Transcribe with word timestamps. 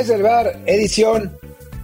Desde 0.00 0.14
el 0.14 0.22
bar, 0.22 0.58
edición 0.64 1.30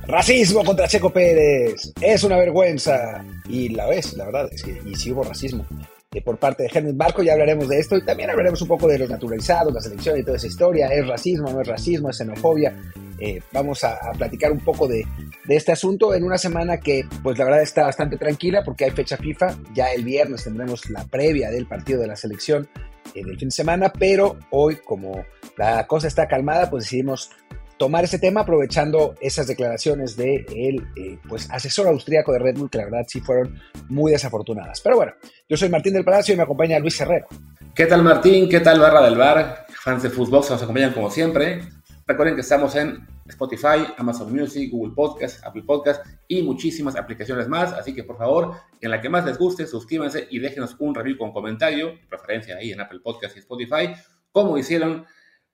Racismo 0.06 0.64
contra 0.64 0.88
Checo 0.88 1.10
Pérez. 1.10 1.92
Es 2.00 2.24
una 2.24 2.38
vergüenza. 2.38 3.22
Y 3.46 3.68
la 3.68 3.90
es, 3.90 4.14
la 4.14 4.24
verdad, 4.24 4.48
es 4.50 4.62
que 4.62 4.80
y 4.86 4.94
sí 4.94 5.12
hubo 5.12 5.22
racismo. 5.22 5.66
eh, 6.14 6.22
por 6.22 6.38
parte 6.38 6.62
de 6.62 6.70
Helmut 6.72 6.96
Marco, 6.96 7.22
ya 7.22 7.34
hablaremos 7.34 7.68
de 7.68 7.78
esto 7.78 7.94
y 7.94 8.02
también 8.06 8.30
hablaremos 8.30 8.62
un 8.62 8.68
poco 8.68 8.88
de 8.88 9.00
los 9.00 9.10
naturalizados, 9.10 9.70
la 9.74 9.82
selección 9.82 10.18
y 10.18 10.22
toda 10.22 10.38
esa 10.38 10.46
historia. 10.46 10.86
¿Es 10.88 11.06
racismo, 11.06 11.50
no 11.50 11.60
es 11.60 11.68
racismo, 11.68 12.08
es 12.08 12.16
xenofobia? 12.16 12.74
Eh, 13.20 13.42
vamos 13.52 13.84
a, 13.84 13.96
a 13.96 14.12
platicar 14.12 14.50
un 14.50 14.60
poco 14.60 14.88
de, 14.88 15.04
de 15.44 15.56
este 15.56 15.72
asunto 15.72 16.14
en 16.14 16.24
una 16.24 16.38
semana 16.38 16.78
que, 16.78 17.04
pues 17.22 17.36
la 17.36 17.44
verdad, 17.44 17.60
está 17.60 17.82
bastante 17.82 18.16
tranquila 18.16 18.62
porque 18.64 18.86
hay 18.86 18.92
fecha 18.92 19.18
FIFA. 19.18 19.58
Ya 19.74 19.92
el 19.92 20.04
viernes 20.04 20.44
tendremos 20.44 20.88
la 20.88 21.04
previa 21.04 21.50
del 21.50 21.66
partido 21.66 22.00
de 22.00 22.06
la 22.06 22.16
selección 22.16 22.66
eh, 23.14 23.22
del 23.22 23.38
fin 23.38 23.48
de 23.48 23.54
semana, 23.54 23.92
pero 23.92 24.38
hoy, 24.52 24.76
como 24.76 25.22
la 25.58 25.86
cosa 25.86 26.08
está 26.08 26.26
calmada, 26.26 26.70
pues 26.70 26.84
decidimos 26.84 27.30
tomar 27.78 28.04
ese 28.04 28.18
tema 28.18 28.40
aprovechando 28.40 29.14
esas 29.20 29.46
declaraciones 29.46 30.16
de 30.16 30.80
pues, 31.28 31.48
asesor 31.50 31.88
austríaco 31.88 32.32
de 32.32 32.38
Red 32.38 32.56
Bull, 32.56 32.70
que 32.70 32.78
la 32.78 32.84
verdad 32.84 33.04
sí 33.06 33.20
fueron 33.20 33.60
muy 33.88 34.12
desafortunadas. 34.12 34.80
Pero 34.80 34.96
bueno, 34.96 35.12
yo 35.48 35.56
soy 35.56 35.68
Martín 35.68 35.92
del 35.92 36.04
Palacio 36.04 36.34
y 36.34 36.36
me 36.36 36.44
acompaña 36.44 36.78
Luis 36.78 37.00
Herrero. 37.00 37.26
¿Qué 37.74 37.86
tal 37.86 38.02
Martín? 38.02 38.48
¿Qué 38.48 38.60
tal 38.60 38.80
Barra 38.80 39.02
del 39.02 39.16
Bar? 39.16 39.66
Fans 39.68 40.02
de 40.02 40.10
Footbox 40.10 40.50
nos 40.50 40.62
acompañan 40.62 40.92
como 40.92 41.10
siempre. 41.10 41.60
Recuerden 42.06 42.36
que 42.36 42.40
estamos 42.40 42.74
en 42.76 43.06
Spotify, 43.26 43.84
Amazon 43.98 44.32
Music, 44.32 44.70
Google 44.70 44.94
Podcast, 44.94 45.44
Apple 45.44 45.64
Podcast 45.66 46.06
y 46.28 46.42
muchísimas 46.42 46.96
aplicaciones 46.96 47.48
más. 47.48 47.72
Así 47.72 47.94
que 47.94 48.04
por 48.04 48.16
favor, 48.16 48.54
en 48.80 48.90
la 48.90 49.00
que 49.00 49.08
más 49.08 49.26
les 49.26 49.36
guste, 49.36 49.66
suscríbanse 49.66 50.26
y 50.30 50.38
déjenos 50.38 50.76
un 50.78 50.94
review 50.94 51.18
con 51.18 51.32
comentario, 51.32 51.94
preferencia 52.08 52.56
ahí 52.56 52.70
en 52.72 52.80
Apple 52.80 53.00
Podcast 53.02 53.36
y 53.36 53.40
Spotify, 53.40 53.92
como 54.32 54.56
hicieron. 54.56 55.04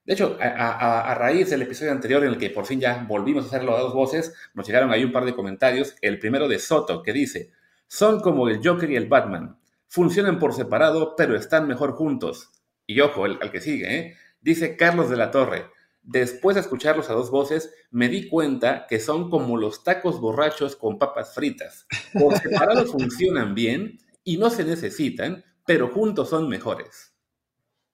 De 0.05 0.13
hecho, 0.13 0.37
a, 0.41 0.45
a- 0.47 1.11
a 1.11 1.15
raíz 1.15 1.49
del 1.49 1.61
episodio 1.61 1.91
anterior 1.91 2.23
en 2.23 2.29
el 2.31 2.37
que 2.37 2.49
por 2.49 2.65
fin 2.65 2.79
ya 2.79 3.05
volvimos 3.07 3.45
a 3.45 3.47
hacerlo 3.47 3.75
a 3.75 3.79
dos 3.81 3.93
voces, 3.93 4.33
nos 4.53 4.65
llegaron 4.67 4.91
ahí 4.91 5.03
un 5.03 5.11
par 5.13 5.25
de 5.25 5.33
comentarios. 5.35 5.95
El 6.01 6.19
primero 6.19 6.47
de 6.47 6.59
Soto, 6.59 7.01
que 7.03 7.13
dice, 7.13 7.51
son 7.87 8.19
como 8.19 8.49
el 8.49 8.59
Joker 8.65 8.89
y 8.91 8.95
el 8.97 9.07
Batman. 9.07 9.57
Funcionan 9.87 10.39
por 10.39 10.53
separado, 10.53 11.15
pero 11.15 11.35
están 11.37 11.67
mejor 11.67 11.93
juntos. 11.93 12.49
Y 12.85 12.99
ojo, 12.99 13.25
el, 13.25 13.37
al 13.41 13.51
que 13.51 13.61
sigue, 13.61 13.95
¿eh? 13.97 14.15
Dice 14.41 14.75
Carlos 14.75 15.09
de 15.09 15.15
la 15.17 15.31
Torre. 15.31 15.67
Después 16.01 16.55
de 16.55 16.61
escucharlos 16.61 17.09
a 17.09 17.13
dos 17.13 17.31
voces, 17.31 17.73
me 17.89 18.09
di 18.09 18.27
cuenta 18.27 18.87
que 18.89 18.99
son 18.99 19.29
como 19.29 19.55
los 19.55 19.85
tacos 19.85 20.19
borrachos 20.19 20.75
con 20.75 20.99
papas 20.99 21.33
fritas. 21.33 21.87
Por 22.11 22.37
separado 22.39 22.85
funcionan 22.85 23.55
bien 23.55 23.99
y 24.25 24.37
no 24.37 24.49
se 24.49 24.65
necesitan, 24.65 25.45
pero 25.65 25.87
juntos 25.89 26.29
son 26.29 26.49
mejores. 26.49 27.13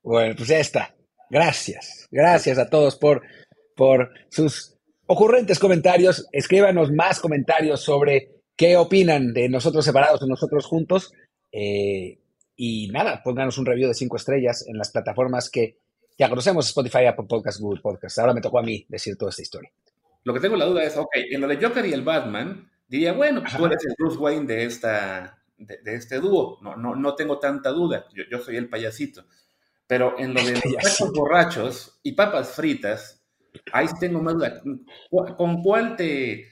Bueno, 0.01 0.33
pues 0.35 0.49
ya 0.49 0.59
está. 0.59 0.95
Gracias. 1.29 2.07
Gracias 2.11 2.57
a 2.57 2.69
todos 2.69 2.95
por, 2.95 3.21
por 3.75 4.11
sus 4.29 4.75
ocurrentes 5.05 5.59
comentarios. 5.59 6.27
Escríbanos 6.31 6.91
más 6.91 7.19
comentarios 7.19 7.81
sobre 7.81 8.41
qué 8.55 8.77
opinan 8.77 9.33
de 9.33 9.49
nosotros 9.49 9.85
separados 9.85 10.21
o 10.21 10.27
nosotros 10.27 10.65
juntos. 10.65 11.11
Eh, 11.51 12.19
y 12.55 12.89
nada, 12.89 13.21
pónganos 13.23 13.57
un 13.57 13.65
review 13.65 13.87
de 13.87 13.93
cinco 13.93 14.17
estrellas 14.17 14.65
en 14.67 14.77
las 14.77 14.91
plataformas 14.91 15.49
que 15.49 15.77
ya 16.17 16.29
conocemos, 16.29 16.67
Spotify, 16.67 17.05
Apple 17.05 17.27
Podcasts, 17.29 17.61
Google 17.61 17.81
Podcasts. 17.81 18.19
Ahora 18.19 18.33
me 18.33 18.41
tocó 18.41 18.59
a 18.59 18.63
mí 18.63 18.85
decir 18.89 19.15
toda 19.17 19.29
esta 19.29 19.41
historia. 19.41 19.71
Lo 20.25 20.33
que 20.33 20.41
tengo 20.41 20.57
la 20.57 20.65
duda 20.65 20.83
es, 20.83 20.97
ok, 20.97 21.09
en 21.31 21.39
lo 21.39 21.47
de 21.47 21.55
Joker 21.55 21.85
y 21.85 21.93
el 21.93 22.03
Batman, 22.03 22.69
diría, 22.87 23.13
bueno, 23.13 23.41
pues 23.41 23.55
tú 23.55 23.65
eres 23.65 23.85
el 23.85 23.95
Bruce 23.97 24.17
Wayne 24.17 24.45
de, 24.45 24.65
esta, 24.65 25.39
de, 25.57 25.77
de 25.81 25.95
este 25.95 26.19
dúo. 26.19 26.59
No, 26.61 26.75
no, 26.75 26.95
no 26.95 27.15
tengo 27.15 27.39
tanta 27.39 27.69
duda. 27.69 28.05
Yo, 28.13 28.25
yo 28.29 28.39
soy 28.39 28.57
el 28.57 28.67
payasito. 28.67 29.23
Pero 29.89 30.19
en 30.19 30.35
lo 30.35 30.43
de 30.45 30.53
tacos 30.81 31.11
borrachos 31.13 31.99
y 32.03 32.13
papas 32.13 32.51
fritas, 32.51 33.23
ahí 33.73 33.87
sí 33.87 33.95
tengo 33.99 34.21
más 34.21 34.35
duda. 34.35 34.61
¿Cu- 35.09 35.35
¿Con 35.35 35.63
cuál 35.63 35.97
te, 35.97 36.47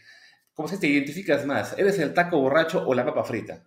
cómo 0.56 0.68
se 0.68 0.80
te 0.80 0.88
identificas 0.88 1.46
más? 1.46 1.78
¿Eres 1.78 2.00
el 2.00 2.14
taco 2.16 2.42
borracho 2.42 2.84
o 2.88 2.96
la 2.96 3.06
papa 3.06 3.24
frita? 3.24 3.64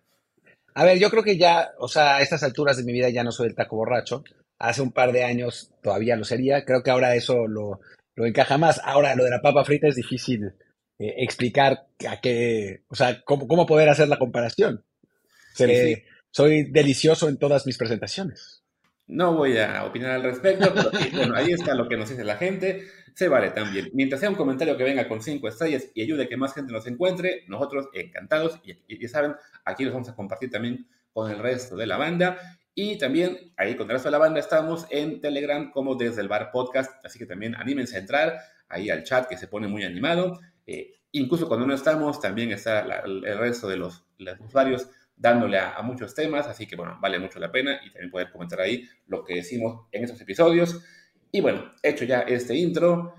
A 0.75 0.85
ver, 0.85 0.99
yo 0.99 1.11
creo 1.11 1.23
que 1.23 1.39
ya, 1.39 1.71
o 1.79 1.89
sea, 1.89 2.17
a 2.17 2.23
estas 2.23 2.43
alturas 2.43 2.77
de 2.79 2.85
mi 2.85 2.93
vida 2.93 3.11
ya 3.11 3.25
no 3.25 3.33
soy 3.33 3.49
el 3.49 3.55
taco 3.55 3.77
borracho. 3.77 4.25
Hace 4.59 4.83
un 4.83 4.93
par 4.93 5.13
de 5.13 5.25
años 5.25 5.71
todavía 5.83 6.17
lo 6.17 6.25
sería. 6.25 6.65
Creo 6.65 6.83
que 6.83 6.91
ahora 6.91 7.15
eso 7.15 7.47
lo, 7.47 7.81
lo 8.17 8.27
encaja 8.27 8.59
más. 8.59 8.81
Ahora, 8.85 9.15
lo 9.15 9.25
de 9.25 9.31
la 9.31 9.41
papa 9.43 9.65
frita 9.65 9.89
es 9.89 9.97
difícil 9.97 10.53
eh, 10.99 11.15
explicar 11.19 11.87
a 12.09 12.21
qué, 12.21 12.83
o 12.89 12.97
sea, 12.97 13.23
cómo, 13.25 13.49
cómo 13.49 13.67
poder 13.67 13.89
hacer 13.89 14.09
la 14.09 14.19
comparación. 14.19 14.85
Sí. 15.55 16.03
Soy 16.33 16.71
delicioso 16.71 17.29
en 17.29 17.39
todas 17.39 17.67
mis 17.67 17.79
presentaciones. 17.79 18.59
No 19.10 19.34
voy 19.34 19.59
a 19.59 19.84
opinar 19.84 20.12
al 20.12 20.22
respecto, 20.22 20.72
pero 20.72 20.91
bueno, 21.12 21.34
ahí 21.34 21.50
está 21.50 21.75
lo 21.75 21.88
que 21.88 21.97
nos 21.97 22.09
dice 22.09 22.22
la 22.22 22.37
gente. 22.37 22.87
Se 23.12 23.26
vale 23.26 23.50
también. 23.50 23.91
Mientras 23.93 24.21
sea 24.21 24.31
un 24.31 24.37
comentario 24.37 24.76
que 24.76 24.84
venga 24.84 25.09
con 25.09 25.21
cinco 25.21 25.48
estrellas 25.48 25.88
y 25.94 26.03
ayude 26.03 26.25
a 26.25 26.28
que 26.28 26.37
más 26.37 26.54
gente 26.54 26.72
nos 26.72 26.87
encuentre, 26.87 27.43
nosotros 27.48 27.88
encantados. 27.93 28.60
Y, 28.62 29.00
ya 29.00 29.09
saben, 29.09 29.34
aquí 29.65 29.82
los 29.84 29.93
vamos 29.93 30.09
a 30.09 30.15
compartir 30.15 30.50
también 30.50 30.87
con 31.12 31.28
el 31.28 31.41
resto 31.41 31.75
de 31.75 31.88
la 31.88 31.97
banda. 31.97 32.38
Y 32.72 32.98
también 32.98 33.53
ahí 33.56 33.75
con 33.75 33.88
el 33.88 33.94
resto 33.94 34.06
de 34.06 34.12
la 34.12 34.19
banda 34.19 34.38
estamos 34.38 34.87
en 34.91 35.21
Telegram 35.21 35.72
como 35.72 35.97
desde 35.97 36.21
el 36.21 36.28
bar 36.28 36.53
podcast. 36.53 37.04
Así 37.04 37.19
que 37.19 37.27
también 37.27 37.56
anímense 37.56 37.97
a 37.97 38.00
entrar 38.00 38.38
ahí 38.69 38.91
al 38.91 39.03
chat 39.03 39.27
que 39.27 39.37
se 39.37 39.48
pone 39.48 39.66
muy 39.66 39.82
animado. 39.82 40.38
Eh, 40.69 40.92
incluso 41.10 41.48
cuando 41.48 41.66
no 41.66 41.75
estamos, 41.75 42.21
también 42.21 42.53
está 42.53 42.82
el 43.04 43.38
resto 43.38 43.66
de 43.66 43.77
los, 43.77 44.04
los 44.19 44.38
usuarios 44.38 44.88
dándole 45.21 45.59
a, 45.59 45.81
muchos 45.83 46.15
temas, 46.15 46.47
así 46.47 46.67
que 46.67 46.77
bueno, 46.77 46.97
vale 46.99 47.19
mucho 47.19 47.39
la 47.39 47.53
pena 47.53 47.79
y 47.85 47.91
también 47.91 48.11
poder 48.11 48.31
comentar 48.31 48.61
ahí 48.61 48.89
lo 49.07 49.23
que 49.23 49.35
decimos 49.35 49.87
en 49.93 50.05
estos 50.05 50.21
episodios. 50.21 50.83
Y 51.31 51.43
bueno, 51.43 51.71
hecho 51.83 52.07
ya 52.07 52.21
este 52.21 52.57
intro, 52.57 53.15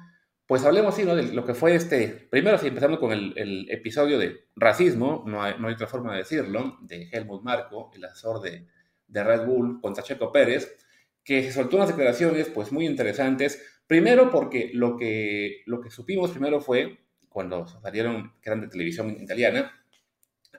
pues 0.48 0.66
hablemos 0.66 0.96
sí, 0.96 1.04
¿no? 1.04 1.16
de 1.16 1.32
lo 1.32 1.46
que 1.46 1.54
fue 1.54 1.76
este, 1.76 2.08
primero 2.08 2.58
sí, 2.58 2.68
empezando 2.68 3.00
con 3.00 3.12
el, 3.12 3.68
episodio 3.70 4.18
de 4.18 4.48
racismo, 4.56 5.24
no 5.28 5.44
hay, 5.44 5.54
no 5.60 5.68
hay 5.68 5.76
otra 5.76 5.88
forma 5.88 6.14
de 6.14 6.20
decirlo, 6.20 6.80
de 6.82 7.08
Helmut 7.12 7.44
Marco, 7.44 7.92
el 7.94 8.04
asesor 8.04 8.42
de, 8.42 8.66
de 9.08 9.24
Red 9.24 9.46
Bull 9.46 9.80
contra 9.80 10.04
Checo 10.04 10.32
Pérez, 10.32 10.76
que 11.24 11.44
se 11.44 11.52
soltó 11.52 11.76
unas 11.76 11.90
declaraciones 11.90 12.48
pues 12.48 12.72
muy 12.72 12.88
interesantes, 12.88 13.84
primero 13.86 14.32
porque 14.32 14.72
lo 14.74 14.98
que, 14.98 15.62
lo 15.68 15.82
que 15.82 15.92
supimos 15.92 16.32
primero 16.32 16.62
fue, 16.62 16.98
cuando 17.30 17.68
salieron, 17.68 18.34
que 18.42 18.50
eran 18.50 18.62
de 18.62 18.70
televisión 18.70 19.12
italiana, 19.22 19.72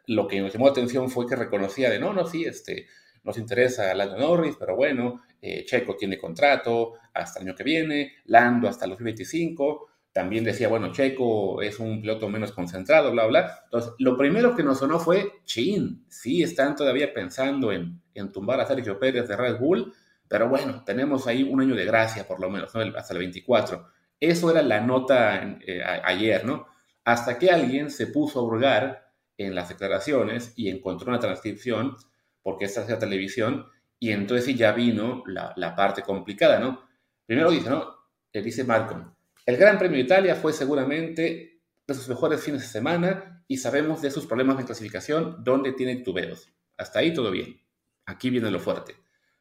lo 0.07 0.27
que 0.27 0.41
nos 0.41 0.53
llamó 0.53 0.67
la 0.67 0.73
atención 0.73 1.11
fue 1.11 1.27
que 1.27 1.37
reconocía 1.37 1.91
de, 1.91 1.99
no, 1.99 2.13
no, 2.13 2.27
sí, 2.27 2.45
este, 2.45 2.87
nos 3.25 3.39
interesa 3.39 3.95
Lando 3.95 4.19
Norris, 4.19 4.57
pero 4.59 4.75
bueno, 4.77 5.23
eh, 5.41 5.65
Checo 5.65 5.97
tiene 5.97 6.19
contrato 6.19 6.95
hasta 7.15 7.41
el 7.41 7.47
año 7.49 7.55
que 7.57 7.65
viene, 7.65 8.12
Lando 8.27 8.69
hasta 8.69 8.87
los 8.87 8.99
2025, 8.99 9.89
también 10.12 10.45
decía, 10.45 10.69
bueno, 10.69 10.93
Checo 10.93 11.62
es 11.62 11.79
un 11.79 12.00
piloto 12.03 12.29
menos 12.29 12.53
concentrado, 12.53 13.11
bla, 13.12 13.26
bla. 13.26 13.61
Entonces, 13.65 13.93
lo 13.99 14.17
primero 14.17 14.55
que 14.55 14.62
nos 14.62 14.79
sonó 14.79 14.99
fue, 15.00 15.41
chin, 15.44 16.05
sí 16.09 16.43
están 16.43 16.76
todavía 16.76 17.15
pensando 17.15 17.73
en, 17.73 18.03
en 18.15 18.31
tumbar 18.31 18.61
a 18.61 18.67
Sergio 18.67 18.99
Pérez 18.99 19.26
de 19.29 19.37
Red 19.37 19.59
Bull, 19.59 19.94
pero 20.29 20.49
bueno, 20.49 20.82
tenemos 20.85 21.26
ahí 21.26 21.43
un 21.43 21.61
año 21.61 21.75
de 21.75 21.85
gracia, 21.85 22.26
por 22.26 22.41
lo 22.41 22.50
menos, 22.50 22.75
¿no? 22.75 22.81
Hasta 22.97 23.12
el 23.15 23.19
24. 23.21 23.87
Eso 24.21 24.50
era 24.50 24.62
la 24.62 24.81
nota 24.81 25.59
eh, 25.67 25.82
a- 25.82 26.06
ayer, 26.06 26.44
¿no? 26.44 26.67
Hasta 27.05 27.38
que 27.38 27.50
alguien 27.50 27.91
se 27.91 28.06
puso 28.06 28.41
a 28.41 28.43
hurgar 28.43 29.01
en 29.44 29.55
las 29.55 29.69
declaraciones 29.69 30.53
y 30.56 30.69
encontró 30.69 31.09
una 31.09 31.19
transcripción, 31.19 31.97
porque 32.43 32.65
esta 32.65 32.83
es 32.83 32.89
la 32.89 32.99
televisión, 32.99 33.67
y 33.99 34.11
entonces 34.11 34.56
ya 34.56 34.73
vino 34.73 35.23
la, 35.27 35.53
la 35.56 35.75
parte 35.75 36.03
complicada, 36.03 36.59
¿no? 36.59 36.83
Primero 37.27 37.50
dice, 37.50 37.71
¿no? 37.71 37.94
Le 38.33 38.43
dice 38.43 38.65
Malcolm, 38.65 39.15
el 39.44 39.56
Gran 39.56 39.79
Premio 39.79 39.99
de 39.99 40.05
Italia 40.05 40.35
fue 40.35 40.53
seguramente 40.53 41.61
de 41.87 41.94
sus 41.94 42.09
mejores 42.09 42.43
fines 42.43 42.62
de 42.62 42.69
semana 42.69 43.44
y 43.49 43.56
sabemos 43.56 44.00
de 44.00 44.11
sus 44.11 44.27
problemas 44.27 44.56
de 44.59 44.65
clasificación 44.65 45.43
donde 45.43 45.73
tiene 45.73 45.97
tuberos. 45.97 46.49
Hasta 46.77 47.00
ahí 47.00 47.12
todo 47.12 47.31
bien. 47.31 47.61
Aquí 48.06 48.31
viene 48.31 48.50
lo 48.50 48.61
fuerte. 48.61 48.97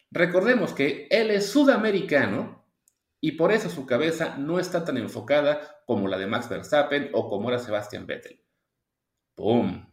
Recordemos 0.10 0.74
que 0.74 1.08
él 1.10 1.32
es 1.32 1.50
sudamericano 1.50 2.66
y 3.22 3.34
por 3.34 3.52
eso 3.52 3.70
su 3.70 3.86
cabeza 3.86 4.38
no 4.38 4.60
está 4.60 4.84
tan 4.84 4.98
enfocada 4.98 5.84
como 5.86 6.08
la 6.08 6.18
de 6.18 6.28
Max 6.28 6.50
Verstappen 6.50 7.10
o 7.14 7.30
como 7.30 7.50
era 7.50 7.60
Sebastian 7.60 8.08
Vettel. 8.08 8.44
¡Pum! 9.36 9.91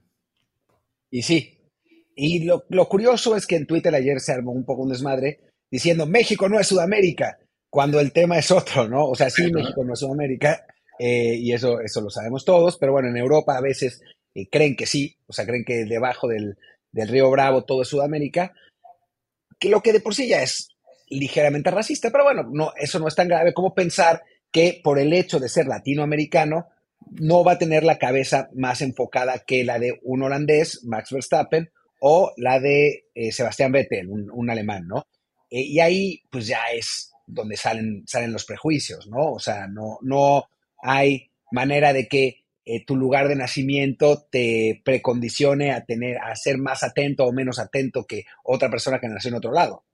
Y 1.10 1.22
sí. 1.22 1.58
Y 2.14 2.44
lo, 2.44 2.64
lo 2.69 2.88
curioso 2.88 3.37
es 3.37 3.46
que 3.46 3.56
en 3.56 3.66
Twitter 3.66 3.94
ayer 3.94 4.20
se 4.20 4.32
armó 4.32 4.52
un 4.52 4.64
poco 4.64 4.82
un 4.82 4.90
desmadre 4.90 5.40
diciendo 5.70 6.06
México 6.06 6.49
no 6.49 6.58
es 6.58 6.66
Sudamérica, 6.66 7.38
cuando 7.70 8.00
el 8.00 8.12
tema 8.12 8.38
es 8.38 8.50
otro, 8.50 8.88
¿no? 8.88 9.06
O 9.06 9.14
sea, 9.14 9.31
sí, 9.31 9.50
México 9.52 9.84
no 9.84 9.93
es 9.93 10.00
Sudamérica, 10.00 10.66
eh, 10.99 11.37
y 11.37 11.52
eso, 11.52 11.81
eso 11.81 12.00
lo 12.00 12.10
sabemos 12.10 12.44
todos, 12.44 12.76
pero 12.78 12.93
bueno, 12.93 13.08
en 13.08 13.16
Europa 13.16 13.56
a 13.56 13.60
veces 13.60 14.02
eh, 14.34 14.49
creen 14.50 14.76
que 14.76 14.87
sí, 14.87 15.16
o 15.26 15.32
sea, 15.32 15.46
creen 15.46 15.64
que 15.64 15.84
debajo 15.84 16.26
del, 16.28 16.56
del 16.90 17.08
río 17.08 17.31
Bravo 17.31 17.64
todo 17.64 17.82
es 17.82 17.88
Sudamérica, 17.88 18.52
que 19.58 19.69
lo 19.69 19.81
que 19.81 19.93
de 19.93 20.00
por 20.00 20.14
sí 20.14 20.28
ya 20.28 20.43
es 20.43 20.70
ligeramente 21.08 21.70
racista, 21.70 22.11
pero 22.11 22.25
bueno, 22.25 22.49
no, 22.50 22.72
eso 22.76 22.99
no 22.99 23.08
es 23.08 23.14
tan 23.14 23.28
grave 23.28 23.54
como 23.54 23.75
pensar 23.75 24.22
que 24.50 24.81
por 24.82 24.99
el 24.99 25.12
hecho 25.12 25.38
de 25.38 25.49
ser 25.49 25.66
latinoamericano 25.66 26.69
no 27.10 27.44
va 27.44 27.52
a 27.52 27.58
tener 27.58 27.84
la 27.84 27.98
cabeza 27.98 28.50
más 28.54 28.80
enfocada 28.82 29.38
que 29.46 29.64
la 29.64 29.78
de 29.78 29.98
un 30.02 30.22
holandés, 30.22 30.84
Max 30.84 31.10
Verstappen, 31.10 31.70
o 32.00 32.32
la 32.36 32.60
de 32.60 33.06
eh, 33.14 33.32
Sebastián 33.32 33.72
Vettel, 33.72 34.08
un, 34.08 34.30
un 34.30 34.50
alemán, 34.50 34.86
¿no? 34.86 35.06
Eh, 35.50 35.62
y 35.62 35.80
ahí, 35.80 36.22
pues 36.30 36.46
ya 36.46 36.60
es 36.72 37.12
donde 37.26 37.56
salen, 37.56 38.04
salen 38.06 38.32
los 38.32 38.44
prejuicios, 38.44 39.06
¿no? 39.08 39.32
O 39.32 39.38
sea, 39.38 39.66
no, 39.66 39.98
no 40.02 40.48
hay 40.82 41.30
manera 41.50 41.92
de 41.92 42.06
que 42.08 42.44
eh, 42.64 42.84
tu 42.84 42.96
lugar 42.96 43.28
de 43.28 43.36
nacimiento 43.36 44.26
te 44.30 44.82
precondicione 44.84 45.72
a 45.72 45.84
tener, 45.84 46.18
a 46.18 46.34
ser 46.36 46.58
más 46.58 46.82
atento 46.82 47.24
o 47.24 47.32
menos 47.32 47.58
atento 47.58 48.04
que 48.04 48.24
otra 48.44 48.70
persona 48.70 49.00
que 49.00 49.08
nació 49.08 49.28
en 49.28 49.36
otro 49.36 49.52
lado. 49.52 49.84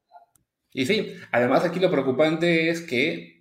Y 0.72 0.86
sí, 0.86 1.14
además 1.30 1.64
aquí 1.64 1.78
lo 1.78 1.90
preocupante 1.90 2.68
es 2.68 2.80
que 2.80 3.33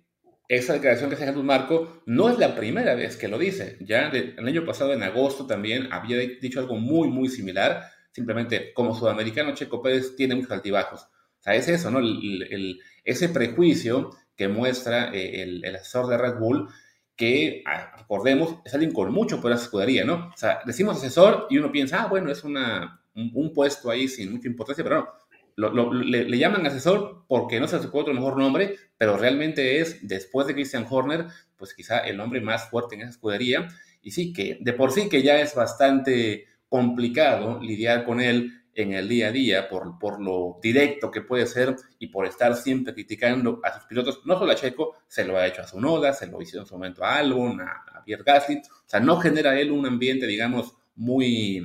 esa 0.48 0.74
declaración 0.74 1.08
que 1.08 1.16
hace 1.16 1.26
Jesús 1.26 1.44
Marco 1.44 2.02
no 2.06 2.28
es 2.28 2.38
la 2.38 2.54
primera 2.54 2.94
vez 2.94 3.16
que 3.16 3.28
lo 3.28 3.38
dice. 3.38 3.78
Ya 3.80 4.08
el 4.08 4.46
año 4.46 4.64
pasado, 4.64 4.92
en 4.92 5.02
agosto, 5.02 5.46
también 5.46 5.88
había 5.92 6.18
dicho 6.18 6.60
algo 6.60 6.76
muy, 6.76 7.08
muy 7.08 7.28
similar. 7.28 7.84
Simplemente, 8.12 8.72
como 8.74 8.94
sudamericano, 8.94 9.54
Checo 9.54 9.82
Pérez 9.82 10.14
tiene 10.16 10.34
muchos 10.34 10.52
altibajos. 10.52 11.02
O 11.02 11.42
sea, 11.42 11.54
es 11.54 11.68
eso, 11.68 11.90
¿no? 11.90 11.98
El, 11.98 12.80
ese 13.04 13.28
prejuicio 13.28 14.10
que 14.36 14.48
muestra 14.48 15.14
eh, 15.14 15.42
el, 15.42 15.64
el, 15.64 15.76
asesor 15.76 16.08
de 16.08 16.18
Red 16.18 16.38
Bull, 16.38 16.68
que, 17.16 17.62
ah, 17.66 17.94
recordemos, 17.98 18.56
es 18.64 18.74
alguien 18.74 18.92
con 18.92 19.12
mucho 19.12 19.40
poder 19.40 19.58
su 19.58 19.64
escudería, 19.64 20.04
¿no? 20.04 20.30
O 20.34 20.36
sea, 20.36 20.60
decimos 20.66 20.96
asesor 20.96 21.46
y 21.50 21.58
uno 21.58 21.70
piensa, 21.70 22.02
ah, 22.02 22.06
bueno, 22.08 22.30
es 22.30 22.44
una, 22.44 23.02
un, 23.14 23.30
un 23.34 23.52
puesto 23.52 23.90
ahí 23.90 24.08
sin 24.08 24.32
mucha 24.32 24.48
importancia, 24.48 24.82
pero 24.82 24.96
no 24.96 25.08
le, 25.56 26.38
llaman 26.38 26.66
asesor 26.66 27.24
porque 27.28 27.60
no 27.60 27.68
se 27.68 27.78
le 27.78 27.88
otro 27.92 28.14
mejor 28.14 28.36
nombre, 28.36 28.76
pero 28.98 29.16
realmente 29.16 29.80
es, 29.80 30.06
después 30.06 30.46
de 30.46 30.54
Christian 30.54 30.86
Horner, 30.88 31.26
pues 31.56 31.74
quizá 31.74 31.98
el 31.98 32.20
hombre 32.20 32.40
más 32.40 32.68
fuerte 32.68 32.94
en 32.94 33.02
esa 33.02 33.10
escudería. 33.10 33.68
Y 34.02 34.10
sí, 34.10 34.32
que 34.32 34.58
de 34.60 34.72
por 34.72 34.92
sí 34.92 35.08
que 35.08 35.22
ya 35.22 35.40
es 35.40 35.54
bastante 35.54 36.46
complicado 36.68 37.60
lidiar 37.60 38.04
con 38.04 38.20
él 38.20 38.64
en 38.74 38.92
el 38.92 39.08
día 39.08 39.28
a 39.28 39.32
día 39.32 39.68
por, 39.68 39.98
por 40.00 40.20
lo 40.20 40.58
directo 40.60 41.10
que 41.10 41.20
puede 41.20 41.46
ser 41.46 41.76
y 41.98 42.08
por 42.08 42.26
estar 42.26 42.56
siempre 42.56 42.92
criticando 42.92 43.60
a 43.62 43.72
sus 43.72 43.84
pilotos, 43.84 44.22
no 44.24 44.36
solo 44.36 44.50
a 44.50 44.56
Checo, 44.56 44.96
se 45.06 45.24
lo 45.24 45.38
ha 45.38 45.46
hecho 45.46 45.62
a 45.62 45.66
Zunoda, 45.66 46.12
se 46.12 46.26
lo 46.26 46.42
hizo 46.42 46.58
en 46.58 46.66
su 46.66 46.74
momento 46.74 47.04
a 47.04 47.16
Albon, 47.18 47.60
a, 47.60 47.84
a 47.94 48.04
Pierre 48.04 48.24
Gasly, 48.26 48.56
o 48.56 48.88
sea, 48.88 48.98
no 48.98 49.18
genera 49.20 49.58
él 49.58 49.70
un 49.70 49.86
ambiente, 49.86 50.26
digamos, 50.26 50.74
muy 50.96 51.62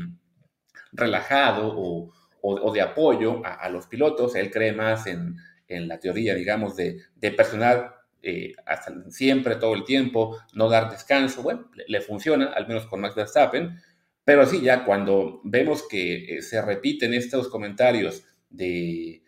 relajado 0.92 1.74
o, 1.76 2.14
o, 2.42 2.54
o 2.56 2.74
de 2.74 2.82
apoyo 2.82 3.46
a, 3.46 3.56
a, 3.56 3.70
los 3.70 3.88
pilotos, 3.88 4.36
él 4.36 4.52
cree 4.52 4.74
más 4.74 5.08
en, 5.08 5.36
en 5.68 5.88
la 5.88 6.00
teoría, 6.00 6.36
digamos, 6.36 6.76
de, 6.76 7.02
de 7.16 7.32
personal 7.32 7.96
eh, 8.22 8.54
hasta 8.66 8.94
siempre, 9.10 9.56
todo 9.56 9.74
el 9.74 9.86
tiempo, 9.86 10.38
no 10.54 10.70
dar 10.70 10.92
descanso, 10.92 11.42
bueno, 11.42 11.70
le, 11.74 11.86
le, 11.88 12.02
funciona, 12.02 12.48
al 12.48 12.68
menos 12.68 12.86
con 12.86 13.00
Max 13.00 13.16
Verstappen, 13.16 13.80
pero 14.26 14.46
sí, 14.46 14.62
ya 14.62 14.84
cuando 14.86 15.42
vemos 15.44 15.88
que 15.88 16.38
eh, 16.38 16.42
se 16.42 16.62
repiten 16.62 17.14
estos 17.14 17.48
comentarios 17.48 18.26
de, 18.50 19.24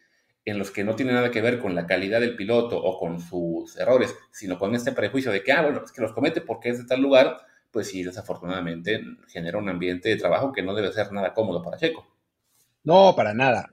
en 0.46 0.58
los 0.58 0.72
que 0.72 0.84
no 0.84 0.96
tiene 0.96 1.13
nada 1.13 1.31
que 1.31 1.42
ver 1.42 1.60
con 1.60 1.74
la 1.74 1.88
calidad 1.88 2.19
del 2.19 2.36
piloto 2.36 2.78
o 2.78 3.00
con 3.00 3.19
sus 3.19 3.78
errores, 3.78 4.16
sino 4.31 4.60
con 4.60 4.75
este 4.75 4.92
prejuicio 4.92 5.31
de 5.31 5.44
que, 5.44 5.52
ah, 5.54 5.62
bueno, 5.62 5.81
es 5.86 5.92
que 5.92 6.02
los 6.02 6.13
comete 6.13 6.42
porque 6.42 6.69
es 6.69 6.80
de 6.80 6.86
tal 6.86 7.02
lugar, 7.02 7.38
pues 7.72 7.88
sí, 7.88 8.04
desafortunadamente 8.04 9.02
genera 9.28 9.58
un 9.58 9.69
ambiente 9.69 10.10
de 10.10 10.18
trabajo 10.18 10.52
que 10.52 10.63
no 10.63 10.74
debe 10.74 10.92
ser 10.92 11.12
nada 11.12 11.34
cómodo 11.34 11.63
para 11.63 11.78
Checo. 11.78 12.11
No, 12.83 13.16
para 13.16 13.33
nada. 13.33 13.69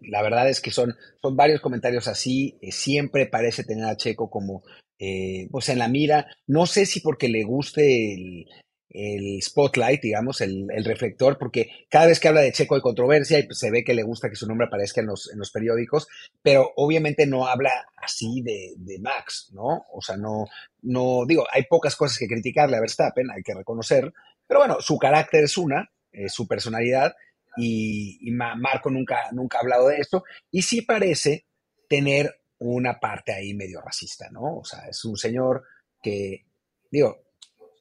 La 0.00 0.22
verdad 0.22 0.48
es 0.48 0.60
que 0.60 0.70
son, 0.70 0.94
son 1.20 1.36
varios 1.36 1.60
comentarios 1.60 2.06
así. 2.08 2.58
Eh, 2.60 2.72
siempre 2.72 3.26
parece 3.26 3.64
tener 3.64 3.86
a 3.86 3.96
Checo 3.96 4.28
como 4.28 4.62
eh, 4.98 5.48
pues 5.50 5.68
en 5.68 5.78
la 5.78 5.88
mira. 5.88 6.26
No 6.46 6.66
sé 6.66 6.84
si 6.84 7.00
porque 7.00 7.28
le 7.28 7.44
guste 7.44 8.14
el, 8.14 8.46
el 8.90 9.42
spotlight, 9.42 10.02
digamos, 10.02 10.42
el, 10.42 10.66
el, 10.70 10.84
reflector, 10.84 11.38
porque 11.38 11.70
cada 11.88 12.06
vez 12.06 12.20
que 12.20 12.28
habla 12.28 12.42
de 12.42 12.52
Checo 12.52 12.74
hay 12.74 12.82
controversia 12.82 13.38
y 13.38 13.44
pues, 13.44 13.58
se 13.58 13.70
ve 13.70 13.84
que 13.84 13.94
le 13.94 14.02
gusta 14.02 14.28
que 14.28 14.36
su 14.36 14.46
nombre 14.46 14.66
aparezca 14.66 15.00
en 15.00 15.06
los, 15.06 15.32
en 15.32 15.38
los 15.38 15.50
periódicos, 15.50 16.06
pero 16.42 16.72
obviamente 16.76 17.26
no 17.26 17.46
habla 17.46 17.70
así 17.96 18.42
de, 18.42 18.74
de, 18.76 18.98
Max, 19.00 19.50
¿no? 19.54 19.86
O 19.92 20.02
sea, 20.02 20.18
no, 20.18 20.44
no, 20.82 21.24
digo, 21.26 21.46
hay 21.50 21.64
pocas 21.64 21.96
cosas 21.96 22.18
que 22.18 22.28
criticarle 22.28 22.76
a 22.76 22.80
Verstappen, 22.80 23.30
hay 23.30 23.42
que 23.42 23.54
reconocer, 23.54 24.12
pero 24.46 24.60
bueno, 24.60 24.76
su 24.80 24.98
carácter 24.98 25.44
es 25.44 25.56
una, 25.56 25.90
su 26.28 26.46
personalidad, 26.46 27.14
y, 27.56 28.18
y, 28.20 28.30
Marco 28.30 28.90
nunca, 28.90 29.30
nunca 29.32 29.58
ha 29.58 29.60
hablado 29.60 29.88
de 29.88 29.98
esto, 29.98 30.24
y 30.50 30.62
sí 30.62 30.82
parece 30.82 31.46
tener 31.88 32.42
una 32.58 32.98
parte 33.00 33.32
ahí 33.32 33.54
medio 33.54 33.80
racista, 33.80 34.30
¿no? 34.30 34.58
O 34.58 34.64
sea, 34.64 34.86
es 34.88 35.04
un 35.04 35.16
señor 35.16 35.64
que, 36.02 36.46
digo, 36.90 37.22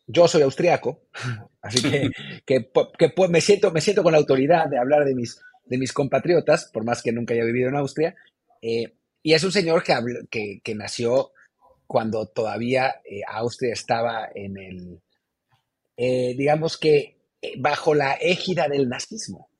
yo 0.07 0.27
soy 0.27 0.41
austriaco, 0.41 1.03
así 1.61 1.81
que, 1.81 2.09
que, 2.45 2.71
que, 2.97 3.13
me, 3.29 3.41
siento, 3.41 3.71
me 3.71 3.81
siento 3.81 4.03
con 4.03 4.11
la 4.13 4.17
autoridad 4.17 4.67
de 4.67 4.79
hablar 4.79 5.05
de 5.05 5.15
mis, 5.15 5.39
de 5.65 5.77
mis 5.77 5.93
compatriotas, 5.93 6.69
por 6.73 6.83
más 6.83 7.01
que 7.01 7.11
nunca 7.11 7.33
haya 7.33 7.45
vivido 7.45 7.69
en 7.69 7.75
Austria, 7.75 8.15
eh, 8.61 8.95
y 9.23 9.33
es 9.33 9.43
un 9.43 9.51
señor 9.51 9.83
que, 9.83 9.93
que, 10.29 10.61
que 10.63 10.75
nació 10.75 11.31
cuando 11.85 12.25
todavía 12.27 13.01
eh, 13.05 13.21
Austria 13.27 13.73
estaba 13.73 14.29
en 14.33 14.57
el, 14.57 15.01
eh, 15.97 16.33
digamos 16.37 16.77
que 16.77 17.17
bajo 17.57 17.93
la 17.93 18.13
égida 18.13 18.67
del 18.67 18.89
nazismo. 18.89 19.50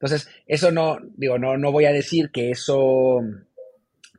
Entonces, 0.00 0.28
eso 0.46 0.70
no, 0.70 0.98
digo, 1.14 1.38
no, 1.38 1.58
no 1.58 1.72
voy 1.72 1.84
a 1.84 1.92
decir 1.92 2.30
que 2.32 2.50
eso, 2.50 3.20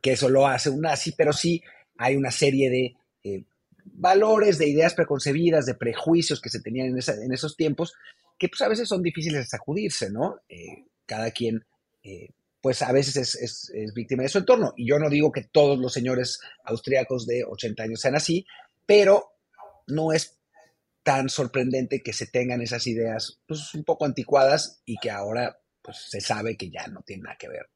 que 0.00 0.12
eso 0.12 0.28
lo 0.28 0.46
hace 0.46 0.70
un 0.70 0.82
nazi, 0.82 1.10
pero 1.10 1.32
sí 1.32 1.60
hay 1.98 2.14
una 2.14 2.30
serie 2.30 2.70
de 2.70 2.96
eh, 3.24 3.44
valores, 3.84 4.58
de 4.58 4.68
ideas 4.68 4.94
preconcebidas, 4.94 5.66
de 5.66 5.74
prejuicios 5.74 6.40
que 6.40 6.50
se 6.50 6.60
tenían 6.60 6.86
en, 6.86 6.98
esa, 6.98 7.14
en 7.14 7.32
esos 7.32 7.56
tiempos, 7.56 7.94
que 8.38 8.48
pues 8.48 8.60
a 8.62 8.68
veces 8.68 8.88
son 8.88 9.02
difíciles 9.02 9.40
de 9.40 9.46
sacudirse, 9.46 10.08
¿no? 10.08 10.36
Eh, 10.48 10.84
cada 11.04 11.32
quien, 11.32 11.64
eh, 12.04 12.28
pues 12.60 12.80
a 12.82 12.92
veces 12.92 13.16
es, 13.16 13.70
es, 13.70 13.92
víctima 13.92 14.22
de 14.22 14.28
su 14.28 14.38
entorno. 14.38 14.74
Y 14.76 14.86
yo 14.86 15.00
no 15.00 15.10
digo 15.10 15.32
que 15.32 15.42
todos 15.42 15.80
los 15.80 15.92
señores 15.92 16.38
austríacos 16.62 17.26
de 17.26 17.42
80 17.42 17.82
años 17.82 18.00
sean 18.00 18.14
así, 18.14 18.46
pero 18.86 19.32
no 19.88 20.12
es 20.12 20.38
tan 21.02 21.28
sorprendente 21.28 22.04
que 22.04 22.12
se 22.12 22.28
tengan 22.28 22.62
esas 22.62 22.86
ideas 22.86 23.40
pues, 23.48 23.74
un 23.74 23.82
poco 23.82 24.04
anticuadas 24.04 24.80
y 24.84 24.96
que 24.98 25.10
ahora 25.10 25.58
pues 25.82 25.98
se 26.08 26.20
sabe 26.20 26.56
que 26.56 26.70
ya 26.70 26.86
no 26.86 27.02
tiene 27.02 27.24
nada 27.24 27.36
que 27.36 27.48
ver. 27.48 27.68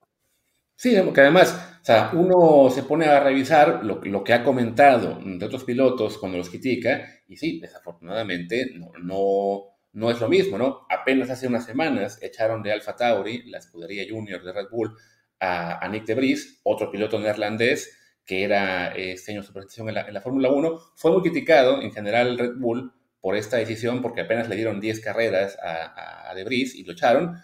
Sí, 0.79 0.95
porque 1.05 1.23
además, 1.23 1.79
o 1.81 1.85
sea, 1.85 2.11
uno 2.13 2.71
se 2.71 2.83
pone 2.83 3.07
a 3.07 3.21
revisar 3.21 3.83
lo, 3.83 4.01
lo, 4.05 4.23
que 4.23 4.35
ha 4.35 4.45
comentado 4.45 5.19
de 5.25 5.45
otros 5.45 5.65
pilotos 5.65 6.19
cuando 6.19 6.37
los 6.37 6.51
critica, 6.51 7.23
y 7.29 7.37
sí, 7.37 7.61
desafortunadamente 7.61 8.73
no, 8.75 8.93
no, 9.03 9.63
no, 9.95 10.11
es 10.11 10.21
lo 10.21 10.29
mismo, 10.29 10.59
¿no? 10.59 10.87
Apenas 10.91 11.31
hace 11.31 11.47
unas 11.47 11.65
semanas 11.65 12.19
echaron 12.23 12.63
de 12.63 12.73
Alfa 12.73 12.95
Tauri, 12.95 13.45
la 13.51 13.59
escudería 13.59 14.05
junior 14.09 14.45
de 14.45 14.53
Red 14.53 14.69
Bull, 14.71 14.95
a, 15.41 15.83
a 15.83 15.89
Nick 15.89 16.05
de 16.05 16.15
Vries, 16.15 16.61
otro 16.63 16.91
piloto 16.91 17.19
neerlandés 17.19 17.97
que 18.27 18.43
era 18.43 18.89
este 18.89 19.33
año 19.33 19.43
su 19.43 19.53
presentación 19.53 19.89
en 19.89 19.95
la, 19.95 20.01
en 20.03 20.13
la 20.13 20.21
Fórmula 20.21 20.51
1, 20.51 20.79
fue 20.97 21.13
muy 21.13 21.23
criticado 21.23 21.81
en 21.81 21.93
general 21.93 22.37
Red 22.37 22.57
Bull 22.57 22.93
por 23.21 23.37
esta 23.37 23.57
decisión, 23.57 24.03
porque 24.03 24.23
apenas 24.23 24.49
le 24.49 24.57
dieron 24.57 24.81
10 24.81 25.01
carreras 25.01 25.57
a, 25.63 25.85
a, 25.85 26.31
a 26.31 26.35
De 26.35 26.45
Vries 26.45 26.75
y 26.75 26.85
lo 26.85 26.93
echaron, 26.93 27.37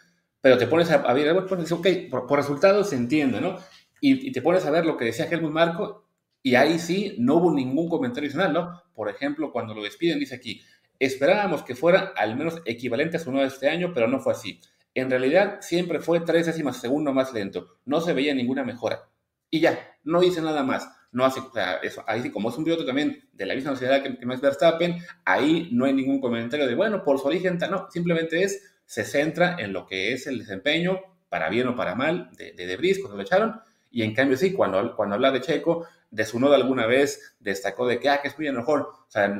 pero 0.42 0.58
te 0.58 0.66
pones 0.66 0.90
a, 0.90 0.96
a 0.96 1.14
ver, 1.14 1.46
pues, 1.46 1.72
ok, 1.72 1.86
por, 2.10 2.26
por, 2.26 2.38
resultados 2.38 2.90
se 2.90 2.96
entiende, 2.96 3.40
¿no? 3.40 3.56
Y, 4.00 4.32
te 4.32 4.42
pones 4.42 4.66
a 4.66 4.70
ver 4.72 4.84
lo 4.84 4.96
que 4.96 5.04
decía 5.06 5.28
Helmut 5.30 5.52
Marco, 5.52 6.04
y 6.42 6.56
ahí 6.56 6.80
sí 6.80 7.14
no 7.18 7.36
hubo 7.36 7.54
ningún 7.54 7.88
comentario 7.88 8.26
adicional, 8.26 8.52
¿no? 8.52 8.82
Por 8.92 9.08
ejemplo, 9.08 9.52
cuando 9.52 9.72
lo 9.72 9.82
despiden, 9.82 10.18
dice 10.18 10.34
aquí, 10.34 10.60
esperábamos 10.98 11.62
que 11.62 11.76
fuera 11.76 12.12
al 12.16 12.36
menos 12.36 12.60
equivalente 12.64 13.16
a 13.16 13.20
su 13.20 13.30
nuevo 13.30 13.46
este 13.46 13.70
año, 13.70 13.92
pero 13.94 14.08
no 14.08 14.18
fue 14.18 14.32
así. 14.32 14.60
En 14.94 15.08
realidad, 15.08 15.58
siempre 15.60 16.00
fue 16.00 16.20
tres 16.20 16.46
décimas 16.46 16.80
segundo 16.80 17.12
más 17.12 17.32
lento, 17.32 17.78
no 17.84 18.00
se 18.00 18.12
veía 18.12 18.34
ninguna 18.34 18.64
mejora. 18.64 19.08
Y 19.48 19.60
ya, 19.60 19.78
no 20.02 20.20
dice 20.20 20.42
nada 20.42 20.64
más. 20.64 20.88
No 21.12 21.26
hace, 21.26 21.40
eso, 21.82 22.02
ahí 22.06 22.22
sí, 22.22 22.30
como 22.30 22.48
es 22.48 22.56
un 22.56 22.64
piloto 22.64 22.86
también 22.86 23.28
de 23.34 23.44
la 23.44 23.54
misma 23.54 23.72
sociedad 23.72 24.02
que, 24.02 24.18
que 24.18 24.26
Max 24.26 24.40
Verstappen, 24.40 24.96
ahí 25.26 25.68
no 25.70 25.84
hay 25.84 25.92
ningún 25.92 26.20
comentario 26.20 26.66
de, 26.66 26.74
bueno, 26.74 27.04
por 27.04 27.18
su 27.18 27.26
origen, 27.26 27.58
no, 27.70 27.86
simplemente 27.90 28.42
es 28.42 28.71
se 28.92 29.06
centra 29.06 29.56
en 29.58 29.72
lo 29.72 29.86
que 29.86 30.12
es 30.12 30.26
el 30.26 30.40
desempeño, 30.40 31.00
para 31.30 31.48
bien 31.48 31.66
o 31.66 31.74
para 31.74 31.94
mal, 31.94 32.28
de, 32.36 32.52
de 32.52 32.66
Debris 32.66 32.98
cuando 32.98 33.16
lo 33.16 33.22
echaron, 33.22 33.58
y 33.90 34.02
en 34.02 34.14
cambio 34.14 34.36
sí, 34.36 34.52
cuando, 34.52 34.94
cuando 34.94 35.14
habla 35.14 35.30
de 35.30 35.40
Checo, 35.40 35.86
de 36.10 36.26
su 36.26 36.38
nodo 36.38 36.52
alguna 36.52 36.84
vez 36.84 37.34
destacó 37.40 37.86
de 37.86 37.98
que, 37.98 38.10
ah, 38.10 38.20
que 38.20 38.28
es 38.28 38.38
muy 38.38 38.52
mejor. 38.52 38.80
O 38.80 39.06
sea, 39.10 39.34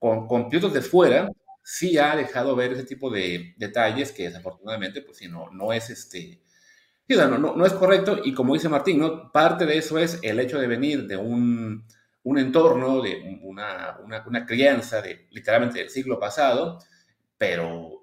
con, 0.00 0.26
con 0.26 0.48
pilotos 0.48 0.74
de 0.74 0.80
fuera, 0.82 1.30
sí 1.62 1.96
ha 1.96 2.16
dejado 2.16 2.56
ver 2.56 2.72
ese 2.72 2.82
tipo 2.82 3.08
de 3.08 3.54
detalles 3.56 4.10
que 4.10 4.24
desafortunadamente, 4.24 5.00
pues 5.00 5.18
sí, 5.18 5.28
no, 5.28 5.48
no 5.52 5.72
es 5.72 5.88
este... 5.88 6.40
no, 7.06 7.38
no, 7.38 7.54
no, 7.54 7.66
es 7.66 7.72
correcto 7.72 8.18
y 8.24 8.34
como 8.34 8.54
dice 8.54 8.68
Martín, 8.68 8.98
¿no? 8.98 9.30
parte 9.30 9.64
de 9.64 9.78
eso 9.78 10.00
es 10.00 10.18
el 10.22 10.40
hecho 10.40 10.58
de 10.58 10.66
venir 10.66 11.06
de 11.06 11.16
un, 11.16 11.84
un 12.24 12.38
entorno, 12.38 13.00
de 13.00 13.38
una, 13.44 13.96
una, 14.04 14.24
una, 14.26 14.44
crianza 14.44 15.00
de 15.02 15.28
literalmente 15.30 15.78
del 15.78 15.90
siglo 15.90 16.18
pasado, 16.18 16.80
pero 17.38 17.95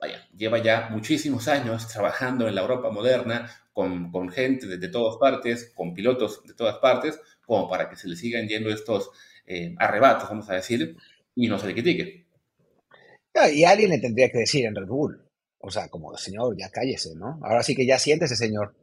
vaya, 0.00 0.26
lleva 0.36 0.58
ya 0.58 0.88
muchísimos 0.90 1.48
años 1.48 1.88
trabajando 1.88 2.48
en 2.48 2.54
la 2.54 2.62
Europa 2.62 2.90
moderna 2.90 3.50
con, 3.72 4.10
con 4.10 4.30
gente 4.30 4.66
de, 4.66 4.78
de, 4.78 4.88
todas 4.88 5.16
partes, 5.18 5.72
con 5.74 5.94
pilotos 5.94 6.42
de 6.44 6.54
todas 6.54 6.78
partes, 6.78 7.20
como 7.44 7.68
para 7.68 7.88
que 7.88 7.96
se 7.96 8.08
le 8.08 8.16
sigan 8.16 8.48
yendo 8.48 8.70
estos 8.70 9.10
eh, 9.46 9.74
arrebatos, 9.78 10.28
vamos 10.28 10.48
a 10.50 10.54
decir, 10.54 10.96
y 11.34 11.48
no 11.48 11.58
se 11.58 11.66
le 11.66 11.74
critique. 11.74 12.26
Y 13.52 13.64
alguien 13.64 13.90
le 13.90 13.98
tendría 13.98 14.30
que 14.30 14.38
decir 14.38 14.64
en 14.64 14.74
Red 14.74 14.86
Bull, 14.86 15.22
o 15.60 15.70
sea, 15.70 15.88
como, 15.88 16.16
señor, 16.16 16.56
ya 16.56 16.70
cállese, 16.70 17.14
¿no? 17.14 17.38
Ahora 17.42 17.62
sí 17.62 17.74
que 17.74 17.86
ya 17.86 17.98
siéntese, 17.98 18.36
señor, 18.36 18.74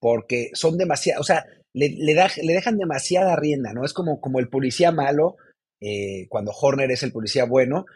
porque 0.00 0.50
son 0.54 0.78
demasiados, 0.78 1.22
o 1.22 1.24
sea, 1.24 1.46
le, 1.74 1.90
le, 1.90 2.14
da, 2.14 2.28
le, 2.42 2.52
dejan 2.52 2.78
demasiada 2.78 3.36
rienda, 3.36 3.72
¿no? 3.72 3.84
Es 3.84 3.92
como, 3.92 4.20
como 4.20 4.38
el 4.38 4.48
policía 4.48 4.90
malo, 4.90 5.36
eh, 5.80 6.26
cuando 6.28 6.52
Horner 6.52 6.90
es 6.90 7.02
el 7.02 7.12
policía 7.12 7.44
bueno, 7.44 7.86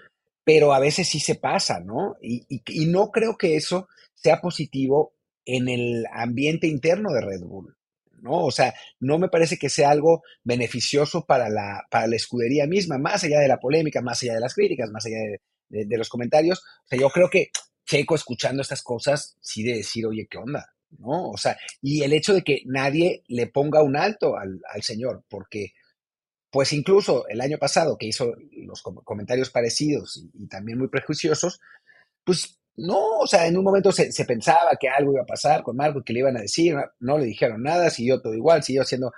pero 0.45 0.75
a 0.75 0.79
veces 0.79 1.09
sí 1.09 1.21
se 1.21 1.35
pasa, 1.35 1.81
¿no? 1.81 2.17
Y, 2.21 2.45
y, 2.49 2.63
y, 2.67 2.87
no 2.87 3.11
creo 3.11 3.37
que 3.37 3.57
eso 3.57 3.89
sea 4.15 4.41
positivo 4.41 5.15
en 5.45 5.69
el 5.69 6.07
ambiente 6.13 6.67
interno 6.67 7.13
de 7.13 7.23
Red 7.23 7.41
Bull, 7.41 7.75
¿no? 8.21 8.45
O 8.45 8.51
sea, 8.51 8.75
no 9.01 9.19
me 9.19 9.29
parece 9.29 9.57
que 9.57 9.71
sea 9.71 9.91
algo 9.91 10.23
beneficioso 10.43 11.25
para 11.25 11.49
la, 11.49 11.83
para 11.91 12.07
la 12.07 12.17
escudería 12.17 12.67
misma, 12.67 12.99
más 12.99 13.25
allá 13.25 13.41
de 13.41 13.49
la 13.49 13.59
polémica, 13.59 14.03
más 14.03 14.23
allá 14.23 14.35
de 14.35 14.41
las 14.41 14.55
críticas, 14.55 14.91
más 14.91 15.07
allá 15.07 15.19
de, 15.69 15.85
de, 15.87 15.99
los 15.99 16.09
comentarios. 16.09 16.61
O 16.61 16.89
sea, 16.89 16.99
yo 16.99 17.09
creo 17.11 17.29
que 17.31 17.49
Checo 17.87 18.15
escuchando 18.15 18.63
estas 18.63 18.83
cosas, 18.83 19.37
sí 19.41 19.63
de 19.63 19.77
decir, 19.77 20.07
oye, 20.07 20.27
¿qué 20.31 20.39
onda? 20.39 20.67
¿No? 20.99 21.31
O 21.31 21.37
sea, 21.37 21.57
y 21.83 22.03
el 22.03 22.13
hecho 22.13 22.35
de 22.35 22.43
que 22.43 22.63
nadie 22.67 23.25
le 23.29 23.47
ponga 23.47 23.83
un 23.83 23.97
alto 23.97 24.37
al, 24.37 24.61
al 24.73 24.83
señor, 24.83 25.25
porque 25.29 25.73
pues 26.55 26.73
incluso 26.73 27.27
el 27.27 27.41
año 27.41 27.59
pasado 27.59 27.99
que 27.99 28.07
hizo 28.07 28.33
los 28.53 28.81
comentarios 28.81 29.51
parecidos 29.51 30.25
y, 30.33 30.47
también 30.47 30.79
muy 30.79 30.87
prejuiciosos, 30.87 31.61
pues 32.23 32.61
no, 32.77 33.19
o 33.19 33.27
sea, 33.27 33.49
en 33.49 33.57
un 33.59 33.65
momento 33.65 33.91
se, 33.91 34.25
pensaba 34.25 34.71
que 34.79 34.89
algo 34.89 35.15
iba 35.15 35.23
a 35.23 35.27
pasar 35.27 35.65
con 35.65 35.75
Marco, 35.75 36.05
que 36.05 36.13
le 36.13 36.21
iban 36.21 36.37
a 36.37 36.43
decir, 36.43 36.77
no, 37.01 37.19
le 37.19 37.25
dijeron 37.25 37.61
nada, 37.61 37.91
siguió 37.91 38.23
todo 38.23 38.35
igual, 38.35 38.63
siguió 38.63 38.83
haciendo 38.83 39.13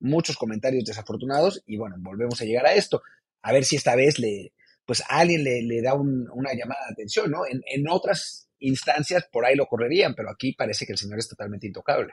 muchos 0.00 0.36
comentarios 0.36 0.84
desafortunados 0.84 1.62
y 1.66 1.78
bueno, 1.78 1.96
volvemos 1.98 2.38
a 2.42 2.44
llegar 2.44 2.66
a 2.66 2.74
esto. 2.74 3.00
A 3.40 3.54
ver 3.54 3.64
si 3.64 3.76
esta 3.76 3.96
vez 3.96 4.18
le, 4.18 4.52
pues 4.84 5.02
alguien 5.08 5.44
le, 5.44 5.80
da 5.80 5.94
un, 5.94 6.28
una 6.34 6.52
llamada 6.52 6.84
de 6.88 6.92
atención, 6.92 7.30
¿no? 7.30 7.46
En, 7.46 7.62
en, 7.72 7.88
otras 7.88 8.50
instancias 8.58 9.26
por 9.32 9.46
ahí 9.46 9.56
lo 9.56 9.64
correrían, 9.64 10.14
pero 10.14 10.28
aquí 10.28 10.52
parece 10.52 10.84
que 10.84 10.92
el 10.92 10.98
señor 10.98 11.20
es 11.20 11.28
totalmente 11.28 11.66
intocable. 11.66 12.12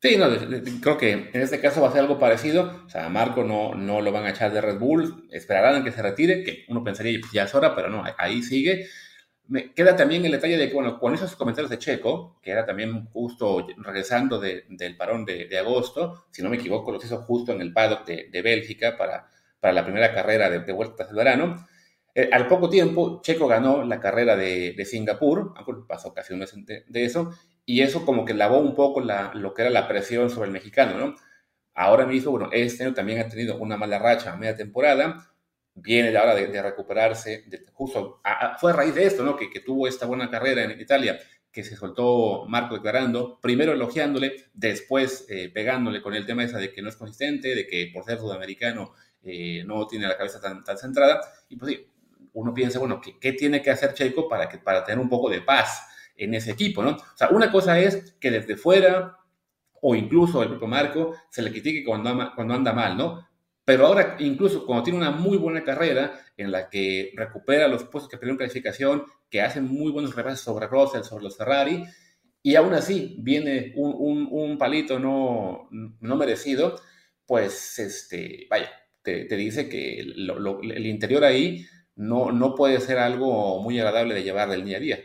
Sí, 0.00 0.16
no, 0.16 0.26
creo 0.80 0.98
que 0.98 1.12
en 1.12 1.40
este 1.40 1.60
caso 1.60 1.80
va 1.80 1.88
a 1.88 1.92
ser 1.92 2.02
algo 2.02 2.18
parecido. 2.18 2.84
O 2.86 2.88
sea, 2.88 3.06
a 3.06 3.08
Marco 3.08 3.44
no, 3.44 3.74
no 3.74 4.00
lo 4.00 4.12
van 4.12 4.24
a 4.26 4.30
echar 4.30 4.52
de 4.52 4.60
Red 4.60 4.78
Bull, 4.78 5.26
esperarán 5.30 5.80
a 5.80 5.84
que 5.84 5.92
se 5.92 6.02
retire, 6.02 6.44
que 6.44 6.64
uno 6.68 6.84
pensaría 6.84 7.18
ya 7.32 7.44
es 7.44 7.54
hora, 7.54 7.74
pero 7.74 7.88
no, 7.88 8.04
ahí 8.18 8.42
sigue. 8.42 8.86
Me 9.48 9.72
queda 9.74 9.96
también 9.96 10.24
el 10.24 10.32
detalle 10.32 10.58
de 10.58 10.68
que, 10.68 10.74
bueno, 10.74 10.98
con 10.98 11.14
esos 11.14 11.36
comentarios 11.36 11.70
de 11.70 11.78
Checo, 11.78 12.38
que 12.42 12.50
era 12.50 12.66
también 12.66 13.06
justo 13.06 13.66
regresando 13.78 14.40
de, 14.40 14.64
del 14.68 14.96
parón 14.96 15.24
de, 15.24 15.46
de, 15.46 15.58
agosto, 15.58 16.26
si 16.30 16.42
no 16.42 16.50
me 16.50 16.56
equivoco, 16.56 16.92
los 16.92 17.04
hizo 17.04 17.18
justo 17.22 17.52
en 17.52 17.60
el 17.60 17.72
paddock 17.72 18.04
de, 18.06 18.28
de 18.30 18.42
Bélgica 18.42 18.96
para 18.96 19.28
para 19.60 19.72
la 19.72 19.84
primera 19.84 20.14
carrera 20.14 20.48
de, 20.50 20.60
de 20.60 20.72
vuelta 20.72 21.04
del 21.04 21.16
verano. 21.16 21.66
Eh, 22.14 22.30
al 22.32 22.46
poco 22.46 22.68
tiempo, 22.70 23.20
Checo 23.22 23.46
ganó 23.46 23.84
la 23.84 24.00
carrera 24.00 24.36
de, 24.36 24.80
Singapur, 24.84 25.54
pasó 25.88 26.14
casi 26.14 26.32
un 26.32 26.38
mes 26.40 26.54
de, 26.64 27.04
eso, 27.04 27.32
y 27.66 27.82
eso 27.82 28.06
como 28.06 28.24
que 28.24 28.32
lavó 28.32 28.58
un 28.58 28.74
poco 28.74 29.00
la, 29.00 29.32
lo 29.34 29.52
que 29.52 29.62
era 29.62 29.70
la 29.70 29.88
presión 29.88 30.30
sobre 30.30 30.46
el 30.46 30.52
mexicano, 30.52 30.96
¿no? 30.98 31.16
Ahora 31.74 32.06
mismo, 32.06 32.30
bueno, 32.30 32.48
este 32.52 32.84
año 32.84 32.94
también 32.94 33.20
ha 33.20 33.28
tenido 33.28 33.58
una 33.58 33.76
mala 33.76 33.98
racha 33.98 34.32
a 34.32 34.36
media 34.36 34.56
temporada, 34.56 35.30
viene 35.74 36.10
la 36.10 36.22
hora 36.22 36.34
de, 36.34 36.46
de 36.46 36.62
recuperarse, 36.62 37.44
justo 37.74 38.20
a, 38.24 38.54
a, 38.54 38.58
fue 38.58 38.70
a 38.70 38.76
raíz 38.76 38.94
de 38.94 39.04
esto, 39.04 39.24
¿no? 39.24 39.36
Que, 39.36 39.50
que, 39.50 39.60
tuvo 39.60 39.86
esta 39.88 40.06
buena 40.06 40.30
carrera 40.30 40.62
en 40.62 40.80
Italia, 40.80 41.18
que 41.52 41.64
se 41.64 41.76
soltó 41.76 42.46
Marco 42.48 42.76
declarando, 42.76 43.40
primero 43.40 43.72
elogiándole, 43.72 44.46
después 44.54 45.26
eh, 45.28 45.50
pegándole 45.52 46.00
con 46.02 46.14
el 46.14 46.24
tema 46.24 46.44
esa 46.44 46.58
de 46.58 46.72
que 46.72 46.82
no 46.82 46.88
es 46.88 46.96
consistente, 46.96 47.54
de 47.54 47.66
que 47.66 47.90
por 47.92 48.04
ser 48.04 48.18
sudamericano 48.18 48.94
eh, 49.22 49.64
no 49.66 49.86
tiene 49.86 50.06
la 50.06 50.16
cabeza 50.16 50.40
tan, 50.40 50.62
tan 50.62 50.78
centrada. 50.78 51.20
Y 51.48 51.56
pues 51.56 51.72
sí, 51.72 51.86
uno 52.34 52.54
piensa, 52.54 52.78
bueno, 52.78 53.00
¿qué, 53.00 53.18
¿qué, 53.18 53.32
tiene 53.32 53.60
que 53.60 53.70
hacer 53.70 53.92
Checo 53.92 54.28
para, 54.28 54.48
que, 54.48 54.58
para 54.58 54.84
tener 54.84 54.98
un 54.98 55.08
poco 55.08 55.28
de 55.28 55.40
paz 55.40 55.88
en 56.16 56.34
ese 56.34 56.52
equipo, 56.52 56.82
¿no? 56.82 56.90
O 56.90 57.16
sea, 57.16 57.28
una 57.30 57.50
cosa 57.50 57.78
es 57.78 58.16
que 58.20 58.30
desde 58.30 58.56
fuera 58.56 59.18
o 59.80 59.94
incluso 59.94 60.42
el 60.42 60.48
propio 60.48 60.68
Marco 60.68 61.14
se 61.30 61.42
le 61.42 61.50
critique 61.50 61.84
cuando 61.84 62.32
cuando 62.34 62.54
anda 62.54 62.72
mal, 62.72 62.96
¿no? 62.96 63.26
Pero 63.66 63.86
ahora, 63.86 64.16
incluso 64.20 64.64
cuando 64.64 64.84
tiene 64.84 64.98
una 65.00 65.10
muy 65.10 65.38
buena 65.38 65.64
carrera 65.64 66.20
en 66.36 66.52
la 66.52 66.70
que 66.70 67.12
recupera 67.16 67.66
los 67.66 67.82
puestos 67.82 68.08
que 68.08 68.16
perdió 68.16 68.32
en 68.32 68.38
clasificación, 68.38 69.04
que 69.28 69.42
hace 69.42 69.60
muy 69.60 69.90
buenos 69.90 70.14
repases 70.14 70.40
sobre 70.40 70.68
Russell, 70.68 71.02
sobre 71.02 71.24
los 71.24 71.36
Ferrari, 71.36 71.84
y 72.44 72.54
aún 72.54 72.74
así 72.74 73.16
viene 73.18 73.72
un, 73.74 74.28
un, 74.30 74.56
palito 74.56 75.00
no, 75.00 75.68
no 75.72 76.16
merecido, 76.16 76.80
pues, 77.26 77.80
este, 77.80 78.46
vaya, 78.48 78.70
te, 79.02 79.26
dice 79.36 79.68
que 79.68 79.98
el 79.98 80.86
interior 80.86 81.24
ahí 81.24 81.66
no, 81.96 82.30
no 82.30 82.54
puede 82.54 82.80
ser 82.80 82.98
algo 82.98 83.60
muy 83.62 83.80
agradable 83.80 84.14
de 84.14 84.22
llevar 84.22 84.48
del 84.48 84.64
día 84.64 84.76
a 84.76 84.80
día. 84.80 84.98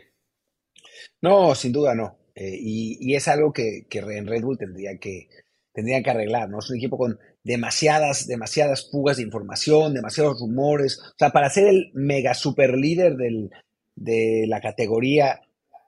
No, 1.22 1.54
sin 1.54 1.72
duda 1.72 1.94
no. 1.94 2.18
Eh, 2.34 2.56
y, 2.58 2.98
y, 3.00 3.14
es 3.14 3.28
algo 3.28 3.52
que, 3.52 3.86
que, 3.88 4.00
en 4.00 4.26
Red 4.26 4.42
Bull 4.42 4.58
tendría 4.58 4.98
que, 4.98 5.28
tendría 5.72 6.02
que 6.02 6.10
arreglar, 6.10 6.48
¿no? 6.48 6.58
Es 6.58 6.70
un 6.70 6.76
equipo 6.76 6.98
con 6.98 7.18
demasiadas, 7.44 8.26
demasiadas 8.26 8.90
fugas 8.90 9.16
de 9.16 9.22
información, 9.22 9.94
demasiados 9.94 10.40
rumores. 10.40 10.98
O 10.98 11.14
sea, 11.18 11.30
para 11.30 11.50
ser 11.50 11.68
el 11.68 11.90
mega 11.94 12.34
super 12.34 12.76
líder 12.76 13.16
del, 13.16 13.50
de 13.94 14.46
la 14.48 14.60
categoría, 14.60 15.42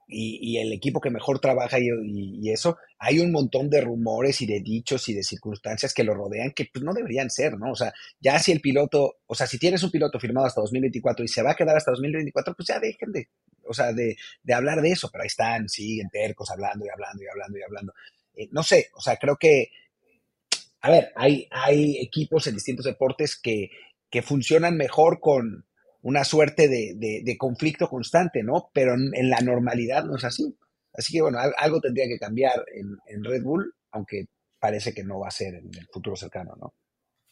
y, 0.06 0.58
el 0.58 0.72
equipo 0.72 1.00
que 1.00 1.10
mejor 1.10 1.38
trabaja 1.38 1.78
y, 1.80 2.50
eso, 2.50 2.76
hay 2.98 3.18
un 3.18 3.32
montón 3.32 3.70
de 3.70 3.80
rumores 3.80 4.40
y 4.42 4.46
de 4.46 4.60
dichos 4.60 5.08
y 5.08 5.14
de 5.14 5.22
circunstancias 5.22 5.94
que 5.94 6.04
lo 6.04 6.14
rodean 6.14 6.52
que 6.52 6.68
pues 6.72 6.84
no 6.84 6.92
deberían 6.92 7.30
ser, 7.30 7.58
¿no? 7.58 7.72
O 7.72 7.74
sea, 7.74 7.92
ya 8.20 8.38
si 8.38 8.52
el 8.52 8.60
piloto, 8.60 9.16
o 9.26 9.34
sea, 9.34 9.46
si 9.46 9.58
tienes 9.58 9.82
un 9.82 9.90
piloto 9.90 10.20
firmado 10.20 10.46
hasta 10.46 10.60
2024 10.60 11.24
y 11.24 11.28
se 11.28 11.42
va 11.42 11.52
a 11.52 11.56
quedar 11.56 11.76
hasta 11.76 11.90
2024, 11.92 12.54
pues 12.54 12.68
ya 12.68 12.78
dejen 12.78 13.12
de, 13.12 13.28
o 13.66 13.74
sea, 13.74 13.92
de, 13.92 14.16
de 14.42 14.54
hablar 14.54 14.80
de 14.80 14.90
eso, 14.90 15.10
pero 15.10 15.22
ahí 15.22 15.28
están, 15.28 15.68
siguen 15.68 16.10
tercos 16.10 16.50
hablando 16.50 16.84
y 16.84 16.88
hablando 16.88 17.22
y 17.22 17.26
hablando 17.26 17.58
y 17.58 17.62
hablando. 17.62 17.94
Eh, 18.34 18.48
no 18.52 18.62
sé, 18.62 18.90
o 18.94 19.00
sea, 19.00 19.16
creo 19.16 19.36
que, 19.36 19.70
a 20.80 20.90
ver, 20.90 21.12
hay, 21.16 21.48
hay 21.50 21.98
equipos 21.98 22.46
en 22.46 22.54
distintos 22.54 22.84
deportes 22.84 23.36
que, 23.40 23.70
que 24.10 24.22
funcionan 24.22 24.76
mejor 24.76 25.18
con, 25.20 25.66
una 26.04 26.22
suerte 26.22 26.68
de, 26.68 26.94
de, 26.96 27.22
de, 27.24 27.38
conflicto 27.38 27.88
constante, 27.88 28.42
¿no? 28.42 28.70
Pero 28.74 28.94
en, 28.94 29.10
en, 29.14 29.30
la 29.30 29.40
normalidad 29.40 30.04
no 30.04 30.16
es 30.16 30.24
así. 30.24 30.54
Así 30.92 31.14
que, 31.14 31.22
bueno, 31.22 31.38
algo 31.56 31.80
tendría 31.80 32.06
que 32.06 32.18
cambiar 32.18 32.62
en, 32.74 32.98
en, 33.06 33.24
Red 33.24 33.42
Bull, 33.42 33.74
aunque 33.90 34.26
parece 34.58 34.92
que 34.92 35.02
no 35.02 35.20
va 35.20 35.28
a 35.28 35.32
ser 35.32 35.54
en 35.54 35.70
el 35.74 35.86
futuro 35.90 36.14
cercano, 36.14 36.54
¿no? 36.60 36.74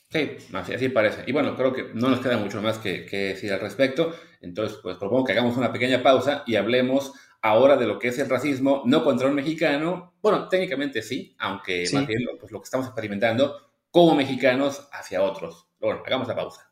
Sí, 0.09 0.37
así, 0.55 0.75
así 0.75 0.89
parece. 0.89 1.23
Y 1.27 1.33
bueno, 1.33 1.55
creo 1.55 1.73
que 1.73 1.91
no 1.95 2.09
nos 2.09 2.21
queda 2.21 2.39
mucho 2.39 2.63
más 2.63 2.79
que, 2.79 3.05
que, 3.05 3.17
decir 3.29 3.53
al 3.53 3.61
respecto. 3.61 4.15
Entonces, 4.41 4.79
pues 4.83 4.97
propongo 4.97 5.25
que 5.25 5.33
hagamos 5.33 5.57
una 5.59 5.73
pequeña 5.73 6.03
pausa 6.03 6.43
y 6.47 6.57
hablemos 6.57 7.13
ahora 7.43 7.77
de 7.77 7.87
lo 7.87 7.99
que 7.99 8.09
es 8.09 8.19
el 8.19 8.31
racismo, 8.31 8.83
no 8.87 9.05
contra 9.05 9.29
un 9.29 9.35
mexicano. 9.35 10.15
Bueno, 10.23 10.49
técnicamente 10.49 11.03
sí, 11.03 11.37
aunque 11.39 11.85
sí. 11.85 11.95
más 11.95 12.07
bien 12.07 12.21
pues, 12.41 12.51
lo 12.51 12.61
que 12.61 12.65
estamos 12.65 12.87
experimentando 12.87 13.71
como 13.91 14.15
mexicanos 14.15 14.89
hacia 14.93 15.23
otros. 15.23 15.69
Bueno, 15.79 16.03
hagamos 16.07 16.27
la 16.27 16.37
pausa. 16.37 16.72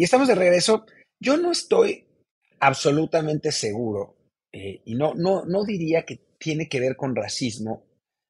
Y 0.00 0.04
estamos 0.04 0.28
de 0.28 0.34
regreso. 0.34 0.86
Yo 1.18 1.36
no 1.36 1.52
estoy 1.52 2.06
absolutamente 2.58 3.52
seguro, 3.52 4.16
eh, 4.50 4.80
y 4.86 4.94
no, 4.94 5.12
no, 5.12 5.44
no 5.44 5.62
diría 5.62 6.06
que 6.06 6.18
tiene 6.38 6.70
que 6.70 6.80
ver 6.80 6.96
con 6.96 7.14
racismo, 7.14 7.84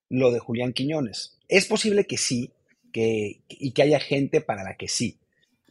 lo 0.08 0.32
de 0.32 0.40
Julián 0.40 0.72
Quiñones. 0.72 1.38
Es 1.46 1.66
posible 1.66 2.06
que 2.06 2.16
sí, 2.16 2.52
que, 2.92 3.42
y 3.48 3.70
que 3.70 3.82
haya 3.82 4.00
gente 4.00 4.40
para 4.40 4.64
la 4.64 4.76
que 4.76 4.88
sí. 4.88 5.20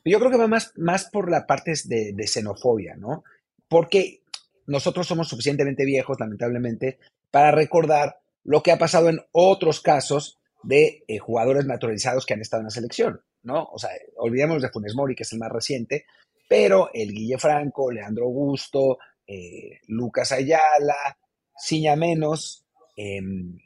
Pero 0.02 0.14
yo 0.14 0.20
creo 0.20 0.32
que 0.32 0.38
va 0.38 0.48
más, 0.48 0.72
más 0.78 1.04
por 1.04 1.30
la 1.30 1.46
parte 1.46 1.74
de, 1.84 2.28
xenofobia, 2.28 2.96
¿no? 2.96 3.26
Porque 3.68 4.22
nosotros 4.68 5.06
somos 5.06 5.28
suficientemente 5.28 5.84
viejos, 5.84 6.18
lamentablemente, 6.18 6.98
para 7.30 7.52
recordar 7.52 8.22
lo 8.46 8.64
que 8.64 8.72
ha 8.72 8.78
pasado 8.78 9.10
en 9.10 9.20
otros 9.34 9.82
casos 9.82 10.38
de 10.64 11.04
eh, 11.10 11.18
jugadores 11.18 11.66
naturalizados 11.66 12.26
que 12.26 12.36
han 12.36 12.42
estado 12.42 12.62
en 12.62 12.68
la 12.68 12.72
selección, 12.72 13.22
¿no? 13.44 13.64
O 13.72 13.78
sea, 13.78 13.92
olvidemos 14.18 14.62
de 14.62 14.70
Funes 14.70 14.96
Mori, 14.96 15.16
que 15.16 15.24
es 15.24 15.34
el 15.34 15.40
más 15.40 15.52
reciente, 15.52 16.06
pero 16.48 16.90
el 16.94 17.12
Guille 17.12 17.38
Franco, 17.38 17.92
Leandro 17.92 18.26
Augusto, 18.26 18.98
eh, 19.26 19.80
Lucas 19.88 20.32
Ayala, 20.32 21.18
Ciña 21.58 21.96
Menos, 21.96 22.66
em, 22.96 23.58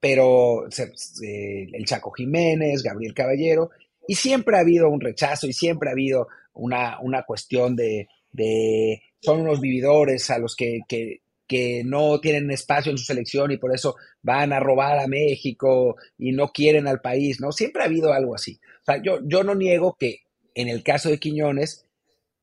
pero 0.00 0.64
el 0.66 1.84
Chaco 1.84 2.10
Jiménez, 2.10 2.82
Gabriel 2.82 3.14
Caballero, 3.14 3.70
y 4.08 4.14
siempre 4.14 4.56
ha 4.56 4.60
habido 4.60 4.88
un 4.88 5.00
rechazo 5.00 5.46
y 5.46 5.52
siempre 5.52 5.88
ha 5.88 5.92
habido 5.92 6.26
una, 6.54 6.98
una 7.00 7.22
cuestión 7.22 7.76
de, 7.76 8.08
de, 8.32 9.02
son 9.20 9.42
unos 9.42 9.60
vividores 9.60 10.28
a 10.30 10.38
los 10.38 10.56
que, 10.56 10.80
que, 10.88 11.22
que 11.46 11.82
no 11.84 12.18
tienen 12.20 12.50
espacio 12.50 12.90
en 12.90 12.98
su 12.98 13.04
selección 13.04 13.50
y 13.52 13.58
por 13.58 13.74
eso 13.74 13.96
van 14.22 14.52
a 14.52 14.60
robar 14.60 14.98
a 14.98 15.06
México 15.06 15.96
y 16.18 16.32
no 16.32 16.48
quieren 16.48 16.88
al 16.88 17.00
país, 17.00 17.40
¿no? 17.40 17.52
Siempre 17.52 17.82
ha 17.82 17.86
habido 17.86 18.12
algo 18.12 18.34
así. 18.34 18.58
O 18.82 18.84
sea, 18.84 19.02
yo, 19.02 19.20
yo 19.24 19.42
no 19.42 19.54
niego 19.54 19.96
que 19.98 20.20
en 20.54 20.68
el 20.68 20.82
caso 20.82 21.08
de 21.08 21.18
Quiñones, 21.18 21.86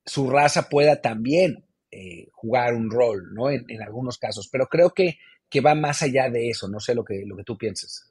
su 0.05 0.29
raza 0.29 0.69
pueda 0.69 1.01
también 1.01 1.65
eh, 1.91 2.27
jugar 2.31 2.73
un 2.73 2.89
rol, 2.89 3.33
¿no? 3.33 3.49
En, 3.49 3.65
en, 3.67 3.83
algunos 3.83 4.17
casos, 4.17 4.47
pero 4.51 4.67
creo 4.67 4.91
que 4.91 5.17
que 5.49 5.61
va 5.61 5.75
más 5.75 6.01
allá 6.01 6.29
de 6.29 6.49
eso. 6.49 6.67
No 6.67 6.79
sé 6.79 6.95
lo 6.95 7.03
que, 7.03 7.23
lo 7.25 7.35
que 7.35 7.43
tú 7.43 7.57
piensas. 7.57 8.05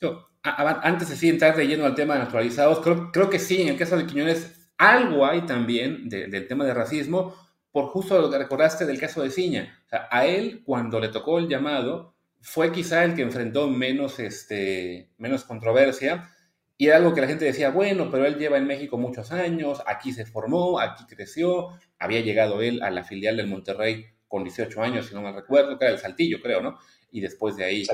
Yo, 0.00 0.28
antes 0.42 1.08
de 1.08 1.16
sí 1.16 1.28
entrar 1.28 1.56
de 1.56 1.66
lleno 1.66 1.86
al 1.86 1.94
tema 1.94 2.14
de 2.14 2.20
naturalizados, 2.20 2.80
creo, 2.80 3.10
creo 3.10 3.30
que 3.30 3.38
sí, 3.38 3.62
en 3.62 3.68
el 3.68 3.78
caso 3.78 3.96
de 3.96 4.06
Quiñones, 4.06 4.70
algo 4.76 5.24
hay 5.24 5.46
también 5.46 6.08
del 6.08 6.46
tema 6.46 6.64
de 6.64 6.74
racismo, 6.74 7.34
por 7.72 7.86
justo 7.86 8.20
lo 8.20 8.30
que 8.30 8.38
recordaste 8.38 8.84
del 8.84 9.00
caso 9.00 9.22
de 9.22 9.30
Ciña. 9.30 9.82
A 10.10 10.26
él, 10.26 10.62
cuando 10.64 11.00
le 11.00 11.08
tocó 11.08 11.38
el 11.38 11.48
llamado, 11.48 12.14
fue 12.42 12.72
quizá 12.72 13.04
el 13.04 13.14
que 13.14 13.22
enfrentó 13.22 13.68
menos, 13.68 14.18
este, 14.18 15.10
menos 15.16 15.44
controversia, 15.44 16.30
y 16.78 16.88
era 16.88 16.96
algo 16.96 17.14
que 17.14 17.22
la 17.22 17.26
gente 17.26 17.44
decía, 17.44 17.70
bueno, 17.70 18.10
pero 18.10 18.26
él 18.26 18.36
lleva 18.36 18.58
en 18.58 18.66
México 18.66 18.98
muchos 18.98 19.32
años, 19.32 19.82
aquí 19.86 20.12
se 20.12 20.26
formó, 20.26 20.78
aquí 20.78 21.04
creció, 21.06 21.70
había 21.98 22.20
llegado 22.20 22.60
él 22.60 22.82
a 22.82 22.90
la 22.90 23.02
filial 23.02 23.38
del 23.38 23.46
Monterrey 23.46 24.04
con 24.28 24.44
18 24.44 24.82
años, 24.82 25.06
si 25.06 25.14
no 25.14 25.22
me 25.22 25.32
recuerdo, 25.32 25.78
que 25.78 25.86
era 25.86 25.94
el 25.94 26.00
Saltillo, 26.00 26.38
creo, 26.42 26.60
¿no? 26.60 26.78
Y 27.10 27.20
después 27.20 27.56
de 27.56 27.64
ahí 27.64 27.86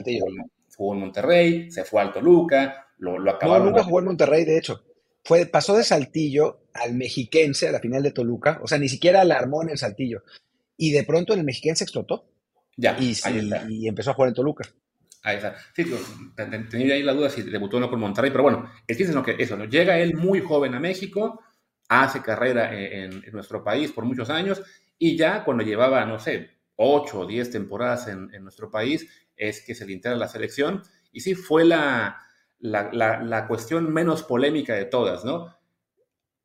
jugó, 0.77 0.95
en 0.95 1.01
Monterrey, 1.01 1.71
se 1.71 1.85
fue 1.85 2.03
al 2.03 2.13
Toluca, 2.13 2.89
lo, 2.99 3.19
lo 3.19 3.31
acabaron. 3.31 3.67
No, 3.67 3.71
nunca 3.71 3.85
jugó 3.85 4.01
en 4.01 4.07
Monterrey, 4.07 4.45
de 4.45 4.59
hecho. 4.59 4.83
Fue, 5.23 5.47
pasó 5.47 5.77
de 5.77 5.85
Saltillo 5.85 6.63
al 6.75 6.95
Mexiquense 6.95 7.69
a 7.69 7.73
la 7.73 7.79
final 7.79 8.03
de 8.03 8.11
Toluca, 8.11 8.59
o 8.65 8.67
sea, 8.67 8.79
ni 8.79 8.89
siquiera 8.89 9.25
la 9.25 9.37
armó 9.37 9.63
en 9.63 9.71
el 9.71 9.79
Saltillo. 9.79 10.25
Y 10.77 10.91
de 10.91 11.05
pronto 11.05 11.35
en 11.35 11.41
el 11.41 11.45
Mexiquense 11.45 11.85
explotó. 11.85 12.25
Ya, 12.77 12.97
y, 12.99 13.15
y 13.69 13.87
empezó 13.87 14.11
a 14.11 14.15
jugar 14.15 14.31
en 14.31 14.35
Toluca. 14.35 14.65
Ahí 15.23 15.37
está. 15.37 15.57
Sí, 15.75 15.85
tenía 16.69 16.95
ahí 16.95 17.03
la 17.03 17.15
duda 17.15 17.31
si 17.31 17.43
debutó 17.43 17.77
o 17.77 17.81
no 17.81 17.89
con 17.89 18.01
Monterrey, 18.01 18.31
pero 18.31 18.43
bueno, 18.43 18.71
el 18.87 18.97
chiste 18.97 19.17
es 19.17 19.25
que 19.25 19.43
eso, 19.43 19.57
¿no? 19.57 19.65
Llega 19.67 19.99
él 19.99 20.15
muy 20.15 20.41
joven 20.41 20.75
a 20.75 20.81
México, 20.81 21.41
hace 21.89 22.23
carrera 22.23 22.75
en, 22.77 23.23
en, 23.25 23.33
nuestro 23.33 23.63
país 23.63 23.93
por 23.93 24.05
muchos 24.05 24.31
años 24.31 24.63
y 24.99 25.17
ya 25.17 25.45
cuando 25.45 25.63
llevaba, 25.65 26.05
no 26.07 26.19
sé, 26.19 26.51
8 26.77 27.21
o 27.21 27.27
10 27.27 27.51
temporadas 27.51 28.09
en, 28.09 28.31
nuestro 28.43 28.71
país, 28.71 29.09
es 29.37 29.65
que 29.65 29.75
se 29.75 29.87
le 29.87 29.93
integra 29.93 30.17
la 30.17 30.29
selección. 30.29 30.83
Y 31.13 31.21
sí, 31.21 31.35
fue 31.35 31.65
la, 31.65 32.21
la, 32.61 33.47
cuestión 33.49 33.93
menos 33.93 34.23
polémica 34.23 34.75
de 34.75 34.85
todas, 34.85 35.25
¿no? 35.25 35.57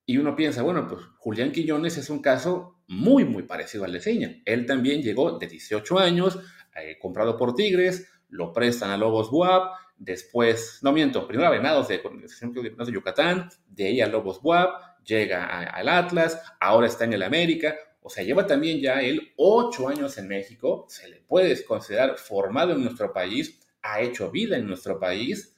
Y 0.05 0.17
uno 0.17 0.35
piensa, 0.35 0.61
bueno, 0.61 0.87
pues 0.87 1.01
Julián 1.17 1.51
Quiñones 1.51 1.97
es 1.97 2.09
un 2.09 2.21
caso 2.21 2.81
muy, 2.87 3.25
muy 3.25 3.43
parecido 3.43 3.83
al 3.83 3.91
de 3.91 3.99
Seña. 3.99 4.41
Él 4.45 4.65
también 4.65 5.01
llegó 5.01 5.37
de 5.37 5.47
18 5.47 5.99
años, 5.99 6.39
eh, 6.75 6.97
comprado 6.99 7.37
por 7.37 7.55
Tigres, 7.55 8.09
lo 8.29 8.53
prestan 8.53 8.91
a 8.91 8.97
Lobos 8.97 9.29
WAP, 9.31 9.73
después, 9.97 10.79
no 10.81 10.91
miento, 10.91 11.27
primero 11.27 11.49
Venados 11.51 11.87
de, 11.87 11.97
de 11.97 12.91
Yucatán, 12.91 13.49
de 13.67 13.87
ahí 13.87 14.01
a 14.01 14.07
Lobos 14.07 14.39
WAP, 14.43 15.03
llega 15.03 15.45
al 15.45 15.89
Atlas, 15.89 16.41
ahora 16.59 16.87
está 16.87 17.05
en 17.05 17.13
el 17.13 17.23
América, 17.23 17.75
o 18.01 18.09
sea, 18.09 18.23
lleva 18.23 18.47
también 18.47 18.79
ya 18.79 19.01
él 19.01 19.33
ocho 19.35 19.89
años 19.89 20.17
en 20.17 20.27
México, 20.27 20.85
se 20.87 21.09
le 21.09 21.17
puede 21.17 21.63
considerar 21.65 22.17
formado 22.17 22.73
en 22.73 22.83
nuestro 22.83 23.11
país, 23.11 23.59
ha 23.81 24.01
hecho 24.01 24.31
vida 24.31 24.57
en 24.57 24.67
nuestro 24.67 24.99
país 24.99 25.57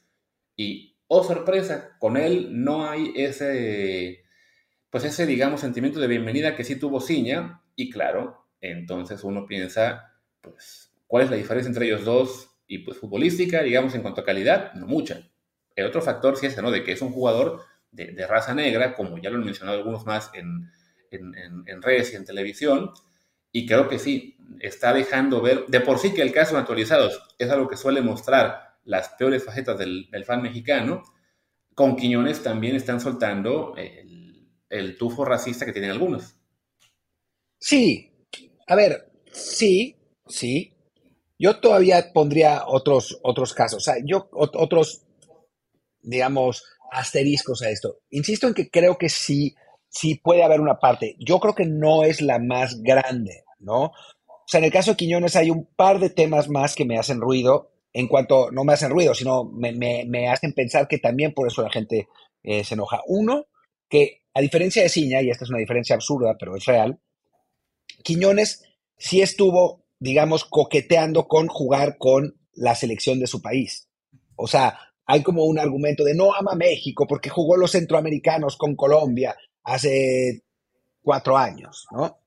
y, 0.56 0.96
oh 1.08 1.24
sorpresa, 1.24 1.96
con 2.00 2.18
él 2.18 2.50
no 2.52 2.88
hay 2.88 3.14
ese, 3.16 4.24
pues 4.90 5.04
ese, 5.04 5.26
digamos, 5.26 5.62
sentimiento 5.62 6.00
de 6.00 6.08
bienvenida 6.08 6.56
que 6.56 6.64
sí 6.64 6.78
tuvo 6.78 7.02
Ciña 7.02 7.62
y 7.76 7.90
claro, 7.90 8.48
entonces 8.62 9.24
uno 9.24 9.46
piensa, 9.46 10.16
pues, 10.42 10.92
¿cuál 11.08 11.26
es 11.26 11.30
la 11.30 11.38
diferencia 11.38 11.70
entre 11.70 11.86
ellos 11.86 12.06
dos? 12.06 12.49
Y 12.70 12.78
pues 12.78 12.98
futbolística, 12.98 13.62
digamos, 13.62 13.94
en 13.96 14.02
cuanto 14.02 14.22
a 14.22 14.26
calidad, 14.26 14.74
no 14.76 14.88
mucha. 14.88 15.30
El 15.76 15.88
otro 15.88 16.02
factor 16.02 16.38
sí 16.38 16.46
es, 16.46 16.62
¿no? 16.62 16.72
De 16.72 16.86
que 16.86 16.94
es 16.94 17.02
un 17.02 17.12
jugador 17.12 17.64
de, 17.92 18.26
raza 18.26 18.54
negra, 18.54 18.96
como 18.96 19.18
ya 19.18 19.30
lo 19.30 19.36
han 19.38 19.44
mencionado 19.44 19.78
algunos 19.78 20.06
más 20.06 20.32
en 20.34 20.70
en, 21.12 21.82
redes 21.82 22.14
y 22.14 22.16
en 22.16 22.26
televisión, 22.26 22.92
y 23.52 23.66
creo 23.66 23.88
que 23.88 24.00
sí, 24.00 24.38
está 24.60 24.94
dejando 24.94 25.42
ver, 25.42 25.66
de 25.68 25.82
por 25.82 26.00
sí 26.00 26.14
que 26.14 26.22
el 26.22 26.32
caso 26.32 26.54
de 26.56 26.62
actualizados 26.62 27.22
es 27.38 27.50
algo 27.50 27.68
que 27.68 27.78
suele 27.78 28.02
mostrar 28.02 28.78
las 28.84 29.10
peores 29.10 29.44
facetas 29.44 29.78
del, 29.78 30.08
fan 30.26 30.42
mexicano, 30.42 31.04
con 31.74 31.96
Quiñones 31.96 32.44
también 32.44 32.76
están 32.76 33.00
soltando 33.00 33.76
el, 33.78 34.98
tufo 34.98 35.26
racista 35.26 35.66
que 35.66 35.72
tienen 35.72 35.92
algunos. 35.92 36.36
Sí, 37.58 38.12
a 38.68 38.76
ver, 38.76 39.12
sí, 39.32 39.96
sí. 40.28 40.74
Yo 41.40 41.60
todavía 41.60 42.12
pondría 42.14 42.64
otros, 42.68 43.18
otros 43.24 43.54
casos, 43.54 43.78
o 43.78 43.84
sea, 43.84 43.96
yo 44.06 44.30
otros, 44.32 45.04
digamos, 46.02 46.64
asteriscos 46.92 47.62
a 47.62 47.70
esto. 47.70 48.00
Insisto 48.10 48.48
en 48.48 48.54
que 48.54 48.70
creo 48.70 48.98
que 48.98 49.10
sí 49.10 49.56
sí 49.90 50.16
puede 50.16 50.44
haber 50.44 50.62
una 50.62 50.80
parte. 50.80 51.16
Yo 51.20 51.40
creo 51.40 51.56
que 51.56 51.66
no 51.66 52.04
es 52.04 52.22
la 52.22 52.40
más 52.40 52.82
grande, 52.82 53.44
¿no? 53.60 53.86
O 53.86 54.52
sea, 54.52 54.60
en 54.60 54.66
el 54.66 54.72
caso 54.72 54.92
de 54.92 54.98
Quiñones 54.98 55.36
hay 55.36 55.50
un 55.50 55.66
par 55.76 56.00
de 56.00 56.10
temas 56.10 56.50
más 56.50 56.76
que 56.76 56.86
me 56.86 56.98
hacen 56.98 57.22
ruido, 57.22 57.72
en 57.92 58.08
cuanto, 58.08 58.52
no 58.52 58.64
me 58.64 58.74
hacen 58.74 58.92
ruido, 58.92 59.14
sino 59.14 59.46
me, 59.46 60.28
hacen 60.30 60.54
pensar 60.54 60.88
que 60.88 61.00
también 61.00 61.34
por 61.34 61.48
eso 61.48 61.62
la 61.62 61.72
gente 61.72 62.08
eh, 62.44 62.64
se 62.64 62.76
enoja. 62.76 63.02
Uno, 63.08 63.48
que 63.90 64.24
a 64.34 64.42
diferencia 64.42 64.84
de 64.84 64.90
Ciña, 64.90 65.22
y 65.22 65.30
esta 65.30 65.44
es 65.44 65.50
una 65.50 65.60
diferencia 65.60 65.96
absurda, 65.96 66.36
pero 66.40 66.56
es 66.56 66.66
real, 66.66 67.00
Quiñones 68.04 68.64
sí 68.98 69.22
estuvo, 69.22 69.84
digamos, 70.00 70.46
coqueteando 70.46 71.28
con 71.28 71.48
jugar 71.48 71.98
con 71.98 72.40
la 72.54 72.76
selección 72.76 73.20
de 73.20 73.28
su 73.28 73.42
país. 73.42 73.88
O 74.36 74.48
sea, 74.48 74.80
hay 75.06 75.24
como 75.24 75.46
un 75.46 75.60
argumento 75.60 76.04
de 76.04 76.16
no 76.16 76.34
ama 76.34 76.56
México 76.56 77.06
porque 77.08 77.30
jugó 77.30 77.58
los 77.58 77.72
centroamericanos 77.72 78.58
con 78.58 78.76
Colombia, 78.76 79.36
hace 79.64 80.44
cuatro 81.02 81.38
años, 81.38 81.88
¿no? 81.92 82.20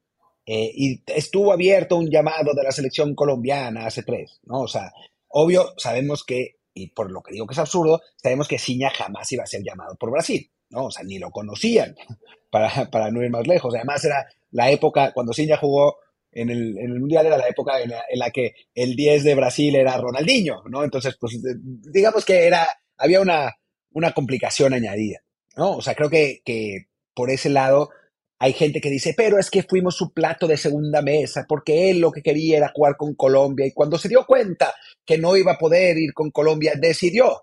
Eh, 0.45 0.73
y 0.75 1.03
estuvo 1.07 1.53
abierto 1.53 1.97
un 1.97 2.11
llamado 2.11 2.53
de 2.55 2.65
la 2.65 2.73
selección 2.73 3.15
colombiana 3.15 3.87
hace 3.87 4.03
tres, 4.03 4.41
¿no? 4.45 4.63
O 4.63 4.69
sea, 4.69 4.93
obvio, 5.29 5.73
sabemos 5.77 6.25
que, 6.25 6.57
y 6.75 6.89
por 6.89 7.11
lo 7.11 7.23
que 7.23 7.33
digo 7.33 7.47
que 7.47 7.53
es 7.53 7.59
absurdo, 7.59 8.01
sabemos 8.17 8.49
que 8.49 8.59
Ciña 8.59 8.91
jamás 8.91 9.31
iba 9.31 9.45
a 9.45 9.47
ser 9.47 9.63
llamado 9.63 9.95
por 9.97 10.11
Brasil, 10.11 10.51
¿no? 10.71 10.87
O 10.87 10.91
sea, 10.91 11.05
ni 11.05 11.19
lo 11.19 11.31
conocían, 11.31 11.95
para, 12.51 12.91
para 12.91 13.11
no 13.11 13.23
ir 13.23 13.31
más 13.31 13.47
lejos. 13.47 13.75
Además, 13.75 14.05
era 14.05 14.27
la 14.51 14.71
época, 14.71 15.13
cuando 15.13 15.33
Ciña 15.33 15.57
jugó 15.57 15.99
en 16.33 16.51
el, 16.51 16.79
en 16.79 16.93
el 16.93 17.01
Mundial, 17.01 17.27
era 17.27 17.37
la 17.37 17.49
época 17.49 17.81
en 17.81 18.19
la, 18.19 18.31
que 18.31 18.55
el 18.75 18.97
10 18.97 19.25
de 19.25 19.35
Brasil 19.35 19.77
era 19.77 19.99
Ronaldinho, 19.99 20.63
¿no? 20.69 20.83
Entonces, 20.83 21.17
pues, 21.21 21.39
digamos 21.63 22.25
que 22.25 22.47
era, 22.47 22.67
había 22.97 23.21
una, 23.21 23.53
una 23.93 24.13
complicación 24.13 24.73
añadida, 24.73 25.21
¿no? 25.57 25.77
O 25.77 25.83
sea, 25.83 25.95
creo 25.95 26.11
que, 26.11 26.41
que 26.45 26.87
por 27.15 27.31
ese 27.31 27.51
lado, 27.51 27.91
hay 28.39 28.55
gente 28.55 28.81
que 28.81 28.91
dice, 28.91 29.15
pero 29.17 29.39
es 29.39 29.51
que 29.51 29.63
fuimos 29.63 29.97
su 29.97 30.13
plato 30.13 30.49
de 30.49 30.57
segunda 30.57 31.01
mesa, 31.03 31.45
porque 31.49 31.91
él 31.91 32.01
lo 32.01 32.11
que 32.11 32.23
quería 32.23 32.57
era 32.57 32.73
jugar 32.75 32.97
con 32.97 33.15
Colombia 33.15 33.67
y 33.67 33.73
cuando 33.73 33.99
se 33.99 34.09
dio 34.09 34.27
cuenta 34.27 34.75
que 35.05 35.19
no 35.19 35.37
iba 35.37 35.53
a 35.53 35.59
poder 35.59 35.97
ir 35.99 36.13
con 36.13 36.31
Colombia, 36.31 36.73
decidió 36.77 37.43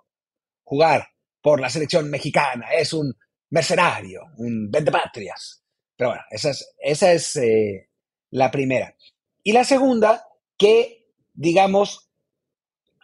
jugar 0.63 1.07
por 1.41 1.61
la 1.61 1.69
selección 1.69 2.09
mexicana. 2.09 2.67
Es 2.73 2.91
un 2.93 3.13
mercenario, 3.51 4.23
un 4.37 4.69
vendepatrias. 4.69 5.63
Pero 5.95 6.11
bueno, 6.11 6.23
esa 6.29 6.49
es, 6.51 6.69
esa 6.77 7.13
es 7.13 7.35
eh, 7.37 7.88
la 8.31 8.51
primera. 8.51 8.95
Y 9.43 9.51
la 9.51 9.63
segunda, 9.63 10.27
que 10.57 10.99
digamos, 11.33 12.09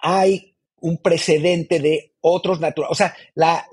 hay 0.02 0.56
un 0.82 0.98
precedente 0.98 1.80
de 1.80 2.14
otros 2.22 2.60
naturales. 2.60 2.92
O 2.92 2.96
sea, 2.96 3.16
la, 3.34 3.66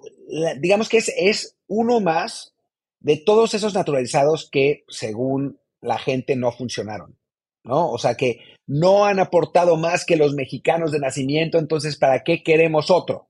digamos 0.59 0.89
que 0.89 0.99
es, 0.99 1.57
uno 1.67 2.01
más 2.01 2.55
de 3.01 3.17
todos 3.17 3.55
esos 3.55 3.75
naturalizados 3.75 4.49
que, 4.51 4.85
según 4.89 5.59
la 5.81 5.99
gente, 5.99 6.37
no 6.37 6.53
funcionaron. 6.53 7.17
¿no? 7.65 7.91
O 7.91 7.99
sea 7.99 8.15
que 8.15 8.41
no 8.67 9.05
han 9.05 9.19
aportado 9.19 9.77
más 9.77 10.05
que 10.05 10.17
los 10.17 10.35
mexicanos 10.35 10.93
de 10.93 11.01
nacimiento, 11.01 11.59
entonces 11.59 11.97
¿para 11.97 12.23
qué 12.23 12.43
queremos 12.43 12.91
otro? 12.91 13.29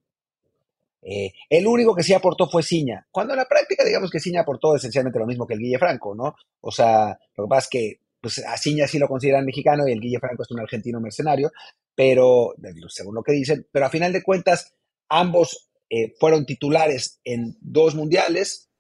Eh, 1.03 1.33
el 1.51 1.67
único 1.67 1.95
que 1.95 2.03
sí 2.03 2.15
aportó 2.15 2.49
fue 2.49 2.63
Ciña, 2.63 3.07
cuando 3.11 3.33
en 3.33 3.39
la 3.39 3.49
práctica 3.49 3.85
digamos 3.85 4.11
que 4.11 4.21
Ciña 4.21 4.43
aportó 4.43 4.77
esencialmente 4.77 5.19
lo 5.19 5.27
mismo 5.27 5.47
que 5.47 5.55
el 5.55 5.61
Guille 5.61 5.79
Franco, 5.79 6.15
¿no? 6.15 6.35
O 6.61 6.71
sea, 6.71 7.19
lo 7.37 7.45
que 7.45 7.49
pasa 7.49 7.65
es 7.65 7.69
que 7.69 8.01
pues, 8.23 8.39
a 8.39 8.57
Ciña 8.57 8.87
sí 8.87 8.99
lo 8.99 9.09
consideran 9.09 9.45
mexicano 9.45 9.87
y 9.87 9.93
el 9.93 10.01
Guille 10.01 10.21
Franco 10.21 10.45
es 10.45 10.51
un 10.51 10.61
argentino 10.61 11.01
mercenario, 11.01 11.53
pero 11.95 12.55
según 12.89 13.17
lo 13.17 13.23
que 13.23 13.33
dicen, 13.33 13.67
pero 13.71 13.87
a 13.87 13.91
final 13.91 14.13
de 14.13 14.23
cuentas 14.23 14.73
ambos 15.09 15.69
eh, 15.91 16.15
fueron 16.19 16.47
titulares 16.47 17.21
en 17.25 17.57
dos 17.61 17.95
mundiales, 17.95 18.71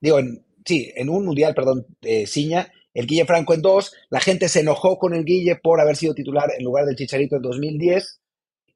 digo, 0.00 0.18
en, 0.18 0.44
sí, 0.64 0.92
en 0.96 1.08
un 1.08 1.24
mundial, 1.24 1.54
perdón, 1.54 1.86
eh, 2.02 2.26
Ciña, 2.26 2.70
el 2.92 3.06
Guille 3.06 3.24
Franco 3.24 3.54
en 3.54 3.62
dos, 3.62 3.94
la 4.10 4.20
gente 4.20 4.48
se 4.48 4.60
enojó 4.60 4.98
con 4.98 5.14
el 5.14 5.24
Guille 5.24 5.56
por 5.56 5.80
haber 5.80 5.96
sido 5.96 6.14
titular 6.14 6.50
en 6.58 6.64
lugar 6.64 6.86
del 6.86 6.96
Chicharito 6.96 7.36
en 7.36 7.42
2010 7.42 8.20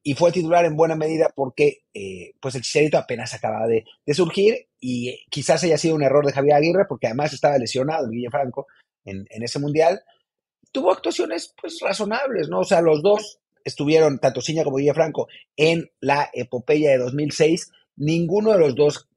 y 0.02 0.14
fue 0.14 0.32
titular 0.32 0.64
en 0.64 0.76
buena 0.76 0.94
medida 0.94 1.32
porque 1.34 1.82
eh, 1.92 2.32
pues 2.40 2.54
el 2.54 2.62
Chicharito 2.62 2.96
apenas 2.96 3.34
acababa 3.34 3.66
de, 3.66 3.84
surgir 4.14 4.68
y 4.78 5.24
quizás 5.30 5.64
haya 5.64 5.78
sido 5.78 5.96
un 5.96 6.02
error 6.02 6.24
de 6.24 6.32
Javier 6.32 6.54
Aguirre 6.54 6.86
porque 6.88 7.08
además 7.08 7.32
estaba 7.32 7.58
lesionado 7.58 8.06
el 8.06 8.12
Guille 8.12 8.30
Franco 8.30 8.66
en, 9.04 9.26
ese 9.42 9.58
mundial. 9.58 10.02
Tuvo 10.72 10.92
actuaciones 10.92 11.54
pues 11.60 11.78
razonables, 11.80 12.48
¿no? 12.48 12.60
O 12.60 12.64
sea, 12.64 12.80
los 12.80 13.02
dos 13.02 13.38
estuvieron, 13.64 14.18
tanto 14.18 14.40
Ciña 14.40 14.64
como 14.64 14.76
Guille 14.76 14.94
Franco, 14.94 15.28
en 15.56 15.90
la 16.00 16.30
epopeya 16.32 16.90
de 16.90 16.98
2006. 16.98 17.72
Ninguno 17.96 18.52
de 18.52 18.58
los 18.58 18.74
dos 18.74 19.08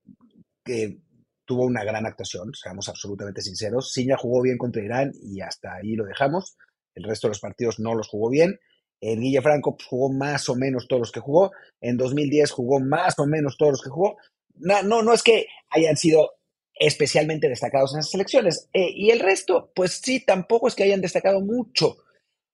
que 0.64 0.98
tuvo 1.46 1.64
una 1.66 1.84
gran 1.84 2.06
actuación, 2.06 2.52
seamos 2.54 2.90
absolutamente 2.90 3.42
sinceros. 3.42 3.94
Ciña 3.94 4.18
jugó 4.18 4.42
bien 4.42 4.58
contra 4.58 4.84
Irán 4.84 5.12
y 5.22 5.42
hasta 5.42 5.76
ahí 5.76 5.96
lo 5.96 6.06
dejamos. 6.06 6.58
El 6.96 7.04
resto 7.04 7.28
de 7.28 7.32
los 7.32 7.40
partidos 7.40 7.80
no 7.80 7.96
los 7.96 8.08
jugó 8.08 8.30
bien. 8.30 8.60
El 9.02 9.20
Guille 9.20 9.42
Franco 9.42 9.76
jugó 9.90 10.12
más 10.12 10.48
o 10.48 10.56
menos 10.56 10.88
todos 10.88 11.02
los 11.02 11.12
que 11.12 11.20
jugó. 11.20 11.52
En 11.82 11.98
2010 11.98 12.52
jugó 12.52 12.80
más 12.80 13.20
o 13.20 13.26
menos 13.26 13.58
todos 13.58 13.74
los 13.74 13.82
que 13.82 13.90
jugó. 13.90 14.18
No, 14.56 14.82
no, 14.84 15.02
no 15.04 15.14
es 15.14 15.24
que 15.24 15.48
hayan 15.70 15.98
sido 15.98 16.32
especialmente 16.80 17.50
destacados 17.50 17.94
en 17.94 18.00
esas 18.00 18.12
selecciones. 18.12 18.70
Eh, 18.74 18.92
y 18.94 19.12
el 19.12 19.20
resto, 19.20 19.72
pues 19.76 20.02
sí, 20.04 20.24
tampoco 20.26 20.68
es 20.68 20.76
que 20.76 20.84
hayan 20.84 21.02
destacado 21.02 21.42
mucho. 21.42 21.98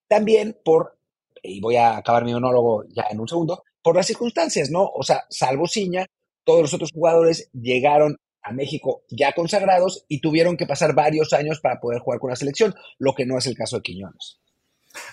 También 0.07 0.57
por 0.63 0.99
y 1.43 1.59
voy 1.59 1.75
a 1.75 1.97
acabar 1.97 2.25
mi 2.25 2.33
monólogo 2.33 2.85
ya 2.89 3.05
en 3.09 3.19
un 3.19 3.27
segundo, 3.27 3.63
por 3.81 3.95
las 3.95 4.07
circunstancias, 4.07 4.69
¿no? 4.69 4.85
O 4.85 5.03
sea, 5.03 5.23
salvo 5.29 5.67
Ciña, 5.67 6.05
todos 6.43 6.61
los 6.61 6.73
otros 6.73 6.91
jugadores 6.91 7.49
llegaron 7.53 8.17
a 8.41 8.51
México 8.51 9.03
ya 9.09 9.33
consagrados 9.33 10.05
y 10.07 10.21
tuvieron 10.21 10.57
que 10.57 10.65
pasar 10.65 10.95
varios 10.95 11.33
años 11.33 11.59
para 11.59 11.79
poder 11.79 11.99
jugar 11.99 12.19
con 12.19 12.29
la 12.29 12.35
selección, 12.35 12.73
lo 12.97 13.13
que 13.13 13.25
no 13.25 13.37
es 13.37 13.47
el 13.47 13.55
caso 13.55 13.77
de 13.77 13.83
Quiñones. 13.83 14.39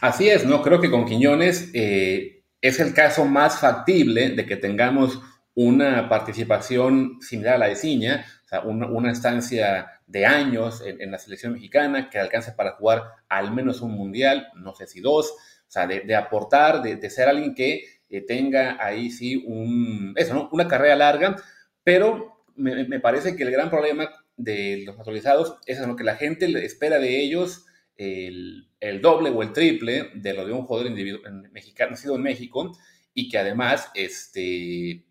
Así 0.01 0.29
es, 0.29 0.47
¿no? 0.47 0.63
Creo 0.63 0.81
que 0.81 0.91
con 0.91 1.05
Quiñones 1.05 1.71
eh, 1.75 2.45
es 2.61 2.81
el 2.81 2.95
caso 2.95 3.25
más 3.25 3.61
factible 3.61 4.31
de 4.31 4.47
que 4.47 4.57
tengamos 4.57 5.21
una 5.55 6.09
participación 6.09 7.19
similar 7.21 7.55
a 7.55 7.59
la 7.59 7.69
de 7.69 7.77
Ciña, 7.77 8.27
o 8.47 8.49
sea, 8.49 8.61
una, 8.61 9.11
estancia 9.11 9.91
de 10.07 10.25
años 10.25 10.81
en, 10.87 11.11
la 11.11 11.19
selección 11.19 11.55
mexicana 11.55 12.09
que 12.09 12.21
alcance 12.21 12.53
para 12.53 12.77
jugar 12.77 13.03
al 13.29 13.53
menos 13.53 13.81
un 13.81 13.91
mundial, 13.91 14.47
no 14.55 14.73
sé 14.73 14.87
si 14.87 15.01
dos, 15.01 15.33
o 15.33 15.71
sea, 15.71 15.89
de, 15.89 16.15
aportar, 16.15 16.81
de, 16.81 17.11
ser 17.11 17.29
alguien 17.29 17.57
que 17.57 17.83
eh, 18.09 18.21
tenga 18.21 18.77
ahí 18.79 19.11
sí 19.11 19.43
un, 19.45 20.15
eso, 20.17 20.33
¿no? 20.33 20.49
una 20.53 20.69
carrera 20.69 20.95
larga, 20.95 21.35
pero 21.83 22.45
me, 22.55 23.01
parece 23.01 23.35
que 23.35 23.43
el 23.43 23.51
gran 23.51 23.69
problema 23.69 24.09
de 24.37 24.85
los 24.87 24.97
naturalizados 24.97 25.57
es 25.67 25.81
lo 25.81 25.97
que 25.97 26.05
la 26.05 26.15
gente 26.15 26.47
espera 26.65 27.01
de 27.01 27.21
ellos 27.21 27.67
el, 27.97 28.69
doble 29.03 29.31
o 29.31 29.43
el 29.43 29.53
triple 29.53 30.11
de 30.15 30.35
lo 30.35 30.47
de 30.47 30.53
un 30.53 30.67
jugador 30.67 30.87
individual, 30.87 31.51
mexicano, 31.51 31.91
nacido 31.91 32.15
en 32.15 32.23
México 32.23 32.79
y 33.13 33.29
que 33.29 33.39
además 33.39 33.91
este, 33.95 35.05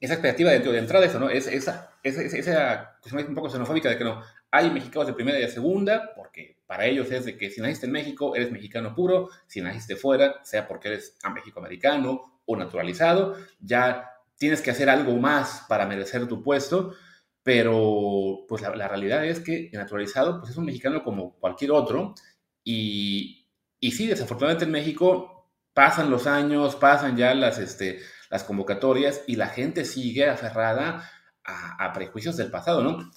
esa 0.00 0.12
expectativa 0.12 0.50
de, 0.50 0.58
de 0.58 0.78
entrada, 0.78 1.06
eso, 1.06 1.18
¿no? 1.18 1.30
Es, 1.30 1.46
esa, 1.46 1.91
esa, 2.02 2.22
esa 2.22 2.98
cuestión 3.00 3.28
un 3.28 3.34
poco 3.34 3.50
xenofóbica 3.50 3.88
de 3.88 3.98
que 3.98 4.04
no, 4.04 4.22
hay 4.50 4.70
mexicanos 4.70 5.06
de 5.06 5.14
primera 5.14 5.38
y 5.38 5.42
de 5.42 5.48
segunda, 5.48 6.12
porque 6.14 6.58
para 6.66 6.84
ellos 6.84 7.10
es 7.10 7.24
de 7.24 7.38
que 7.38 7.50
si 7.50 7.62
naciste 7.62 7.86
en 7.86 7.92
México, 7.92 8.36
eres 8.36 8.52
mexicano 8.52 8.94
puro, 8.94 9.30
si 9.46 9.62
naciste 9.62 9.96
fuera, 9.96 10.44
sea 10.44 10.68
porque 10.68 10.88
eres 10.88 11.16
a 11.22 11.30
México-americano 11.30 12.40
o 12.44 12.56
naturalizado, 12.56 13.36
ya 13.60 14.10
tienes 14.36 14.60
que 14.60 14.70
hacer 14.70 14.90
algo 14.90 15.16
más 15.16 15.64
para 15.68 15.86
merecer 15.86 16.28
tu 16.28 16.42
puesto, 16.42 16.94
pero 17.42 18.44
pues 18.46 18.60
la, 18.60 18.88
realidad 18.88 19.24
es 19.24 19.40
que 19.40 19.70
el 19.72 19.78
naturalizado 19.78 20.38
pues 20.38 20.50
es 20.50 20.56
un 20.58 20.66
mexicano 20.66 21.02
como 21.02 21.34
cualquier 21.38 21.72
otro 21.72 22.14
y, 22.62 23.48
y 23.80 23.92
sí, 23.92 24.06
desafortunadamente 24.06 24.66
en 24.66 24.70
México 24.70 25.50
pasan 25.72 26.10
los 26.10 26.26
años, 26.26 26.76
pasan 26.76 27.16
ya 27.16 27.34
las, 27.34 27.58
este, 27.58 28.00
las 28.28 28.44
convocatorias 28.44 29.22
y 29.26 29.36
la 29.36 29.48
gente 29.48 29.86
sigue 29.86 30.28
aferrada 30.28 31.10
a, 31.44 31.92
prejuicios 31.92 32.36
del 32.36 32.50
pasado, 32.50 32.82
¿no? 32.82 33.10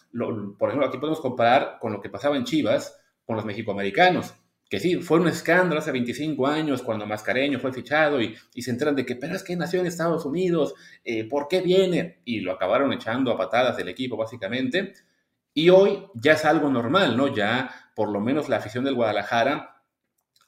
por 0.57 0.69
ejemplo, 0.69 0.87
aquí 0.87 0.97
podemos 0.97 1.21
comparar 1.21 1.77
con 1.79 1.93
lo 1.93 2.01
que 2.01 2.09
pasaba 2.09 2.35
en 2.35 2.43
Chivas, 2.43 2.99
con 3.23 3.35
los 3.35 3.45
mexicoamericanos, 3.45 4.33
que 4.69 4.79
sí, 4.79 4.95
fue 4.95 5.19
un 5.19 5.27
escándalo 5.27 5.79
hace 5.79 5.91
25 5.91 6.47
años 6.47 6.81
cuando 6.81 7.05
Mascareño 7.05 7.59
fue 7.59 7.71
fichado 7.71 8.19
y, 8.19 8.35
se 8.55 8.71
enteran 8.71 8.95
de 8.95 9.05
que, 9.05 9.15
pero 9.15 9.35
es 9.35 9.43
que 9.43 9.55
nació 9.55 9.79
en 9.79 9.85
Estados 9.85 10.25
Unidos, 10.25 10.73
eh, 11.03 11.29
¿por 11.29 11.47
qué 11.47 11.61
viene? 11.61 12.21
Y 12.25 12.39
lo 12.39 12.51
acabaron 12.51 12.91
echando 12.91 13.31
a 13.31 13.37
patadas 13.37 13.77
del 13.77 13.89
equipo, 13.89 14.17
básicamente. 14.17 14.93
Y 15.53 15.69
hoy 15.69 16.07
ya 16.15 16.33
es 16.33 16.45
algo 16.45 16.69
normal, 16.69 17.15
¿no? 17.15 17.33
Ya 17.33 17.91
por 17.95 18.09
lo 18.09 18.19
menos 18.19 18.49
la 18.49 18.57
afición 18.57 18.83
del 18.83 18.95
Guadalajara 18.95 19.83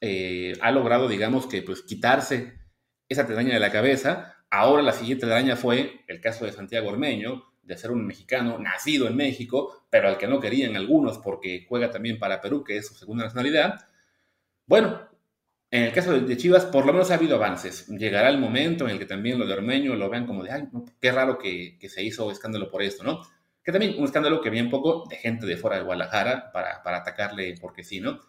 eh, 0.02 0.54
ha 0.62 0.72
logrado, 0.72 1.08
digamos, 1.08 1.46
que 1.46 1.62
pues 1.62 1.84
quitarse 1.84 2.60
esa 3.08 3.26
telaraña 3.26 3.54
de 3.54 3.60
la 3.60 3.72
cabeza. 3.72 4.36
Ahora 4.50 4.82
la 4.82 4.94
siguiente 4.94 5.26
telaraña 5.26 5.56
fue 5.56 6.02
el 6.08 6.22
caso 6.22 6.46
de 6.46 6.54
Santiago 6.54 6.90
Ormeño, 6.90 7.44
de 7.68 7.78
ser 7.78 7.92
un 7.92 8.08
mexicano 8.08 8.58
nacido 8.58 9.08
en 9.08 9.16
México, 9.16 9.86
pero 9.90 10.08
al 10.08 10.18
que 10.18 10.28
no 10.28 10.40
querían 10.40 10.76
algunos 10.76 11.18
porque 11.18 11.66
juega 11.68 11.92
también 11.92 12.18
para 12.18 12.40
Perú, 12.42 12.64
que 12.64 12.78
es 12.78 12.88
su 12.88 12.96
segunda 12.96 13.26
nacionalidad. 13.26 13.88
Bueno, 14.66 15.02
en 15.70 15.84
el 15.84 15.92
caso 15.92 16.18
de 16.18 16.38
Chivas, 16.38 16.66
por 16.66 16.86
lo 16.86 16.94
menos 16.94 17.12
ha 17.12 17.16
habido 17.16 17.36
avances. 17.36 17.88
Llegará 17.88 18.30
el 18.30 18.40
momento 18.40 18.86
en 18.86 18.92
el 18.92 19.00
que 19.00 19.06
también 19.06 19.38
lo 19.38 19.46
de 19.46 19.54
Ormeño 19.54 19.96
lo 19.96 20.10
vean 20.10 20.26
como 20.26 20.44
de, 20.44 20.52
ay, 20.52 20.64
qué 21.02 21.12
raro 21.12 21.38
que, 21.38 21.78
se 21.90 22.04
hizo 22.04 22.32
escándalo 22.32 22.70
por 22.72 22.82
esto, 22.82 23.04
¿no? 23.04 23.22
Que 23.64 23.74
también 23.74 23.96
un 23.98 24.06
escándalo 24.06 24.40
que 24.42 24.50
un 24.50 24.70
poco 24.70 25.06
de 25.10 25.18
gente 25.18 25.46
de 25.46 25.58
fuera 25.58 25.76
de 25.76 25.84
Guadalajara 25.84 26.54
para, 26.54 26.82
para 26.84 26.98
atacarle 27.00 27.56
porque 27.60 27.84
sí, 27.84 28.00
¿no? 28.00 28.22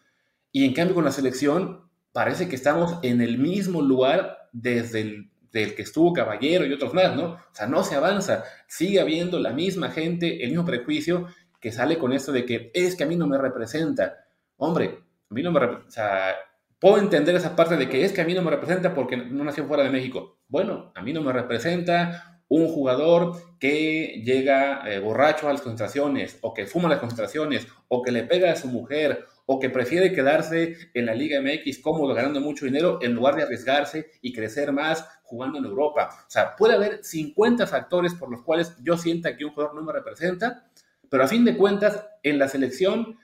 Y 0.50 0.64
en 0.64 0.74
cambio 0.74 0.96
con 0.96 1.04
la 1.04 1.12
selección 1.12 1.88
parece 2.12 2.48
que 2.48 2.56
estamos 2.56 2.98
en 3.04 3.20
el 3.20 3.38
mismo 3.38 3.82
lugar 3.82 4.48
desde 4.52 5.02
el 5.02 5.30
del 5.52 5.74
que 5.74 5.82
estuvo 5.82 6.12
Caballero 6.12 6.66
y 6.66 6.72
otros 6.72 6.94
más, 6.94 7.14
¿no? 7.16 7.24
O 7.32 7.38
sea, 7.52 7.66
no 7.66 7.82
se 7.84 7.94
avanza, 7.94 8.44
sigue 8.66 9.00
habiendo 9.00 9.38
la 9.38 9.52
misma 9.52 9.90
gente, 9.90 10.42
el 10.42 10.50
mismo 10.50 10.64
prejuicio 10.64 11.26
que 11.60 11.72
sale 11.72 11.98
con 11.98 12.12
esto 12.12 12.32
de 12.32 12.44
que 12.44 12.70
es 12.74 12.96
que 12.96 13.04
a 13.04 13.06
mí 13.06 13.16
no 13.16 13.26
me 13.26 13.38
representa. 13.38 14.26
Hombre, 14.56 15.00
a 15.30 15.34
mí 15.34 15.42
no 15.42 15.50
me 15.50 15.60
representa, 15.60 15.88
o 15.88 15.90
sea, 15.90 16.36
puedo 16.78 16.98
entender 16.98 17.34
esa 17.34 17.56
parte 17.56 17.76
de 17.76 17.88
que 17.88 18.04
es 18.04 18.12
que 18.12 18.20
a 18.20 18.24
mí 18.24 18.34
no 18.34 18.42
me 18.42 18.50
representa 18.50 18.94
porque 18.94 19.16
no 19.16 19.44
nació 19.44 19.66
fuera 19.66 19.82
de 19.82 19.90
México. 19.90 20.38
Bueno, 20.48 20.92
a 20.94 21.02
mí 21.02 21.12
no 21.12 21.22
me 21.22 21.32
representa 21.32 22.42
un 22.48 22.68
jugador 22.68 23.58
que 23.58 24.22
llega 24.24 24.82
eh, 24.88 25.00
borracho 25.00 25.48
a 25.48 25.52
las 25.52 25.60
concentraciones, 25.60 26.38
o 26.40 26.54
que 26.54 26.66
fuma 26.66 26.88
las 26.88 26.98
concentraciones, 26.98 27.66
o 27.88 28.02
que 28.02 28.12
le 28.12 28.24
pega 28.24 28.50
a 28.50 28.56
su 28.56 28.68
mujer, 28.68 29.26
o 29.50 29.58
que 29.58 29.70
prefiere 29.70 30.12
quedarse 30.12 30.76
en 30.92 31.06
la 31.06 31.14
Liga 31.14 31.40
MX 31.40 31.78
cómodo, 31.78 32.12
ganando 32.12 32.38
mucho 32.38 32.66
dinero, 32.66 32.98
en 33.00 33.14
lugar 33.14 33.34
de 33.34 33.44
arriesgarse 33.44 34.10
y 34.20 34.34
crecer 34.34 34.72
más 34.72 35.08
jugando 35.22 35.58
en 35.58 35.64
Europa. 35.64 36.10
O 36.26 36.30
sea, 36.30 36.54
puede 36.54 36.74
haber 36.74 37.02
50 37.02 37.66
factores 37.66 38.12
por 38.12 38.30
los 38.30 38.42
cuales 38.42 38.76
yo 38.82 38.98
sienta 38.98 39.38
que 39.38 39.46
un 39.46 39.52
jugador 39.52 39.74
no 39.74 39.82
me 39.82 39.94
representa, 39.94 40.68
pero 41.08 41.24
a 41.24 41.28
fin 41.28 41.46
de 41.46 41.56
cuentas, 41.56 42.06
en 42.22 42.38
la 42.38 42.46
selección, 42.46 43.16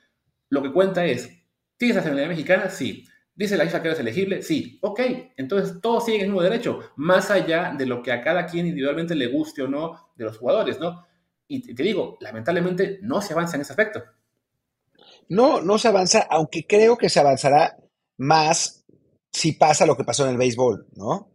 lo 0.49 0.63
que 0.63 0.73
cuenta 0.73 1.05
es, 1.05 1.29
¿tienes 1.77 1.97
nacionalidad 1.97 2.31
mexicana? 2.31 2.71
Sí. 2.71 3.07
¿Dice 3.35 3.59
la 3.59 3.65
FIFA 3.65 3.83
que 3.83 3.89
eres 3.89 4.01
elegible? 4.01 4.41
Sí. 4.41 4.79
Ok, 4.81 5.01
entonces 5.37 5.79
todo 5.83 6.01
sigue 6.01 6.17
en 6.17 6.23
el 6.23 6.29
mismo 6.29 6.43
derecho, 6.43 6.81
más 6.97 7.31
allá 7.31 7.75
de 7.77 7.85
lo 7.85 8.03
que 8.03 8.13
a 8.13 8.23
cada 8.23 8.47
quien 8.47 8.67
individualmente 8.67 9.15
le 9.15 9.27
guste 9.27 9.61
o 9.61 9.69
no 9.69 10.09
de 10.17 10.25
los 10.25 10.39
jugadores, 10.39 10.81
¿no? 10.81 11.07
Y 11.47 11.75
te 11.75 11.83
digo, 11.83 12.17
lamentablemente 12.23 12.99
no 13.03 13.21
se 13.21 13.35
avanza 13.35 13.57
en 13.57 13.61
ese 13.61 13.75
aspecto. 13.75 14.03
No, 15.29 15.61
no 15.61 15.79
se 15.79 15.89
avanza, 15.89 16.27
aunque 16.31 16.67
creo 16.67 16.97
que 16.97 17.09
se 17.09 17.21
avanzará 17.21 17.77
más 18.19 18.85
si 19.33 19.53
pasa 19.53 19.87
lo 19.87 19.97
que 19.97 20.05
pasó 20.05 20.25
en 20.25 20.33
el 20.33 20.39
béisbol, 20.39 20.87
¿no? 20.95 21.29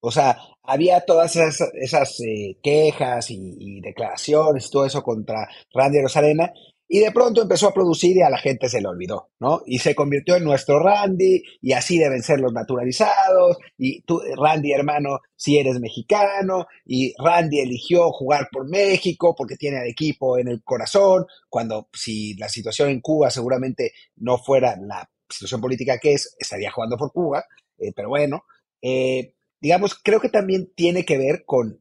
O 0.00 0.10
sea, 0.10 0.38
había 0.62 1.00
todas 1.00 1.34
esas, 1.36 1.70
esas 1.74 2.20
eh, 2.20 2.58
quejas 2.62 3.30
y, 3.30 3.56
y, 3.58 3.80
declaraciones 3.80 4.70
todo 4.70 4.84
eso 4.84 5.02
contra 5.02 5.48
Randy 5.72 6.02
Rosarena 6.02 6.52
y 6.88 7.00
de 7.00 7.10
pronto 7.10 7.42
empezó 7.42 7.68
a 7.68 7.74
producir 7.74 8.16
y 8.16 8.22
a 8.22 8.30
la 8.30 8.38
gente 8.38 8.68
se 8.68 8.80
le 8.80 8.88
olvidó, 8.88 9.30
¿no? 9.40 9.62
Y 9.66 9.78
se 9.78 9.94
convirtió 9.94 10.36
en 10.36 10.44
nuestro 10.44 10.78
Randy, 10.78 11.42
y 11.60 11.72
así 11.72 11.98
deben 11.98 12.22
ser 12.22 12.40
los 12.40 12.52
naturalizados, 12.52 13.58
y 13.76 14.02
tú, 14.02 14.20
Randy, 14.36 14.72
hermano, 14.72 15.20
si 15.34 15.58
eres 15.58 15.80
mexicano, 15.80 16.66
y 16.84 17.12
Randy 17.18 17.60
eligió 17.60 18.12
jugar 18.12 18.48
por 18.52 18.68
México 18.68 19.34
porque 19.36 19.56
tiene 19.56 19.78
al 19.78 19.88
equipo 19.88 20.38
en 20.38 20.48
el 20.48 20.62
corazón, 20.62 21.26
cuando 21.48 21.88
si 21.92 22.34
la 22.36 22.48
situación 22.48 22.90
en 22.90 23.00
Cuba 23.00 23.30
seguramente 23.30 23.92
no 24.16 24.38
fuera 24.38 24.76
la 24.80 25.10
situación 25.28 25.60
política 25.60 25.98
que 25.98 26.12
es, 26.14 26.36
estaría 26.38 26.70
jugando 26.70 26.96
por 26.96 27.12
Cuba, 27.12 27.44
eh, 27.78 27.92
pero 27.94 28.10
bueno, 28.10 28.44
eh, 28.80 29.34
digamos, 29.60 29.96
creo 29.96 30.20
que 30.20 30.28
también 30.28 30.72
tiene 30.76 31.04
que 31.04 31.18
ver 31.18 31.44
con 31.44 31.80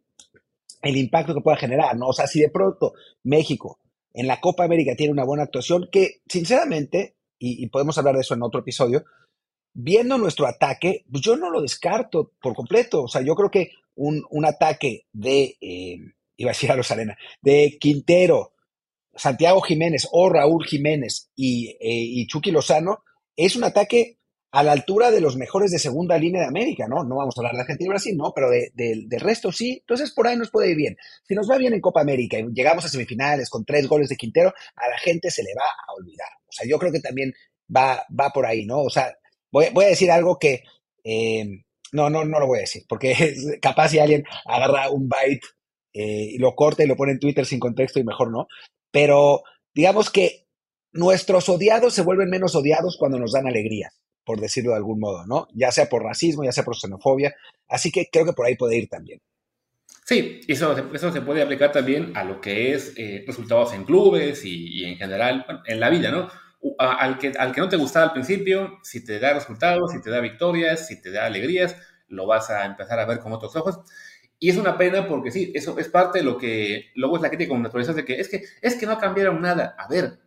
el 0.81 0.97
impacto 0.97 1.33
que 1.33 1.41
pueda 1.41 1.57
generar, 1.57 1.95
¿no? 1.95 2.07
O 2.07 2.13
sea, 2.13 2.25
si 2.27 2.39
de 2.39 2.49
pronto 2.49 2.93
México 3.23 3.79
en 4.15 4.27
la 4.27 4.39
Copa 4.39 4.63
América 4.63 4.95
tiene 4.95 5.11
una 5.11 5.25
buena 5.25 5.43
actuación, 5.43 5.89
que 5.91 6.21
sinceramente, 6.27 7.17
y, 7.37 7.67
podemos 7.67 7.97
hablar 7.97 8.15
de 8.15 8.21
eso 8.21 8.33
en 8.33 8.43
otro 8.43 8.61
episodio, 8.61 9.03
viendo 9.73 10.17
nuestro 10.17 10.47
ataque, 10.47 11.05
pues 11.11 11.21
yo 11.21 11.35
no 11.35 11.49
lo 11.49 11.61
descarto 11.61 12.31
por 12.41 12.55
completo. 12.55 13.03
O 13.03 13.07
sea, 13.09 13.21
yo 13.21 13.35
creo 13.35 13.51
que 13.51 13.71
un, 13.95 14.45
ataque 14.45 15.05
de, 15.11 15.57
eh, 15.59 15.97
iba 16.37 16.49
a 16.49 16.53
decir 16.53 16.71
a 16.71 16.77
los 16.77 16.89
Arena, 16.91 17.17
de 17.41 17.77
Quintero, 17.79 18.53
Santiago 19.13 19.61
Jiménez 19.61 20.07
o 20.11 20.29
Raúl 20.29 20.65
Jiménez 20.65 21.29
y, 21.35 21.71
eh, 21.71 21.77
y 21.81 22.27
Chucky 22.27 22.51
Lozano 22.51 23.03
es 23.35 23.55
un 23.57 23.65
ataque 23.65 24.19
a 24.55 24.63
la 24.63 24.71
altura 24.71 25.11
de 25.11 25.19
los 25.19 25.35
mejores 25.35 25.69
de 25.71 25.79
segunda 25.79 26.17
línea 26.17 26.43
de 26.43 26.47
América, 26.47 26.87
¿no? 26.87 27.03
No 27.03 27.17
vamos 27.17 27.35
a 27.35 27.41
hablar 27.41 27.55
de 27.55 27.61
Argentina 27.63 27.87
y 27.87 27.89
Brasil, 27.89 28.15
no, 28.15 28.31
pero 28.33 28.49
de, 28.49 28.71
del 28.73 29.19
resto 29.19 29.51
sí. 29.51 29.79
Entonces 29.81 30.13
por 30.13 30.27
ahí 30.27 30.37
nos 30.37 30.49
puede 30.49 30.71
ir 30.71 30.77
bien. 30.77 30.97
Si 31.27 31.35
nos 31.35 31.51
va 31.51 31.57
bien 31.57 31.73
en 31.73 31.81
Copa 31.81 31.99
América 31.99 32.39
y 32.39 32.45
llegamos 32.53 32.85
a 32.85 32.87
semifinales 32.87 33.49
con 33.49 33.65
tres 33.65 33.85
goles 33.85 34.07
de 34.07 34.15
Quintero, 34.15 34.53
a 34.77 34.87
la 34.87 34.97
gente 34.97 35.29
se 35.29 35.43
le 35.43 35.49
va 35.53 35.65
a 35.65 35.93
olvidar. 35.95 36.29
O 36.47 36.53
sea, 36.53 36.65
yo 36.65 36.79
creo 36.79 36.93
que 36.93 37.01
también 37.01 37.33
va, 37.75 38.05
va 38.17 38.29
por 38.29 38.45
ahí, 38.45 38.65
¿no? 38.65 38.79
O 38.79 38.89
sea, 38.89 39.13
voy, 39.51 39.65
a 39.65 39.89
decir 39.89 40.09
algo 40.09 40.39
que... 40.39 40.63
Eh, 41.03 41.45
no, 41.91 42.09
no, 42.09 42.23
no 42.23 42.39
lo 42.39 42.47
voy 42.47 42.59
a 42.59 42.61
decir, 42.61 42.83
porque 42.87 43.13
capaz 43.61 43.89
si 43.89 43.99
alguien 43.99 44.23
agarra 44.45 44.89
un 44.89 45.09
byte 45.09 45.47
eh, 45.91 46.29
y 46.31 46.37
lo 46.37 46.55
corta 46.55 46.81
y 46.81 46.87
lo 46.87 46.95
pone 46.95 47.11
en 47.11 47.19
Twitter 47.19 47.45
sin 47.45 47.59
contexto 47.59 47.99
y 47.99 48.05
mejor 48.05 48.31
no. 48.31 48.47
Pero 48.89 49.43
digamos 49.73 50.09
que 50.09 50.47
nuestros 50.93 51.49
odiados 51.49 51.93
se 51.93 52.03
vuelven 52.03 52.29
menos 52.29 52.55
odiados 52.55 52.95
cuando 52.97 53.19
nos 53.19 53.33
dan 53.33 53.47
alegrías 53.47 53.99
por 54.25 54.39
decirlo 54.39 54.71
de 54.71 54.77
algún 54.77 54.99
modo, 54.99 55.25
¿no? 55.25 55.47
Ya 55.53 55.71
sea 55.71 55.87
por 55.87 56.03
racismo, 56.03 56.43
ya 56.43 56.51
sea 56.51 56.63
por 56.63 56.75
xenofobia. 56.75 57.35
Así 57.67 57.91
que 57.91 58.07
creo 58.11 58.25
que 58.25 58.33
por 58.33 58.45
ahí 58.45 58.55
puede 58.55 58.77
ir 58.77 58.89
también. 58.89 59.21
Sí, 60.05 60.41
eso, 60.47 60.75
eso 60.93 61.11
se 61.11 61.21
puede 61.21 61.41
aplicar 61.41 61.71
también 61.71 62.15
a 62.15 62.23
lo 62.23 62.39
que 62.39 62.73
es 62.73 62.93
eh, 62.95 63.23
resultados 63.25 63.73
en 63.73 63.85
clubes 63.85 64.45
y, 64.45 64.83
en 64.85 64.97
general 64.97 65.45
en 65.65 65.79
la 65.79 65.89
vida, 65.89 66.11
¿no? 66.11 66.29
Al 66.77 67.17
que, 67.17 67.31
al 67.37 67.53
que 67.53 67.61
no 67.61 67.69
te 67.69 67.77
gustaba 67.77 68.05
al 68.05 68.13
principio, 68.13 68.79
si 68.83 69.03
te 69.03 69.19
da 69.19 69.33
resultados, 69.33 69.91
si 69.91 70.01
te 70.01 70.09
da 70.09 70.19
victorias, 70.19 70.87
si 70.87 71.01
te 71.01 71.11
da 71.11 71.25
alegrías, 71.25 71.75
lo 72.07 72.27
vas 72.27 72.49
a 72.49 72.65
empezar 72.65 72.99
a 72.99 73.05
ver 73.05 73.19
con 73.19 73.33
otros 73.33 73.55
ojos. 73.55 73.79
Y 74.37 74.49
es 74.49 74.57
una 74.57 74.77
pena 74.77 75.07
porque 75.07 75.31
sí, 75.31 75.51
eso 75.55 75.77
es 75.79 75.89
parte 75.89 76.19
de 76.19 76.25
lo 76.25 76.37
que 76.37 76.91
luego 76.95 77.15
es 77.15 77.21
la 77.21 77.29
crítica 77.29 77.49
con 77.49 77.63
naturaleza 77.63 77.93
de 77.93 78.05
que 78.05 78.19
es 78.19 78.29
que 78.29 78.43
es 78.61 78.75
que 78.75 78.85
no 78.85 78.99
cambiaron 78.99 79.41
nada. 79.41 79.75
A 79.77 79.87
ver, 79.87 80.19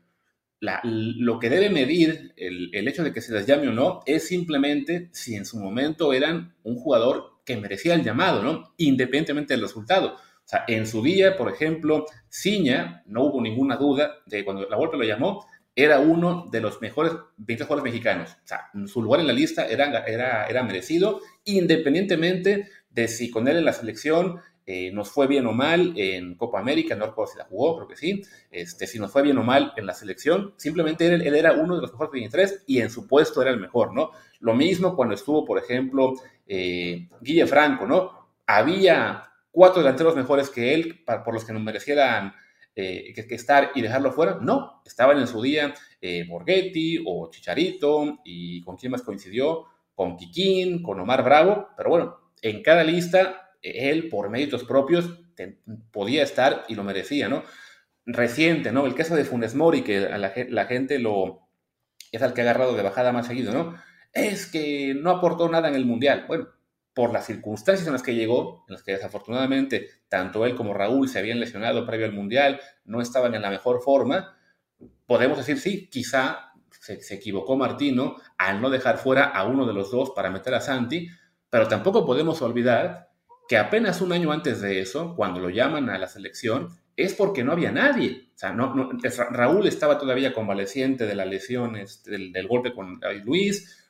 lo 0.61 1.38
que 1.38 1.51
debe 1.51 1.71
medir 1.71 2.35
el, 2.37 2.88
hecho 2.88 3.05
de 3.05 3.12
que 3.12 3.21
se 3.21 3.33
les 3.33 3.47
llame 3.47 3.68
o 3.68 3.73
no 3.73 4.03
es 4.07 4.27
simplemente 4.27 5.09
si 5.12 5.37
en 5.37 5.44
su 5.44 5.59
momento 5.59 6.12
eran 6.12 6.55
un 6.64 6.77
jugador 6.77 7.38
que 7.44 7.57
merecía 7.57 7.94
el 7.94 8.03
llamado, 8.03 8.42
¿no? 8.42 8.75
Independientemente 8.77 9.55
del 9.55 9.62
resultado. 9.62 10.14
O 10.14 10.49
sea, 10.51 10.64
en 10.66 10.87
su 10.87 11.03
día, 11.03 11.37
por 11.37 11.53
ejemplo, 11.53 12.07
Ciña, 12.29 13.03
no 13.07 13.25
hubo 13.25 13.40
ninguna 13.40 13.77
duda 13.77 14.16
de 14.27 14.44
cuando 14.44 14.68
la 14.68 14.77
Volpe 14.77 14.97
lo 14.97 15.05
llamó, 15.05 15.47
era 15.77 16.01
uno 16.01 16.49
de 16.51 16.61
los 16.61 16.81
mejores 16.81 17.12
20 17.37 17.64
jugadores 17.64 17.92
mexicanos. 17.92 18.31
O 18.31 18.47
sea, 18.47 18.71
su 18.87 19.01
lugar 19.01 19.21
en 19.21 19.29
la 19.29 19.33
lista 19.33 19.66
era, 19.66 20.05
era, 20.07 20.47
era 20.47 20.62
merecido, 20.64 21.21
independientemente 21.44 22.68
de 22.90 23.07
si 23.07 23.31
con 23.31 23.47
él 23.47 23.59
en 23.59 23.64
la 23.64 23.73
selección 23.73 24.40
eh, 24.70 24.90
nos 24.92 25.11
fue 25.11 25.26
bien 25.26 25.46
o 25.46 25.52
mal 25.54 25.94
en 25.96 26.35
Copa 26.35 26.61
América, 26.61 26.94
no 26.94 27.07
recuerdo 27.07 27.33
si 27.33 27.38
la 27.38 27.46
jugó, 27.46 27.76
creo 27.76 27.88
que 27.88 27.96
sí, 27.96 28.22
este, 28.50 28.87
si 28.87 28.98
nos 28.98 29.11
fue 29.11 29.22
bien 29.22 29.38
o 29.38 29.42
mal 29.42 29.72
en 29.78 29.87
la 29.87 29.94
selección, 29.94 30.52
simplemente 30.59 31.07
él, 31.07 31.35
era 31.35 31.54
uno 31.54 31.76
de 31.76 31.81
los 31.81 31.90
mejores 31.92 32.12
23 32.12 32.64
y 32.66 32.83
en 32.83 32.90
su 32.90 33.07
puesto 33.07 33.40
era 33.40 33.50
el 33.50 33.59
mejor, 33.59 33.94
¿no? 33.94 34.11
Lo 34.40 34.54
mismo 34.54 34.94
cuando 34.94 35.14
estuvo, 35.14 35.42
por 35.46 35.57
ejemplo, 35.57 36.12
eh, 36.46 37.09
Guille 37.22 37.46
Franco, 37.46 37.87
¿no? 37.87 38.28
Había 38.46 39.31
cuatro 39.50 39.81
delanteros 39.81 40.14
mejores 40.14 40.50
que 40.50 40.74
él 40.74 41.02
por 41.02 41.33
los 41.33 41.46
que 41.46 41.54
nos 41.54 41.62
merecieran 41.62 42.35
eh, 42.76 43.14
que, 43.14 43.35
estar 43.35 43.70
y 43.74 43.81
dejarlo 43.81 44.12
fuera, 44.12 44.37
no, 44.42 44.83
estaban 44.85 45.18
en 45.18 45.28
su 45.28 45.40
día 45.40 45.72
Borghetti 46.28 47.02
o 47.07 47.31
Chicharito 47.31 48.18
y 48.22 48.62
con 48.64 48.76
quién 48.76 48.92
más 48.92 49.00
coincidió, 49.00 49.64
con 49.94 50.18
Kikín, 50.18 50.83
con 50.83 51.00
Omar 51.00 51.24
Bravo, 51.24 51.68
pero 51.74 51.88
bueno, 51.88 52.18
en 52.42 52.62
cada 52.62 52.85
lista 52.85 53.48
él 53.62 54.09
por 54.09 54.31
méritos 54.31 54.64
propios 54.64 55.18
podía 55.90 56.23
estar 56.23 56.64
y 56.68 56.75
lo 56.75 56.85
merecía, 56.85 57.29
¿no? 57.29 57.44
Reciente, 58.07 58.73
¿no? 58.73 58.87
El 58.87 58.94
caso 58.94 59.14
de 59.14 59.25
Funes 59.25 59.55
Mori, 59.55 59.83
que 59.83 60.01
la, 60.01 60.66
gente 60.66 60.99
lo 60.99 61.49
es 62.11 62.23
al 62.23 62.33
que 62.33 62.40
ha 62.40 62.44
agarrado 62.44 62.75
de 62.75 62.83
bajada 62.83 63.12
más 63.12 63.27
seguido, 63.27 63.53
¿no? 63.53 63.75
Es 64.12 64.47
que 64.47 64.94
no 64.94 65.11
aportó 65.11 65.49
nada 65.49 65.68
en 65.68 65.75
el 65.75 65.85
Mundial. 65.85 66.25
Bueno, 66.27 66.49
por 66.94 67.12
las 67.12 67.27
circunstancias 67.27 67.87
en 67.87 67.92
las 67.92 68.03
que 68.03 68.14
llegó, 68.14 68.64
en 68.68 68.75
las 68.75 68.83
que 68.83 68.92
desafortunadamente 68.92 69.88
tanto 70.09 70.44
él 70.47 70.57
como 70.57 70.75
Raúl 70.75 71.09
se 71.09 71.18
habían 71.18 71.38
lesionado 71.38 71.87
previo 71.87 72.07
al 72.07 72.12
Mundial, 72.12 72.61
no 72.85 73.01
estaban 73.01 73.35
en 73.35 73.42
la 73.42 73.51
mejor 73.51 73.83
forma, 73.83 74.37
podemos 75.07 75.38
decir, 75.38 75.59
sí, 75.59 75.88
quizá 75.90 76.53
se, 76.81 77.01
se 77.03 77.14
equivocó 77.14 77.57
Martino 77.57 78.16
al 78.38 78.61
no 78.61 78.71
dejar 78.71 78.99
fuera 78.99 79.25
a 79.25 79.44
uno 79.44 79.66
de 79.66 79.75
los 79.75 79.90
dos 79.90 80.11
para 80.11 80.31
meter 80.31 80.55
a 80.55 80.61
Santi, 80.61 81.09
pero 81.51 81.68
tampoco 81.68 82.05
podemos 82.05 82.40
olvidar 82.42 83.09
que 83.49 83.57
apenas 83.57 84.03
un 84.03 84.13
año 84.13 84.31
antes 84.31 84.61
de 84.61 84.81
eso, 84.81 85.17
cuando 85.17 85.41
lo 85.41 85.49
llaman 85.49 85.89
a 85.89 85.99
la 85.99 86.07
selección, 86.07 86.69
es 86.97 87.15
porque 87.15 87.43
no 87.43 87.53
había 87.53 87.73
nadie. 87.73 88.29
O 88.35 88.39
sea, 88.39 88.53
no, 88.53 88.91
Raúl 89.31 89.67
estaba 89.67 89.99
todavía 89.99 90.35
convaleciente 90.35 91.07
de 91.07 91.15
la 91.15 91.25
lesión 91.25 91.77
este, 91.77 92.11
del, 92.11 92.47
golpe 92.47 92.75
con 92.75 93.01
David 93.01 93.23
Luis. 93.25 93.89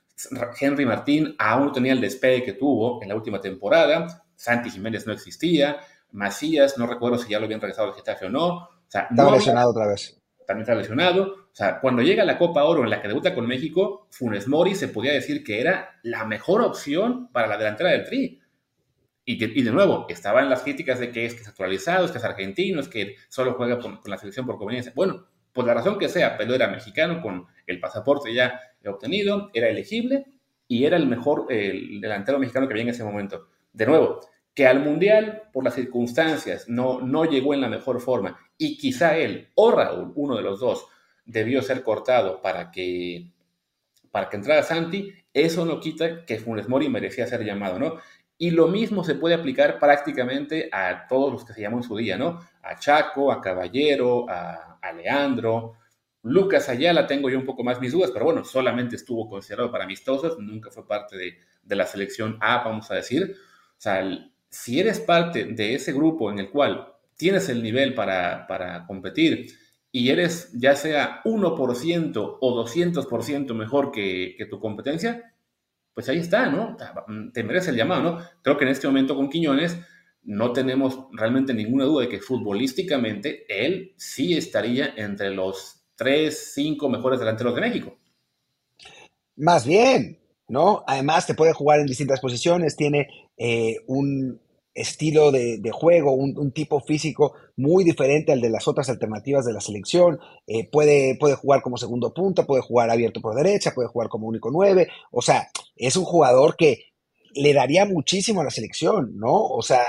Henry 0.61 0.87
Martín 0.87 1.35
aún 1.38 1.73
tenía 1.73 1.92
el 1.92 2.01
despegue 2.01 2.44
que 2.44 2.53
tuvo 2.53 3.03
en 3.03 3.09
la 3.09 3.16
última 3.16 3.40
temporada. 3.40 4.25
Santi 4.37 4.71
Jiménez 4.71 5.07
no 5.07 5.12
existía. 5.12 5.79
Macías, 6.12 6.79
no 6.79 6.87
recuerdo 6.87 7.18
si 7.18 7.31
ya 7.31 7.38
lo 7.38 7.47
habían 7.47 7.61
regresado 7.61 7.88
al 7.88 7.94
Getafe 7.94 8.27
o 8.27 8.31
no. 8.31 8.49
O 8.49 8.71
sea, 8.87 9.09
estaba 9.11 9.33
lesionado 9.33 9.71
otra 9.71 9.88
vez. 9.88 10.21
También 10.47 10.62
estaba 10.62 10.81
lesionado. 10.81 11.25
O 11.25 11.51
sea, 11.53 11.81
cuando 11.81 12.03
llega 12.03 12.25
la 12.25 12.38
Copa 12.38 12.64
Oro 12.64 12.85
en 12.85 12.90
la 12.90 13.03
que 13.03 13.09
debuta 13.09 13.35
con 13.35 13.47
México, 13.47 14.07
Funes 14.11 14.47
Mori 14.47 14.75
se 14.75 14.88
podía 14.88 15.12
decir 15.12 15.42
que 15.42 15.61
era 15.61 15.99
la 16.03 16.25
mejor 16.25 16.62
opción 16.62 17.29
para 17.33 17.49
la 17.49 17.59
delantera 17.59 17.90
del 17.90 18.05
Tri. 18.05 18.38
Y 19.30 19.36
de, 19.36 19.70
nuevo, 19.72 20.06
estaba 20.08 20.40
en 20.40 20.48
las 20.48 20.62
críticas 20.62 20.98
de 20.98 21.12
que 21.12 21.26
es 21.26 21.34
que 21.34 21.42
es 21.42 21.48
actualizado, 21.48 22.06
es 22.06 22.10
que 22.10 22.16
es 22.16 22.24
argentino, 22.24 22.80
es 22.80 22.88
que 22.88 23.16
solo 23.28 23.52
juega 23.52 23.78
con, 23.78 24.00
la 24.06 24.16
selección 24.16 24.46
por 24.46 24.56
conveniencia. 24.56 24.90
Bueno, 24.96 25.26
por 25.52 25.66
la 25.66 25.74
razón 25.74 25.98
que 25.98 26.08
sea, 26.08 26.38
pero 26.38 26.54
era 26.54 26.66
mexicano 26.68 27.20
con 27.20 27.44
el 27.66 27.78
pasaporte 27.78 28.32
ya 28.32 28.58
obtenido, 28.86 29.50
era 29.52 29.68
elegible 29.68 30.24
y 30.66 30.86
era 30.86 30.96
el 30.96 31.06
mejor 31.06 31.46
delantero 31.46 32.38
mexicano 32.38 32.66
que 32.66 32.72
había 32.72 32.84
en 32.84 32.88
ese 32.88 33.04
momento. 33.04 33.48
De 33.70 33.84
nuevo, 33.84 34.20
que 34.54 34.66
al 34.66 34.80
Mundial, 34.80 35.42
por 35.52 35.62
las 35.62 35.74
circunstancias, 35.74 36.66
no, 36.66 37.02
no 37.02 37.26
llegó 37.26 37.52
en 37.52 37.60
la 37.60 37.68
mejor 37.68 38.00
forma 38.00 38.40
y 38.56 38.78
quizá 38.78 39.18
él 39.18 39.50
o 39.56 39.70
Raúl, 39.70 40.10
uno 40.14 40.36
de 40.36 40.42
los 40.42 40.58
dos, 40.58 40.86
debió 41.26 41.60
ser 41.60 41.82
cortado 41.82 42.40
para 42.40 42.70
que, 42.70 43.30
para 44.10 44.30
que 44.30 44.36
entrara 44.38 44.62
Santi, 44.62 45.12
eso 45.34 45.66
no 45.66 45.80
quita 45.80 46.24
que 46.24 46.38
Funes 46.38 46.66
Mori 46.66 46.88
merecía 46.88 47.26
ser 47.26 47.44
llamado, 47.44 47.78
¿no? 47.78 47.98
Y 48.40 48.53
lo 48.53 48.68
mismo 48.68 49.03
se 49.03 49.16
puede 49.16 49.35
aplicar 49.35 49.81
prácticamente 49.81 50.68
a 50.72 51.09
todos 51.09 51.33
los 51.33 51.44
que 51.44 51.53
se 51.53 51.61
llamó 51.61 51.79
en 51.79 51.83
su 51.83 51.96
día, 51.96 52.16
¿no? 52.16 52.38
A 52.62 52.79
Chaco, 52.79 53.33
a 53.33 53.40
Caballero, 53.40 54.27
a, 54.29 54.92
Leandro. 54.96 55.74
Lucas 56.22 56.68
Ayala 56.68 57.07
tengo 57.07 57.29
yo 57.29 57.38
un 57.38 57.44
poco 57.44 57.64
más 57.64 57.81
mis 57.81 57.92
dudas, 57.92 58.11
pero 58.12 58.27
bueno, 58.27 58.44
solamente 58.44 58.96
estuvo 58.96 59.29
considerado 59.29 59.70
para 59.72 59.85
amistosos, 59.85 60.38
nunca 60.38 60.70
fue 60.70 60.87
parte 60.87 61.16
de, 61.16 61.77
la 61.77 61.85
selección 61.85 62.38
A, 62.40 62.64
vamos 62.64 62.90
a 62.92 62.94
decir. 62.94 63.37
O 63.70 63.81
sea, 63.81 64.09
si 64.48 64.79
eres 64.79 65.01
parte 65.01 65.44
de 65.44 65.74
ese 65.74 65.92
grupo 65.92 66.31
en 66.31 66.38
el 66.38 66.51
cual 66.51 66.94
tienes 67.16 67.48
el 67.48 67.61
nivel 67.62 67.94
para, 67.94 68.85
competir 68.87 69.48
y 69.90 70.11
eres 70.11 70.53
ya 70.53 70.77
sea 70.77 71.22
1% 71.24 72.38
o 72.40 72.64
200% 72.64 73.55
mejor 73.55 73.90
que 73.90 74.46
tu 74.48 74.61
competencia, 74.61 75.35
pues 75.98 76.08
ahí 76.11 76.18
está, 76.18 76.48
¿no? 76.48 76.76
Mm, 77.08 77.32
te 77.32 77.42
merece 77.42 77.70
el 77.70 77.76
llamado, 77.76 78.02
¿no? 78.02 78.18
Creo 78.40 78.56
que 78.56 78.64
en 78.64 78.70
este 78.70 78.87
momento 78.87 79.16
con 79.16 79.28
Quiñones 79.28 79.80
no 80.22 80.52
tenemos 80.52 81.08
realmente 81.11 81.52
ninguna 81.52 81.87
duda 81.87 82.02
de 82.02 82.08
que 82.08 82.20
futbolísticamente 82.20 83.44
él 83.48 83.94
sí 83.96 84.37
estaría 84.37 84.94
entre 84.96 85.30
los 85.30 85.88
tres, 85.96 86.52
cinco 86.54 86.88
mejores 86.88 87.18
delanteros 87.18 87.52
de 87.52 87.61
México. 87.62 87.96
Más 89.34 89.66
bien, 89.66 90.20
¿no? 90.46 90.84
Además 90.87 91.26
te 91.26 91.34
puede 91.34 91.52
jugar 91.52 91.80
en 91.80 91.87
distintas 91.87 92.20
posiciones, 92.20 92.76
tiene 92.76 93.08
eh, 93.37 93.78
un, 93.88 94.38
estilo 94.78 95.32
de, 95.32 95.61
juego, 95.72 96.12
un, 96.12 96.52
tipo 96.52 96.80
físico 96.80 97.34
muy 97.59 97.83
diferente 97.83 98.31
al 98.31 98.40
de 98.40 98.51
las 98.51 98.68
otras 98.68 98.88
alternativas 98.88 99.44
de 99.44 99.53
la 99.53 99.61
selección. 99.61 100.21
Eh, 100.47 100.68
puede, 100.71 101.16
puede 101.18 101.35
jugar 101.35 101.61
como 101.61 101.77
segundo 101.77 102.14
punta, 102.14 102.47
puede 102.47 102.62
jugar 102.62 102.88
abierto 102.88 103.21
por 103.21 103.35
derecha, 103.35 103.73
puede 103.75 103.88
jugar 103.88 104.09
como 104.09 104.29
único 104.29 104.49
nueve. 104.51 104.88
O 105.11 105.21
sea, 105.21 105.51
es 105.77 105.97
un 105.97 106.05
jugador 106.05 106.57
que 106.57 106.85
le 107.35 107.53
daría 107.53 107.85
muchísimo 107.85 108.40
a 108.40 108.44
la 108.44 108.51
selección, 108.51 109.16
¿no? 109.16 109.35
O 109.35 109.61
sea, 109.61 109.85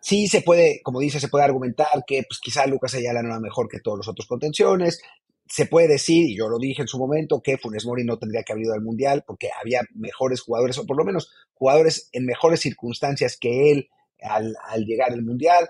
sí 0.00 0.28
se 0.28 0.42
puede, 0.42 0.80
como 0.84 1.00
dice, 1.00 1.18
se 1.18 1.26
puede 1.26 1.44
argumentar 1.44 1.88
que 2.06 2.22
pues, 2.22 2.38
quizá 2.40 2.66
Lucas 2.66 2.94
Ayala 2.94 3.20
no 3.20 3.30
era 3.30 3.40
mejor 3.40 3.68
que 3.68 3.80
todos 3.80 3.98
los 3.98 4.08
otros 4.08 4.28
contenciones. 4.28 5.02
se 5.48 5.66
puede 5.66 5.88
decir, 5.88 6.24
y 6.30 6.36
yo 6.36 6.48
lo 6.48 6.58
dije 6.58 6.82
en 6.82 6.88
su 6.88 6.98
momento, 6.98 7.42
que 7.42 7.58
Funes 7.58 7.84
Mori 7.84 8.04
no 8.04 8.18
tendría 8.18 8.44
que 8.44 8.52
haber 8.52 8.66
ido 8.66 8.74
al 8.74 8.82
Mundial 8.82 9.24
porque 9.26 9.48
había 9.60 9.80
mejores 9.94 10.40
jugadores, 10.40 10.78
o 10.78 10.86
por 10.86 10.96
lo 10.96 11.04
menos 11.04 11.32
jugadores 11.54 12.10
en 12.12 12.26
mejores 12.26 12.60
circunstancias 12.60 13.36
que 13.40 13.72
él 13.72 13.88
al, 14.22 14.54
al 14.68 14.84
llegar 14.84 15.10
al 15.12 15.22
Mundial. 15.22 15.68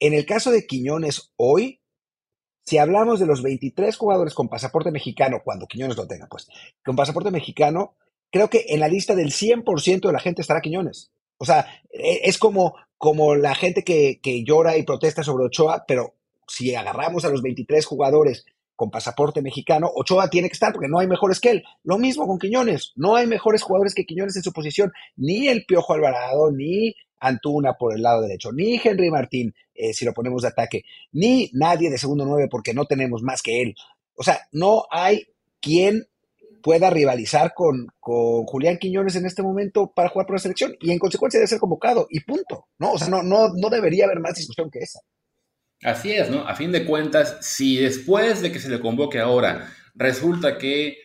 En 0.00 0.14
el 0.14 0.24
caso 0.24 0.50
de 0.50 0.66
Quiñones 0.66 1.32
hoy, 1.36 1.80
si 2.64 2.78
hablamos 2.78 3.20
de 3.20 3.26
los 3.26 3.42
23 3.42 3.96
jugadores 3.96 4.34
con 4.34 4.48
pasaporte 4.48 4.90
mexicano, 4.90 5.42
cuando 5.44 5.66
Quiñones 5.66 5.96
lo 5.96 6.06
tenga, 6.06 6.26
pues, 6.26 6.48
con 6.84 6.96
pasaporte 6.96 7.30
mexicano, 7.30 7.96
creo 8.30 8.48
que 8.48 8.64
en 8.68 8.80
la 8.80 8.88
lista 8.88 9.14
del 9.14 9.30
100% 9.30 10.08
de 10.08 10.12
la 10.12 10.20
gente 10.20 10.40
estará 10.40 10.62
Quiñones. 10.62 11.12
O 11.36 11.44
sea, 11.44 11.66
e, 11.90 12.20
es 12.24 12.38
como, 12.38 12.74
como 12.96 13.34
la 13.34 13.54
gente 13.54 13.84
que, 13.84 14.20
que 14.22 14.42
llora 14.42 14.76
y 14.78 14.84
protesta 14.84 15.22
sobre 15.22 15.44
Ochoa, 15.44 15.84
pero 15.86 16.14
si 16.48 16.74
agarramos 16.74 17.24
a 17.24 17.28
los 17.28 17.42
23 17.42 17.84
jugadores 17.84 18.46
con 18.76 18.90
pasaporte 18.90 19.42
mexicano, 19.42 19.90
Ochoa 19.94 20.30
tiene 20.30 20.48
que 20.48 20.54
estar 20.54 20.72
porque 20.72 20.88
no 20.88 20.98
hay 20.98 21.06
mejores 21.06 21.40
que 21.40 21.50
él. 21.50 21.64
Lo 21.82 21.98
mismo 21.98 22.26
con 22.26 22.38
Quiñones, 22.38 22.92
no 22.96 23.16
hay 23.16 23.26
mejores 23.26 23.62
jugadores 23.62 23.94
que 23.94 24.06
Quiñones 24.06 24.36
en 24.36 24.42
su 24.42 24.52
posición, 24.52 24.90
ni 25.16 25.48
el 25.48 25.66
Piojo 25.66 25.92
Alvarado, 25.92 26.50
ni 26.50 26.94
Antuna 27.20 27.74
por 27.74 27.94
el 27.94 28.02
lado 28.02 28.22
derecho, 28.22 28.52
ni 28.52 28.80
Henry 28.82 29.10
Martín, 29.10 29.54
eh, 29.74 29.92
si 29.92 30.04
lo 30.04 30.12
ponemos 30.12 30.42
de 30.42 30.48
ataque, 30.48 30.84
ni 31.12 31.50
nadie 31.52 31.90
de 31.90 31.98
segundo 31.98 32.24
nueve 32.24 32.48
porque 32.50 32.74
no 32.74 32.86
tenemos 32.86 33.22
más 33.22 33.42
que 33.42 33.62
él. 33.62 33.74
O 34.14 34.22
sea, 34.22 34.40
no 34.52 34.84
hay 34.90 35.26
quien 35.60 36.06
pueda 36.62 36.90
rivalizar 36.90 37.52
con, 37.54 37.88
con 37.98 38.44
Julián 38.44 38.78
Quiñones 38.78 39.16
en 39.16 39.26
este 39.26 39.42
momento 39.42 39.92
para 39.94 40.08
jugar 40.08 40.26
por 40.26 40.36
la 40.36 40.40
selección 40.40 40.76
y 40.80 40.90
en 40.90 40.98
consecuencia 40.98 41.38
debe 41.38 41.48
ser 41.48 41.58
convocado 41.58 42.06
y 42.10 42.20
punto. 42.20 42.66
No, 42.78 42.92
o 42.92 42.98
sea, 42.98 43.08
no, 43.08 43.22
no, 43.22 43.48
no 43.54 43.70
debería 43.70 44.04
haber 44.04 44.20
más 44.20 44.34
discusión 44.34 44.70
que 44.70 44.80
esa. 44.80 45.00
Así 45.82 46.12
es, 46.12 46.28
¿no? 46.28 46.46
A 46.46 46.54
fin 46.54 46.72
de 46.72 46.84
cuentas, 46.84 47.38
si 47.40 47.78
después 47.78 48.42
de 48.42 48.52
que 48.52 48.58
se 48.58 48.68
le 48.68 48.80
convoque 48.80 49.18
ahora 49.18 49.72
resulta 49.94 50.58
que 50.58 50.96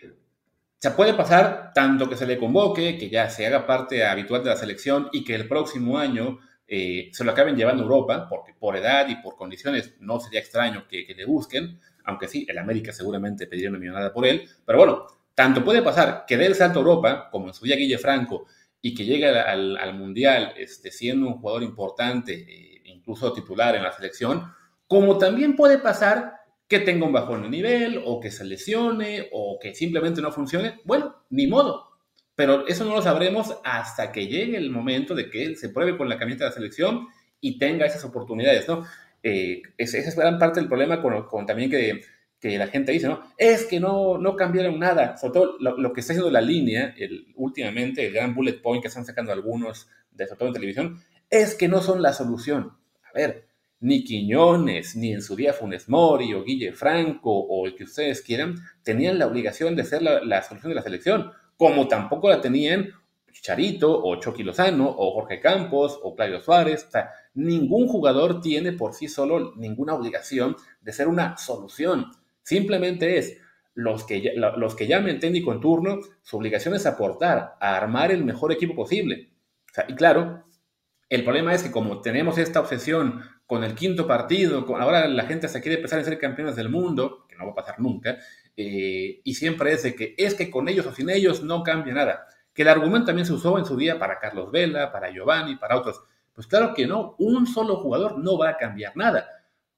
se 0.80 0.92
puede 0.92 1.14
pasar 1.14 1.72
tanto 1.74 2.10
que 2.10 2.16
se 2.16 2.28
le 2.28 2.38
convoque, 2.38 2.98
que 2.98 3.10
ya 3.10 3.30
se 3.30 3.46
haga 3.48 3.66
parte 3.66 4.06
habitual 4.06 4.44
de 4.44 4.50
la 4.50 4.56
selección 4.56 5.10
y 5.12 5.24
que 5.24 5.36
el 5.36 5.48
próximo 5.48 5.98
año 5.98 6.40
eh, 6.68 7.10
se 7.12 7.24
lo 7.24 7.32
acaben 7.32 7.56
llevando 7.56 7.84
a 7.84 7.86
Europa, 7.86 8.28
porque 8.30 8.54
por 8.54 8.76
edad 8.76 9.08
y 9.08 9.16
por 9.16 9.36
condiciones 9.36 9.96
no 10.00 10.20
sería 10.20 10.40
extraño 10.40 10.88
que, 10.88 11.06
le 11.16 11.26
busquen, 11.26 11.80
aunque 12.04 12.28
sí, 12.28 12.46
el 12.50 12.58
América 12.58 12.92
seguramente 12.92 13.48
pediría 13.48 13.70
una 13.70 13.80
millonada 13.80 14.14
por 14.14 14.26
él, 14.26 14.48
pero 14.66 14.80
bueno, 14.80 15.08
tanto 15.34 15.64
puede 15.64 15.82
pasar 15.82 16.26
que 16.28 16.38
dé 16.38 16.46
el 16.46 16.56
salto 16.56 16.80
a 16.80 16.82
Europa, 16.82 17.30
como 17.32 17.48
en 17.48 17.54
su 17.54 17.66
día 17.66 17.76
Guille 17.76 17.98
Franco, 17.98 18.46
y 18.82 18.94
que 18.94 19.06
llegue 19.06 19.28
al, 19.28 19.94
Mundial 19.96 20.54
este, 20.58 20.92
siendo 20.92 21.28
un 21.28 21.40
jugador 21.40 21.64
importante, 21.64 22.34
eh, 22.34 22.82
incluso 22.86 23.34
titular 23.34 23.76
en 23.76 23.84
la 23.84 23.92
selección, 23.92 24.52
como 24.88 25.18
también 25.18 25.56
puede 25.56 25.80
pasar 25.80 26.35
que 26.68 26.80
tenga 26.80 27.06
un 27.06 27.14
bajón 27.14 27.44
de 27.44 27.50
nivel 27.50 28.02
o 28.04 28.20
que 28.20 28.32
se 28.32 28.44
lesione 28.44 29.30
o 29.32 29.60
que 29.60 29.76
simplemente 29.76 30.22
no 30.22 30.32
funcione. 30.32 30.82
Bueno, 30.84 31.16
ni 31.30 31.48
modo. 31.48 31.90
Pero 32.36 32.68
eso 32.68 32.84
no 32.84 32.96
lo 32.96 33.02
sabremos 33.02 33.56
hasta 33.64 34.12
que 34.12 34.28
llegue 34.28 34.58
el 34.58 34.70
momento 34.70 35.16
de 35.16 35.30
que 35.30 35.44
él 35.44 35.58
se 35.58 35.70
pruebe 35.70 35.98
con 35.98 36.10
la 36.10 36.18
camiseta 36.18 36.46
de 36.46 36.52
selección 36.52 37.08
y 37.40 37.58
tenga 37.58 37.86
esas 37.86 38.04
oportunidades, 38.04 38.68
¿no? 38.68 38.86
Eh, 39.24 39.62
esa 39.78 39.98
es 39.98 40.16
gran 40.16 40.38
parte 40.38 40.60
del 40.60 40.68
problema 40.68 41.02
con, 41.02 41.46
también 41.46 41.70
que, 41.70 42.02
que, 42.40 42.58
la 42.58 42.68
gente 42.68 42.92
dice, 42.92 43.08
¿no? 43.08 43.24
Es 43.38 43.66
que 43.66 43.80
no, 43.80 44.18
no 44.18 44.36
cambiaron 44.36 44.78
nada. 44.80 45.18
Sobre 45.18 45.34
todo 45.34 45.58
lo, 45.60 45.94
que 45.94 46.02
está 46.02 46.14
haciendo 46.14 46.30
la 46.30 46.42
línea, 46.42 46.94
el, 46.98 47.28
últimamente, 47.36 48.06
el 48.06 48.14
gran 48.14 48.36
bullet 48.36 48.62
point 48.62 48.82
que 48.82 48.90
están 48.90 49.06
sacando 49.06 49.32
algunos, 49.32 49.88
de, 50.12 50.28
sobre 50.28 50.40
todo 50.40 50.48
en 50.50 50.54
televisión, 50.54 51.02
es 51.30 51.56
que 51.56 51.68
no 51.68 51.82
son 51.82 52.02
la 52.02 52.14
solución. 52.14 52.74
A 53.04 53.14
ver, 53.14 53.48
ni 53.80 54.04
Quiñones, 54.04 54.96
ni 54.96 55.14
en 55.14 55.22
su 55.22 55.36
día 55.36 55.54
Funes 55.54 55.90
Mori 55.90 56.34
o 56.34 56.44
Guille 56.44 56.74
Franco 56.74 57.32
o 57.32 57.66
el 57.66 57.76
que 57.76 57.84
ustedes 57.84 58.22
quieran, 58.22 58.56
tenían 58.84 59.20
la 59.20 59.28
obligación 59.28 59.76
de 59.76 59.84
ser 59.84 60.02
la, 60.02 60.42
solución 60.42 60.70
de 60.70 60.76
la 60.76 60.82
selección, 60.82 61.32
como 61.58 61.88
tampoco 61.88 62.30
la 62.30 62.42
tenían 62.42 62.90
Charito 63.42 64.02
o 64.04 64.16
Chucky 64.20 64.44
Lozano 64.44 64.90
o 64.90 65.12
Jorge 65.14 65.40
Campos 65.40 66.00
o 66.02 66.16
Claudio 66.16 66.40
Suárez. 66.40 66.86
O 66.88 66.92
sea, 66.92 67.12
ningún 67.34 67.88
jugador 67.88 68.42
tiene 68.42 68.72
por 68.72 68.94
sí 68.94 69.08
solo 69.08 69.54
ninguna 69.56 69.94
obligación 69.94 70.56
de 70.82 70.94
ser 70.94 71.08
una 71.08 71.38
solución. 71.38 72.12
Simplemente 72.42 73.18
es 73.18 73.38
los 73.74 74.06
que, 74.06 74.34
los 74.36 74.76
que 74.76 74.88
llamen 74.88 75.20
técnico 75.20 75.52
en 75.52 75.60
turno, 75.60 76.00
su 76.22 76.38
obligación 76.38 76.76
es 76.76 76.86
aportar, 76.86 77.56
a 77.60 77.76
armar 77.76 78.12
el 78.12 78.24
mejor 78.24 78.52
equipo 78.54 78.74
posible. 78.74 79.30
y 79.88 79.96
claro, 79.96 80.46
el 81.10 81.24
problema 81.24 81.54
es 81.54 81.64
que 81.64 81.72
como 81.72 82.02
tenemos 82.02 82.38
esta 82.38 82.60
obsesión 82.60 83.22
con 83.46 83.64
el 83.64 83.76
quinto 83.76 84.08
partido, 84.08 84.66
ahora 84.80 85.08
la 85.08 85.26
gente 85.26 85.48
se 85.48 85.62
quiere 85.62 85.78
empezar 85.78 86.00
a 86.00 86.04
ser 86.04 86.18
campeones 86.18 86.56
del 86.56 86.70
mundo, 86.70 87.26
que 87.30 87.36
no 87.36 87.46
va 87.46 87.52
a 87.52 87.56
pasar 87.56 87.80
nunca, 87.80 88.18
eh, 88.58 89.22
y 89.24 89.36
siempre 89.36 89.74
es 89.74 89.84
de 89.84 89.96
que 89.96 90.16
es 90.18 90.34
que 90.34 90.50
con 90.50 90.68
ellos 90.68 90.86
o 90.88 90.94
sin 90.94 91.10
ellos 91.10 91.44
no 91.44 91.64
cambia 91.64 91.94
nada. 91.94 92.28
Que 92.54 92.64
el 92.64 92.70
argumento 92.70 93.08
también 93.08 93.26
se 93.26 93.34
usó 93.34 93.60
en 93.60 93.66
su 93.66 93.76
día 93.78 94.00
para 94.00 94.20
Carlos 94.20 94.52
Vela, 94.52 94.92
para 94.92 95.12
Giovanni, 95.12 95.58
para 95.58 95.78
otros. 95.78 96.02
Pues 96.34 96.48
claro 96.48 96.74
que 96.74 96.88
no, 96.88 97.16
un 97.20 97.46
solo 97.46 97.78
jugador 97.78 98.18
no 98.18 98.38
va 98.38 98.50
a 98.50 98.58
cambiar 98.58 98.96
nada. 98.98 99.30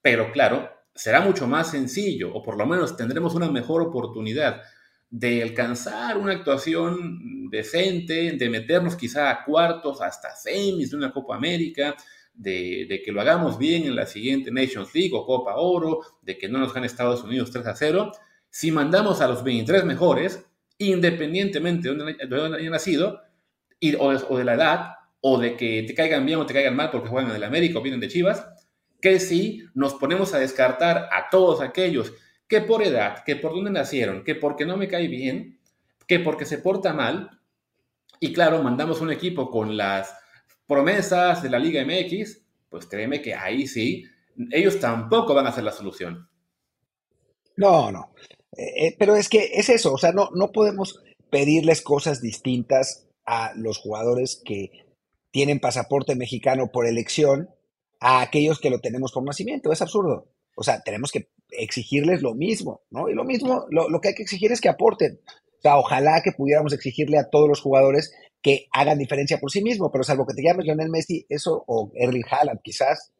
Pero 0.02 0.32
claro, 0.32 0.70
será 0.96 1.20
mucho 1.22 1.48
más 1.48 1.72
sencillo, 1.72 2.34
o 2.34 2.42
por 2.42 2.58
lo 2.58 2.66
menos 2.66 2.96
tendremos 2.96 3.36
una 3.36 3.52
mejor 3.52 3.82
oportunidad 3.82 4.62
de 5.10 5.41
alcanzar 5.41 6.17
una 6.17 6.34
actuación 6.34 7.50
decente, 7.50 8.34
de 8.34 8.50
meternos 8.50 8.96
quizá 8.96 9.30
a 9.30 9.43
cuartos, 9.43 10.02
hasta 10.02 10.36
semis 10.36 10.91
de 10.91 10.98
una 10.98 11.12
Copa 11.12 11.36
América, 11.36 11.96
de, 12.34 13.02
que 13.04 13.12
lo 13.12 13.22
hagamos 13.22 13.58
bien 13.58 13.84
en 13.84 13.96
la 13.96 14.06
siguiente 14.06 14.52
Nations 14.52 14.93
League 14.93 15.12
o 15.13 15.26
Copa 15.26 15.56
Oro, 15.56 16.02
de 16.22 16.38
que 16.38 16.48
no 16.48 16.60
nos 16.60 16.74
gane 16.74 16.88
Estados 16.88 17.24
Unidos 17.24 17.52
3 17.52 17.65
a 17.65 17.76
0, 17.76 18.12
si 18.50 18.72
mandamos 18.72 19.22
a 19.22 19.28
los 19.28 19.43
23 19.43 19.86
mejores, 19.86 20.46
independientemente 20.78 21.89
de 21.89 21.96
dónde, 22.28 22.58
hayan 22.58 22.72
nacido, 22.72 23.22
y, 23.80 23.96
o, 23.96 24.38
de 24.38 24.43
la 24.43 24.54
edad, 24.54 24.91
o 25.22 25.39
de 25.39 25.56
que 25.56 25.84
te 25.84 25.93
caigan 25.93 26.26
bien 26.26 26.39
o 26.39 26.46
te 26.46 26.54
caigan 26.54 26.76
mal 26.76 26.91
porque 26.91 27.10
juegan 27.10 27.32
en 27.32 27.38
el 27.38 27.43
América 27.43 27.80
o 27.80 27.82
vienen 27.82 28.00
de 28.00 28.08
Chivas, 28.08 28.46
que 29.02 29.20
si 29.20 29.63
nos 29.74 29.96
ponemos 29.96 30.34
a 30.34 30.39
descartar 30.39 31.10
a 31.12 31.30
todos 31.30 31.62
aquellos 31.62 32.13
que 32.48 32.62
por 32.62 32.84
edad, 32.84 33.24
que 33.26 33.36
por 33.36 33.54
dónde 33.54 33.72
nacieron, 33.72 34.24
que 34.24 34.36
porque 34.36 34.66
no 34.66 34.78
me 34.78 34.88
cae 34.88 35.08
bien, 35.08 35.60
que 36.08 36.20
porque 36.20 36.46
se 36.46 36.58
porta 36.58 36.94
mal, 36.94 37.42
y 38.20 38.34
claro, 38.34 38.64
mandamos 38.64 39.02
un 39.02 39.12
equipo 39.12 39.50
con 39.50 39.78
las 39.78 40.14
promesas 40.66 41.44
de 41.44 41.50
la 41.50 41.60
Liga 41.60 41.84
MX, 41.84 42.42
pues 42.70 42.86
créeme 42.86 43.22
que 43.22 43.34
ahí 43.34 43.68
sí, 43.68 44.06
ellos 44.52 44.80
tampoco 44.80 45.34
van 45.34 45.48
a 45.48 45.52
ser 45.52 45.64
la 45.64 45.72
solución. 45.72 46.30
No, 47.56 47.92
no. 47.92 48.14
Eh, 48.56 48.88
eh, 48.88 48.96
pero 48.98 49.16
es 49.16 49.30
que 49.30 49.52
es 49.54 49.70
eso, 49.70 49.94
o 49.94 49.98
sea, 49.98 50.12
no, 50.12 50.30
no 50.34 50.52
podemos 50.52 51.02
pedirles 51.30 51.82
cosas 51.82 52.22
distintas 52.22 53.08
a 53.26 53.52
los 53.56 53.78
jugadores 53.78 54.42
que 54.44 54.86
tienen 55.32 55.60
pasaporte 55.60 56.16
mexicano 56.16 56.72
por 56.72 56.88
elección 56.88 57.50
a 58.00 58.22
aquellos 58.22 58.60
que 58.60 58.70
lo 58.70 58.80
tenemos 58.80 59.12
por 59.12 59.24
nacimiento. 59.24 59.72
Es 59.72 59.82
absurdo. 59.82 60.28
O 60.60 60.63
sea, 60.63 60.82
tenemos 60.82 61.12
que 61.12 61.30
exigirles 61.52 62.24
lo 62.24 62.34
mismo, 62.34 62.82
¿no? 62.89 63.10
Y 63.10 63.13
lo 63.13 63.24
mismo, 63.24 63.67
lo, 63.70 64.02
que 64.02 64.10
hay 64.10 64.15
que 64.15 64.24
exigir 64.24 64.52
es 64.52 64.60
que 64.60 64.70
aporten. 64.70 65.20
O 65.60 65.62
sea, 65.62 65.78
ojalá 65.78 66.22
que 66.24 66.32
pudiéramos 66.32 66.74
exigirle 66.74 67.20
a 67.20 67.30
todos 67.30 67.48
los 67.48 67.62
jugadores 67.62 68.12
que 68.41 68.65
hagan 68.72 68.98
diferencia 68.98 69.38
por 69.38 69.52
sí 69.52 69.62
mismo, 69.62 69.91
pero 69.91 70.04
salvo 70.04 70.26
que 70.26 70.34
te 70.34 70.41
llames 70.41 70.65
Lionel 70.65 70.89
Messi, 70.89 71.26
eso, 71.30 71.63
o 71.67 71.91
Erling 71.93 72.26
Haaland 72.28 72.62
quizás, 72.63 73.12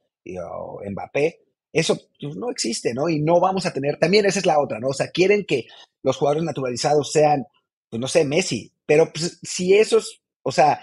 o 0.52 0.82
Mbappé, 0.90 1.42
eso 1.72 2.00
pues, 2.20 2.36
no 2.36 2.50
existe, 2.50 2.96
¿no? 2.96 3.08
Y 3.08 3.20
no 3.20 3.40
vamos 3.40 3.68
a 3.68 3.74
tener, 3.74 4.00
también 4.00 4.26
esa 4.26 4.40
es 4.40 4.48
la 4.48 4.60
otra, 4.60 4.80
¿no? 4.80 4.88
O 4.88 4.94
sea, 4.94 5.12
quieren 5.12 5.46
que 5.46 5.68
los 6.02 6.18
jugadores 6.18 6.44
naturalizados 6.44 7.12
sean, 7.12 7.46
pues 7.90 8.00
no 8.00 8.08
sé, 8.08 8.26
Messi, 8.26 8.72
pero 8.88 9.12
pues, 9.14 9.40
si 9.44 9.76
esos, 9.76 10.24
o 10.42 10.52
sea, 10.52 10.82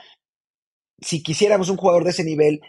si 1.00 1.20
quisiéramos 1.20 1.68
un 1.68 1.78
jugador 1.78 2.04
de 2.04 2.10
ese 2.10 2.22
nivel, 2.22 2.60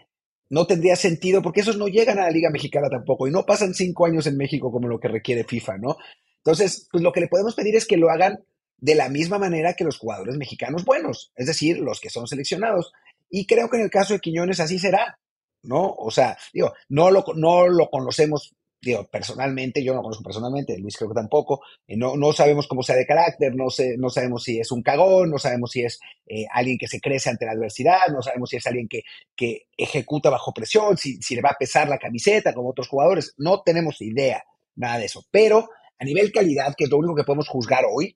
no 0.50 0.68
tendría 0.68 0.96
sentido 0.96 1.42
porque 1.42 1.62
esos 1.62 1.78
no 1.78 1.88
llegan 1.88 2.20
a 2.20 2.24
la 2.24 2.32
Liga 2.32 2.50
Mexicana 2.50 2.90
tampoco 2.90 3.28
y 3.28 3.32
no 3.32 3.46
pasan 3.46 3.74
cinco 3.74 4.06
años 4.06 4.28
en 4.28 4.38
México 4.38 4.72
como 4.72 4.88
lo 4.88 5.00
que 5.00 5.08
requiere 5.08 5.44
FIFA, 5.44 5.78
¿no? 5.78 5.98
Entonces, 6.38 6.88
pues 6.92 7.04
lo 7.04 7.12
que 7.12 7.22
le 7.22 7.28
podemos 7.28 7.56
pedir 7.56 7.76
es 7.76 7.88
que 7.88 7.98
lo 7.98 8.10
hagan 8.10 8.44
de 8.78 8.96
la 8.96 9.10
misma 9.10 9.40
manera 9.40 9.74
que 9.74 9.84
los 9.84 9.98
jugadores 9.98 10.38
mexicanos 10.38 10.86
buenos, 10.86 11.32
es 11.36 11.48
decir, 11.48 11.80
los 11.80 12.00
que 12.00 12.10
son 12.10 12.28
seleccionados. 12.28 12.92
Y 13.30 13.48
creo 13.48 13.70
que 13.70 13.78
en 13.78 13.84
el 13.84 13.89
caso 13.89 14.14
de 14.14 14.20
Quiñones 14.20 14.60
así 14.60 14.78
será, 14.78 15.20
¿no? 15.64 15.96
O 15.98 16.12
sea, 16.12 16.38
digo, 16.54 16.74
no 16.89 17.10
lo, 17.10 17.26
no 17.36 17.68
lo 17.68 17.89
conocemos, 17.89 18.54
digo, 18.86 19.08
personalmente, 19.08 19.84
yo 19.84 19.94
no 19.94 19.98
lo 19.98 20.04
conozco 20.04 20.24
personalmente, 20.24 20.78
Luis 20.78 20.96
creo 20.96 21.10
que 21.10 21.16
tampoco, 21.16 21.62
eh, 21.88 21.98
no, 21.98 22.16
no 22.16 22.32
sabemos 22.34 22.68
cómo 22.68 22.84
sea 22.84 22.96
de 22.96 23.08
carácter, 23.08 23.56
no, 23.56 23.70
sé, 23.72 23.98
no 23.98 24.10
sabemos 24.10 24.44
si 24.44 24.60
es 24.60 24.72
un 24.72 24.84
cagón, 24.84 25.32
no 25.32 25.40
sabemos 25.40 25.72
si 25.72 25.82
es 25.82 26.00
eh, 26.28 26.46
alguien 26.54 26.78
que 26.78 26.88
se 26.88 27.02
crece 27.02 27.32
ante 27.32 27.46
la 27.46 27.54
adversidad, 27.54 28.08
no 28.14 28.22
sabemos 28.22 28.52
si 28.52 28.58
es 28.58 28.68
alguien 28.68 28.88
que, 28.88 29.02
que 29.36 29.68
ejecuta 29.76 30.30
bajo 30.30 30.54
presión, 30.54 30.98
si, 30.98 31.20
si 31.22 31.36
le 31.36 31.42
va 31.42 31.50
a 31.50 31.58
pesar 31.58 31.90
la 31.90 31.98
camiseta 31.98 32.54
como 32.54 32.70
otros 32.70 32.88
jugadores, 32.88 33.34
no 33.38 33.62
tenemos 33.64 34.00
idea, 34.02 34.44
nada 34.76 35.00
de 35.00 35.06
eso. 35.06 35.26
Pero 35.32 35.68
a 35.98 36.06
nivel 36.06 36.32
calidad, 36.32 36.76
que 36.78 36.84
es 36.84 36.90
lo 36.92 36.98
único 36.98 37.16
que 37.16 37.24
podemos 37.24 37.48
juzgar 37.48 37.86
hoy, 37.92 38.16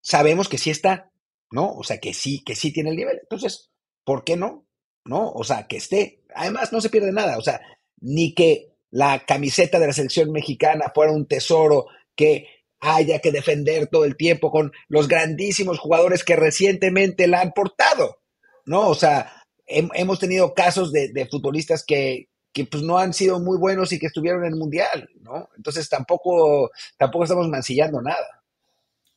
sabemos 0.00 0.48
que 0.48 0.58
sí 0.58 0.70
está, 0.70 1.10
¿no? 1.50 1.72
O 1.72 1.82
sea, 1.82 1.98
que 1.98 2.14
sí, 2.14 2.44
que 2.44 2.54
sí 2.54 2.72
tiene 2.72 2.90
el 2.90 2.96
nivel. 2.96 3.18
Entonces, 3.20 3.70
¿por 4.04 4.22
qué 4.22 4.36
no? 4.36 4.66
¿No? 5.04 5.32
O 5.32 5.42
sea, 5.42 5.66
que 5.66 5.78
esté. 5.78 6.22
Además, 6.32 6.72
no 6.72 6.80
se 6.80 6.90
pierde 6.90 7.10
nada. 7.10 7.38
O 7.38 7.42
sea, 7.42 7.60
ni 8.00 8.34
que 8.34 8.70
la 8.90 9.24
camiseta 9.24 9.78
de 9.78 9.86
la 9.86 9.92
selección 9.92 10.32
mexicana 10.32 10.92
fuera 10.94 11.12
un 11.12 11.26
tesoro 11.26 11.86
que 12.14 12.46
haya 12.80 13.18
que 13.20 13.30
defender 13.30 13.86
todo 13.88 14.04
el 14.04 14.16
tiempo 14.16 14.50
con 14.50 14.72
los 14.88 15.06
grandísimos 15.06 15.78
jugadores 15.78 16.24
que 16.24 16.36
recientemente 16.36 17.26
la 17.28 17.40
han 17.40 17.52
portado, 17.52 18.22
¿no? 18.64 18.88
O 18.88 18.94
sea, 18.94 19.44
hemos 19.66 20.18
tenido 20.18 20.54
casos 20.54 20.90
de, 20.92 21.28
futbolistas 21.30 21.84
que, 21.84 22.28
que 22.52 22.64
pues 22.64 22.82
no 22.82 22.98
han 22.98 23.12
sido 23.12 23.38
muy 23.38 23.58
buenos 23.58 23.92
y 23.92 23.98
que 23.98 24.06
estuvieron 24.06 24.44
en 24.44 24.52
el 24.52 24.58
mundial, 24.58 25.08
¿no? 25.20 25.48
Entonces 25.56 25.88
tampoco, 25.88 26.70
tampoco 26.96 27.24
estamos 27.24 27.48
mancillando 27.48 28.00
nada. 28.00 28.42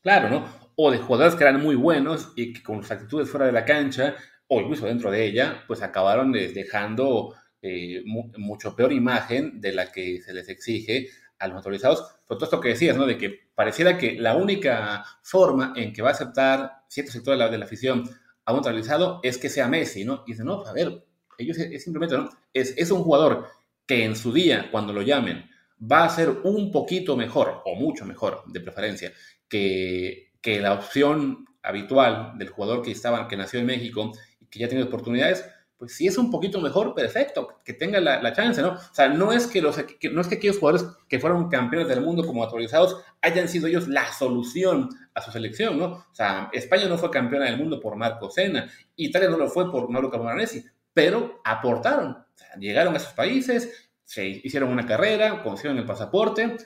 Claro, 0.02 0.30
¿no? 0.30 0.46
O 0.76 0.92
de 0.92 0.98
jugadores 0.98 1.36
que 1.36 1.44
eran 1.44 1.62
muy 1.62 1.76
buenos 1.76 2.34
y 2.36 2.54
que 2.54 2.62
con 2.62 2.82
sus 2.82 2.92
actitudes 2.92 3.30
fuera 3.30 3.46
de 3.46 3.54
la 3.54 3.64
cancha 3.64 4.16
o 4.48 4.60
incluso 4.60 4.86
dentro 4.86 5.10
de 5.10 5.26
ella, 5.26 5.64
pues 5.68 5.82
acabaron 5.82 6.32
dejando 6.34 7.34
eh, 7.64 8.04
mucho 8.06 8.76
peor 8.76 8.92
imagen 8.92 9.62
de 9.62 9.72
la 9.72 9.90
que 9.90 10.22
se 10.22 10.34
les 10.34 10.50
exige 10.50 11.08
a 11.40 11.48
los 11.48 11.56
naturalizados. 11.56 12.04
Por 12.28 12.38
todo 12.38 12.46
esto 12.46 12.60
que 12.60 12.70
decías, 12.70 12.98
¿no? 12.98 13.06
De 13.06 13.18
que 13.18 13.48
pareciera 13.56 13.98
que 13.98 14.20
la 14.20 14.36
única 14.36 15.06
forma 15.22 15.74
en 15.78 15.94
que 15.94 16.02
va 16.02 16.10
a 16.10 16.12
aceptar 16.12 16.84
cierto 16.90 17.14
sector 17.14 17.36
de 17.36 17.38
la, 17.38 17.50
de 17.50 17.58
la 17.58 17.64
afición 17.64 18.04
a 18.44 18.52
un 18.52 18.58
naturalizado 18.58 19.22
es 19.24 19.38
que 19.38 19.48
sea 19.48 19.70
Messi, 19.70 20.04
¿no? 20.04 20.26
Y 20.28 20.34
dice, 20.34 20.44
no, 20.44 20.66
a 20.66 20.74
ver, 20.74 21.06
ellos 21.38 21.58
es, 21.58 21.82
simplemente, 21.82 22.18
¿no? 22.18 22.30
Es, 22.54 22.74
es 22.78 22.92
un 22.92 23.02
jugador 23.02 23.48
que 23.86 24.04
en 24.04 24.18
su 24.18 24.34
día, 24.34 24.70
cuando 24.70 24.92
lo 24.92 25.02
llamen, 25.02 25.50
va 25.82 26.04
a 26.04 26.10
ser 26.10 26.30
un 26.44 26.70
poquito 26.70 27.16
mejor, 27.16 27.62
o 27.64 27.76
mucho 27.76 28.06
mejor, 28.06 28.44
de 28.48 28.60
preferencia, 28.60 29.14
que, 29.48 30.34
que 30.42 30.60
la 30.60 30.74
opción 30.74 31.46
habitual 31.62 32.34
del 32.38 32.50
jugador 32.50 32.82
que, 32.82 32.92
estaba, 32.92 33.30
que 33.30 33.38
nació 33.38 33.62
en 33.62 33.68
México 33.68 34.12
y 34.42 34.48
que 34.48 34.60
ya 34.60 34.68
tiene 34.68 34.84
oportunidades, 34.84 35.46
pues 35.78 35.96
si 35.96 36.08
es 36.08 36.18
un 36.18 36.32
poquito 36.32 36.62
mejor, 36.62 36.94
perfecto, 36.94 37.60
que 37.64 37.74
tenga 37.74 38.00
la, 38.00 38.34
chance, 38.34 38.62
¿no? 38.62 38.70
O 38.70 38.94
sea, 38.94 39.10
no 39.10 39.32
es 39.34 39.48
que, 39.48 39.62
los, 39.62 39.78
no 40.12 40.22
es 40.22 40.28
que 40.28 40.36
aquellos 40.36 40.60
jugadores 40.60 40.88
que 41.10 41.20
fueron 41.20 41.50
campeones 41.50 41.90
del 41.90 42.02
mundo 42.02 42.26
como 42.26 42.44
actualizados 42.44 43.02
hayan 43.22 43.50
sido 43.50 43.68
ellos 43.68 43.88
la 43.88 44.12
solución 44.14 44.90
a 45.14 45.22
su 45.22 45.32
selección, 45.32 45.78
¿no? 45.78 45.86
O 45.86 46.14
sea, 46.14 46.50
España 46.54 46.86
no 46.86 46.98
fue 46.98 47.12
campeona 47.12 47.46
del 47.46 47.58
mundo 47.58 47.80
por 47.80 47.96
Marco 47.96 48.30
Sena, 48.30 48.70
Italia 48.96 49.30
no 49.30 49.38
lo 49.38 49.50
fue 49.50 49.72
por 49.72 49.90
Mauro 49.90 50.10
Camoranesi, 50.10 50.64
pero 50.94 51.42
aportaron, 51.44 52.12
o 52.12 52.26
sea, 52.36 52.56
llegaron 52.58 52.94
a 52.94 52.98
esos 52.98 53.14
países, 53.14 53.90
se 54.06 54.28
hicieron 54.28 54.70
una 54.70 54.86
carrera, 54.86 55.42
consiguieron 55.44 55.80
el 55.80 55.86
pasaporte, 55.86 56.58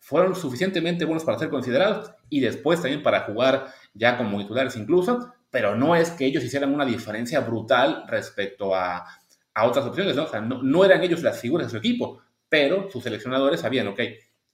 fueron 0.00 0.34
suficientemente 0.36 1.04
buenos 1.04 1.24
para 1.24 1.38
ser 1.38 1.50
considerados 1.50 2.12
y 2.28 2.40
después 2.40 2.80
también 2.80 3.02
para 3.02 3.22
jugar 3.22 3.68
ya 3.94 4.16
como 4.16 4.38
titulares 4.38 4.76
incluso, 4.76 5.32
pero 5.56 5.74
no 5.74 5.96
es 5.96 6.10
que 6.10 6.26
ellos 6.26 6.44
hicieran 6.44 6.74
una 6.74 6.84
diferencia 6.84 7.40
brutal 7.40 8.04
respecto 8.08 8.74
a, 8.74 9.06
otras 9.64 9.86
opciones, 9.86 10.14
¿no? 10.14 10.24
O 10.24 10.28
sea, 10.28 10.42
no, 10.42 10.84
eran 10.84 11.02
ellos 11.02 11.22
las 11.22 11.40
figuras 11.40 11.68
de 11.68 11.70
su 11.70 11.76
equipo, 11.78 12.20
pero 12.46 12.90
sus 12.90 13.02
seleccionadores 13.02 13.60
sabían, 13.60 13.88
ok, 13.88 14.00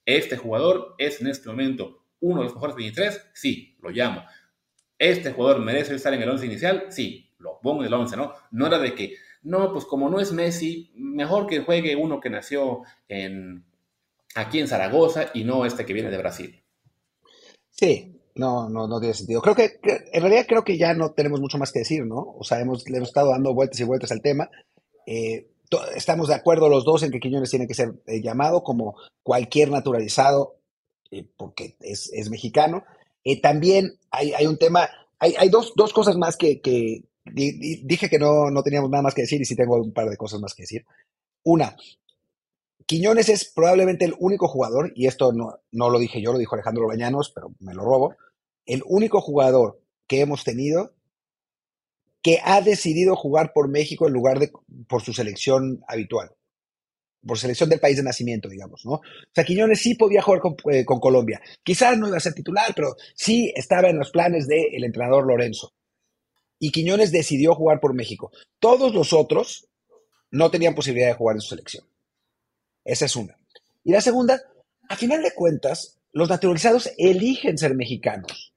este 0.05 0.37
jugador 0.37 0.95
es 0.97 1.19
en 1.19 1.27
este 1.27 1.49
momento 1.49 2.05
uno 2.21 2.39
de 2.39 2.45
los 2.45 2.53
mejores 2.53 2.77
23, 2.77 3.31
sí, 3.33 3.77
lo 3.81 3.89
llamo. 3.89 4.23
Este 4.97 5.33
jugador 5.33 5.59
merece 5.59 5.93
estar 5.93 6.13
en 6.13 6.21
el 6.21 6.29
11 6.29 6.45
inicial, 6.45 6.85
sí, 6.87 7.35
lo 7.37 7.59
pongo 7.61 7.81
en 7.81 7.87
el 7.87 7.93
11, 7.95 8.15
¿no? 8.15 8.31
No 8.51 8.67
era 8.67 8.79
de 8.79 8.95
que, 8.95 9.17
no, 9.41 9.73
pues 9.73 9.83
como 9.83 10.09
no 10.09 10.21
es 10.21 10.31
Messi, 10.31 10.93
mejor 10.95 11.47
que 11.47 11.59
juegue 11.59 11.97
uno 11.97 12.21
que 12.21 12.29
nació 12.29 12.83
en, 13.09 13.65
aquí 14.35 14.61
en 14.61 14.69
Zaragoza 14.69 15.31
y 15.33 15.43
no 15.43 15.65
este 15.65 15.85
que 15.85 15.91
viene 15.91 16.09
de 16.09 16.17
Brasil. 16.17 16.63
Sí, 17.71 18.12
no, 18.35 18.69
no, 18.69 18.87
no 18.87 18.99
tiene 18.99 19.13
sentido. 19.13 19.41
Creo 19.41 19.55
que, 19.55 19.79
en 19.83 20.21
realidad 20.21 20.45
creo 20.47 20.63
que 20.63 20.77
ya 20.77 20.93
no 20.93 21.11
tenemos 21.11 21.39
mucho 21.39 21.57
más 21.57 21.71
que 21.71 21.79
decir, 21.79 22.05
¿no? 22.05 22.35
O 22.37 22.43
sea, 22.43 22.59
hemos, 22.59 22.85
hemos 22.87 23.09
estado 23.09 23.29
dando 23.29 23.53
vueltas 23.53 23.79
y 23.79 23.83
vueltas 23.83 24.11
al 24.11 24.21
tema. 24.21 24.49
Eh, 25.05 25.47
estamos 25.95 26.27
de 26.27 26.35
acuerdo 26.35 26.69
los 26.69 26.85
dos 26.85 27.03
en 27.03 27.11
que 27.11 27.19
Quiñones 27.19 27.49
tiene 27.49 27.67
que 27.67 27.73
ser 27.73 27.93
eh, 28.07 28.21
llamado 28.21 28.63
como 28.63 28.95
cualquier 29.21 29.69
naturalizado, 29.69 30.57
eh, 31.11 31.25
porque 31.37 31.75
es, 31.79 32.11
es 32.13 32.29
mexicano. 32.29 32.83
también 33.41 33.99
hay, 34.11 34.33
hay, 34.33 34.47
un 34.47 34.57
tema, 34.57 34.89
hay, 35.19 35.35
hay 35.37 35.49
dos, 35.49 35.73
dos, 35.75 35.93
cosas 35.93 36.17
más 36.17 36.37
que, 36.37 36.61
que 36.61 37.03
dije 37.25 38.09
que 38.09 38.19
no, 38.19 38.49
no 38.51 38.63
teníamos 38.63 38.89
nada 38.89 39.03
más 39.03 39.13
que 39.13 39.21
decir 39.21 39.41
y 39.41 39.45
sí 39.45 39.55
tengo 39.55 39.77
un 39.77 39.93
par 39.93 40.09
de 40.09 40.17
cosas 40.17 40.39
más 40.39 40.53
que 40.53 40.63
decir. 40.63 40.85
Una, 41.43 41.75
Quiñones 42.85 43.29
es 43.29 43.51
probablemente 43.53 44.05
el 44.05 44.15
único 44.19 44.47
jugador, 44.47 44.91
y 44.95 45.07
esto 45.07 45.31
no, 45.31 45.59
no 45.71 45.89
lo 45.89 45.99
dije 45.99 46.21
yo, 46.21 46.33
lo 46.33 46.39
dijo 46.39 46.55
Alejandro 46.55 46.87
Bañanos, 46.87 47.31
pero 47.33 47.53
me 47.59 47.73
lo 47.73 47.83
robo, 47.83 48.15
el 48.65 48.83
único 48.85 49.21
jugador 49.21 49.81
que 50.07 50.21
hemos 50.21 50.43
tenido 50.43 50.93
que 52.21 52.39
ha 52.43 52.61
decidido 52.61 53.15
jugar 53.15 53.51
por 53.53 53.67
México 53.67 54.07
en 54.07 54.13
lugar 54.13 54.39
de 54.39 54.51
por 54.87 55.01
su 55.01 55.13
selección 55.13 55.83
habitual, 55.87 56.31
por 57.25 57.37
selección 57.37 57.69
del 57.69 57.81
país 57.81 57.97
de 57.97 58.03
nacimiento, 58.03 58.47
digamos, 58.47 58.85
¿no? 58.85 58.93
O 58.93 59.01
sea, 59.33 59.43
Quiñones 59.43 59.81
sí 59.81 59.95
podía 59.95 60.21
jugar 60.21 60.39
con, 60.39 60.55
eh, 60.71 60.85
Colombia. 60.85 61.41
Quizás 61.63 61.97
no 61.97 62.07
iba 62.07 62.17
a 62.17 62.21
ser 62.21 62.33
titular, 62.33 62.73
pero 62.75 62.95
sí 63.13 63.51
estaba 63.55 63.89
en 63.89 63.99
los 63.99 64.11
planes 64.11 64.47
del 64.47 64.83
entrenador 64.83 65.27
Lorenzo. 65.27 65.73
Y 66.59 66.71
Quiñones 66.71 67.11
decidió 67.11 67.55
jugar 67.55 67.81
por 67.81 67.93
México. 67.93 68.31
Todos 68.59 68.93
los 68.93 69.11
otros 69.11 69.67
no 70.31 70.49
tenían 70.49 70.75
posibilidad 70.75 71.09
de 71.09 71.15
jugar 71.15 71.35
en 71.35 71.41
su 71.41 71.49
selección. 71.49 71.85
Esa 72.85 73.05
es 73.05 73.15
una. 73.17 73.37
Y 73.83 73.91
la 73.91 73.99
segunda, 73.99 74.41
a 74.87 74.95
final 74.95 75.21
de 75.21 75.33
cuentas, 75.33 75.99
los 76.13 76.29
naturalizados 76.29 76.89
eligen 76.97 77.57
ser 77.57 77.75
mexicanos, 77.75 78.52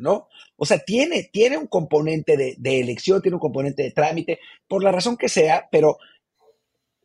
¿no? 0.00 0.28
O 0.56 0.66
sea, 0.66 0.78
tiene, 0.78 1.30
tiene 1.32 1.56
un 1.56 1.66
componente 1.66 2.36
de, 2.36 2.80
elección, 2.80 3.22
tiene 3.22 3.36
un 3.36 3.40
componente 3.40 3.82
de 3.82 3.92
trámite, 3.92 4.40
por 4.68 4.82
la 4.82 4.92
razón 4.92 5.16
que 5.16 5.28
sea, 5.28 5.68
pero 5.70 5.98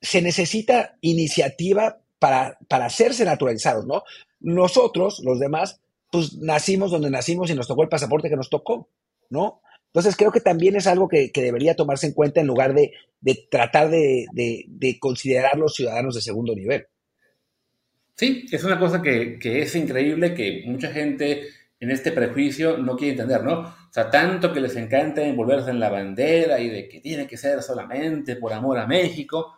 se 0.02 0.22
necesita 0.22 0.98
iniciativa 1.02 2.00
para, 2.20 2.58
para 2.68 2.86
hacerse 2.86 3.26
naturalizados, 3.26 3.86
¿no? 3.86 4.04
Nosotros, 4.40 5.22
los 5.24 5.40
demás, 5.40 5.82
pues 6.12 6.38
nacimos 6.38 6.92
donde 6.92 7.10
nacimos 7.10 7.50
y 7.50 7.56
nos 7.56 7.68
tocó 7.68 7.84
el 7.84 7.90
pasaporte 7.90 8.30
que 8.30 8.36
nos 8.36 8.50
tocó, 8.50 8.90
¿no? 9.30 9.62
Entonces 9.96 10.18
creo 10.18 10.32
que 10.32 10.42
también 10.42 10.76
es 10.76 10.88
algo 10.88 11.08
que, 11.08 11.32
debería 11.34 11.74
tomarse 11.74 12.06
en 12.06 12.12
cuenta 12.12 12.42
en 12.42 12.48
lugar 12.48 12.74
de, 12.74 12.92
tratar 13.50 13.90
de, 13.90 14.26
de, 14.34 15.00
considerar 15.00 15.58
los 15.58 15.74
ciudadanos 15.74 16.16
de 16.16 16.22
segundo 16.22 16.54
nivel. 16.54 16.88
Sí, 18.16 18.46
es 18.52 18.64
una 18.66 18.78
cosa 18.78 19.02
que, 19.02 19.40
es 19.42 19.74
increíble 19.74 20.34
que 20.34 20.64
mucha 20.66 20.92
gente 20.92 21.48
en 21.80 21.92
este 21.92 22.12
prejuicio 22.12 22.78
no 22.78 22.96
quiere 22.96 23.12
entender, 23.14 23.44
¿no? 23.44 23.60
O 23.62 23.74
sea, 23.92 24.10
tanto 24.10 24.54
que 24.54 24.62
les 24.62 24.76
encanta 24.76 25.22
envolverse 25.22 25.70
en 25.70 25.80
la 25.80 25.90
bandera 25.90 26.60
y 26.60 26.70
de 26.70 26.88
que 26.88 27.02
tiene 27.02 27.28
que 27.28 27.38
ser 27.38 27.62
solamente 27.62 28.36
por 28.36 28.54
amor 28.54 28.78
a 28.78 28.88
México. 28.88 29.54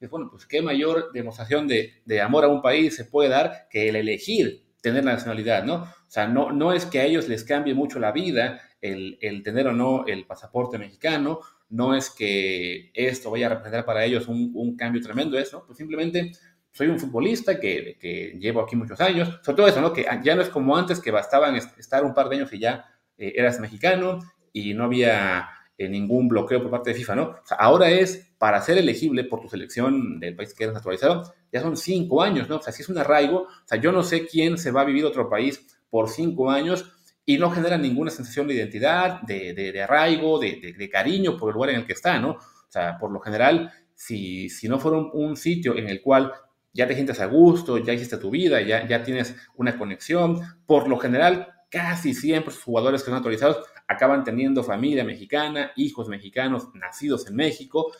Y 0.00 0.06
bueno, 0.06 0.28
pues 0.30 0.46
qué 0.46 0.62
mayor 0.62 1.12
demostración 1.12 1.66
de, 1.68 1.92
de 2.04 2.20
amor 2.20 2.44
a 2.44 2.48
un 2.48 2.62
país 2.62 2.96
se 2.96 3.04
puede 3.04 3.28
dar 3.28 3.68
que 3.70 3.88
el 3.88 3.96
elegir 3.96 4.68
tener 4.80 5.04
la 5.04 5.12
nacionalidad, 5.12 5.64
¿no? 5.64 5.82
O 5.82 6.10
sea, 6.10 6.26
no, 6.26 6.52
no 6.52 6.72
es 6.72 6.86
que 6.86 7.00
a 7.00 7.04
ellos 7.04 7.28
les 7.28 7.44
cambie 7.44 7.74
mucho 7.74 7.98
la 7.98 8.12
vida 8.12 8.60
el, 8.80 9.42
tener 9.42 9.66
o 9.66 9.72
no 9.72 10.06
el 10.06 10.26
pasaporte 10.26 10.78
mexicano, 10.78 11.40
no 11.70 11.94
es 11.94 12.10
que 12.10 12.90
esto 12.94 13.30
vaya 13.30 13.46
a 13.46 13.50
representar 13.50 13.84
para 13.84 14.04
ellos 14.04 14.28
un, 14.28 14.76
cambio 14.76 15.02
tremendo, 15.02 15.38
eso, 15.38 15.64
pues 15.66 15.78
simplemente 15.78 16.32
soy 16.72 16.88
un 16.88 16.98
futbolista 16.98 17.58
que, 17.58 18.36
llevo 18.40 18.60
aquí 18.60 18.76
muchos 18.76 19.00
años, 19.00 19.38
sobre 19.42 19.56
todo 19.56 19.68
eso, 19.68 19.80
¿no? 19.80 19.92
Que 19.92 20.06
ya 20.22 20.34
no 20.34 20.42
es 20.42 20.48
como 20.48 20.76
antes 20.76 21.00
que 21.00 21.10
bastaban 21.10 21.56
estar 21.56 22.04
un 22.04 22.14
par 22.14 22.28
de 22.28 22.36
años 22.36 22.52
y 22.52 22.58
ya 22.58 22.84
eh, 23.16 23.32
eras 23.36 23.60
mexicano 23.60 24.20
y 24.52 24.74
no 24.74 24.84
había 24.84 25.48
eh, 25.76 25.88
ningún 25.88 26.28
bloqueo 26.28 26.60
por 26.60 26.70
parte 26.70 26.90
de 26.90 26.96
FIFA, 26.96 27.14
¿no? 27.16 27.22
O 27.22 27.46
sea, 27.46 27.56
ahora 27.56 27.90
es 27.90 28.32
para 28.38 28.60
ser 28.60 28.78
elegible 28.78 29.24
por 29.24 29.40
tu 29.40 29.48
selección 29.48 30.20
del 30.20 30.36
país 30.36 30.54
que 30.54 30.64
eres 30.64 30.74
naturalizado, 30.74 31.34
ya 31.52 31.60
son 31.60 31.76
cinco 31.76 32.22
años, 32.22 32.48
¿no? 32.48 32.56
O 32.56 32.62
sea, 32.62 32.72
si 32.72 32.82
es 32.82 32.88
un 32.88 32.98
arraigo, 32.98 33.42
o 33.42 33.48
sea, 33.64 33.80
yo 33.80 33.92
no 33.92 34.02
sé 34.02 34.26
quién 34.26 34.58
se 34.58 34.70
va 34.70 34.82
a 34.82 34.84
vivir 34.84 35.04
otro 35.04 35.28
país 35.28 35.64
por 35.90 36.08
cinco 36.08 36.50
años 36.50 36.92
y 37.24 37.38
no 37.38 37.50
genera 37.50 37.76
ninguna 37.76 38.10
sensación 38.10 38.48
de 38.48 38.54
identidad, 38.54 39.20
de, 39.22 39.82
arraigo, 39.82 40.38
de, 40.38 40.90
cariño 40.90 41.36
por 41.36 41.50
el 41.50 41.54
lugar 41.54 41.70
en 41.70 41.76
el 41.76 41.86
que 41.86 41.92
está, 41.92 42.18
¿no? 42.18 42.30
O 42.30 42.70
sea, 42.70 42.98
por 42.98 43.10
lo 43.12 43.20
general, 43.20 43.70
si, 43.94 44.48
si 44.48 44.68
no 44.68 44.78
fuera 44.78 44.98
un, 44.98 45.36
sitio 45.36 45.76
en 45.76 45.88
el 45.88 46.00
cual 46.00 46.32
ya 46.78 46.86
te 46.86 46.94
sientes 46.94 47.18
a 47.18 47.26
gusto, 47.26 47.78
ya 47.78 47.92
hiciste 47.92 48.18
tu 48.18 48.30
vida, 48.30 48.60
ya, 48.60 48.86
ya 48.86 49.02
tienes 49.02 49.34
una 49.56 49.76
conexión, 49.76 50.40
por 50.64 50.88
lo 50.88 50.96
general, 50.96 51.48
casi 51.70 52.14
siempre 52.14 52.54
los 52.54 52.62
jugadores 52.62 53.02
que 53.02 53.06
son 53.06 53.16
autorizados 53.16 53.66
acaban 53.88 54.22
teniendo 54.22 54.62
familia 54.62 55.02
mexicana, 55.02 55.72
hijos 55.74 56.08
mexicanos 56.08 56.68
nacidos 56.74 57.26
en 57.26 57.34
México, 57.34 57.90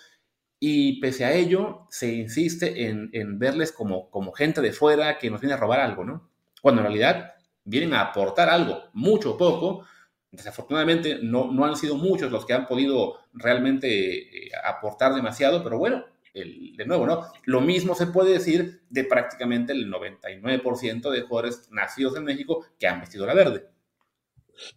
y 0.61 1.01
pese 1.01 1.25
a 1.25 1.33
ello, 1.33 1.89
se 1.91 2.13
insiste 2.13 2.87
en, 2.87 3.11
en 3.13 3.41
verles 3.41 3.73
como, 3.73 4.11
como 4.11 4.31
gente 4.31 4.61
de 4.61 4.71
fuera 4.71 5.19
que 5.19 5.29
nos 5.29 5.41
viene 5.41 5.55
a 5.55 5.59
robar 5.59 5.81
algo, 5.81 6.05
¿no? 6.05 6.31
Cuando 6.63 6.81
en 6.81 6.87
realidad 6.87 7.33
vienen 7.65 7.95
a 7.95 8.03
aportar 8.03 8.49
algo, 8.49 8.85
mucho 8.93 9.33
o 9.33 9.37
poco. 9.37 9.87
Desafortunadamente 10.31 11.19
no, 11.21 11.51
no 11.51 11.65
han 11.65 11.75
sido 11.75 11.97
muchos 11.97 12.31
los 12.31 12.47
que 12.47 12.55
han 12.55 12.69
podido 12.69 13.17
realmente 13.33 14.47
eh, 14.47 14.51
aportar 14.65 15.15
demasiado, 15.15 15.65
pero 15.65 15.79
bueno, 15.79 16.05
de 16.35 16.87
nuevo, 16.87 17.07
¿no? 17.07 17.27
Lo 17.45 17.61
mismo 17.61 17.95
se 17.95 18.07
puede 18.07 18.33
decir 18.33 18.83
de 18.91 19.05
prácticamente 19.05 19.73
el 19.73 19.91
99% 19.91 21.11
de 21.11 21.23
jugadores 21.23 21.69
nacidos 21.71 22.17
en 22.17 22.25
México 22.25 22.65
que 22.79 22.87
han 22.87 23.01
vestido 23.01 23.27
la 23.27 23.35
verde. 23.35 23.67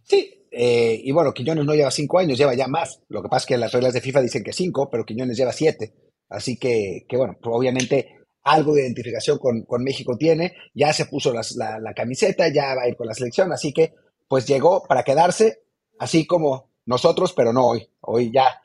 Sí, 0.04 0.46
eh, 0.50 1.00
y 1.02 1.10
bueno, 1.12 1.32
Quiñones 1.32 1.64
no 1.64 1.74
lleva 1.74 1.90
cinco 1.90 2.18
años, 2.18 2.38
lleva 2.38 2.54
ya 2.54 2.68
más. 2.68 3.00
Lo 3.08 3.22
que 3.22 3.28
pasa 3.28 3.44
es 3.44 3.46
que 3.46 3.56
las 3.56 3.72
reglas 3.72 3.94
de 3.94 4.00
FIFA 4.00 4.22
dicen 4.22 4.44
que 4.44 4.52
cinco, 4.52 4.88
pero 4.90 5.04
Quiñones 5.04 5.36
lleva 5.36 5.52
siete. 5.52 5.94
Así 6.28 6.56
que, 6.56 7.04
que 7.08 7.16
bueno, 7.16 7.36
obviamente 7.44 8.16
algo 8.44 8.74
de 8.74 8.82
identificación 8.82 9.38
con, 9.38 9.84
México 9.84 10.16
tiene, 10.16 10.54
ya 10.74 10.92
se 10.92 11.06
puso 11.06 11.32
la, 11.32 11.42
la, 11.78 11.94
camiseta, 11.94 12.48
ya 12.48 12.74
va 12.74 12.82
a 12.82 12.88
ir 12.88 12.96
con 12.96 13.06
la 13.06 13.14
selección, 13.14 13.52
así 13.52 13.72
que 13.72 13.94
pues 14.28 14.46
llegó 14.46 14.82
para 14.84 15.04
quedarse, 15.04 15.62
así 15.98 16.26
como 16.26 16.70
nosotros, 16.86 17.32
pero 17.34 17.52
no 17.52 17.66
hoy, 17.66 17.88
hoy 18.00 18.32
ya, 18.32 18.62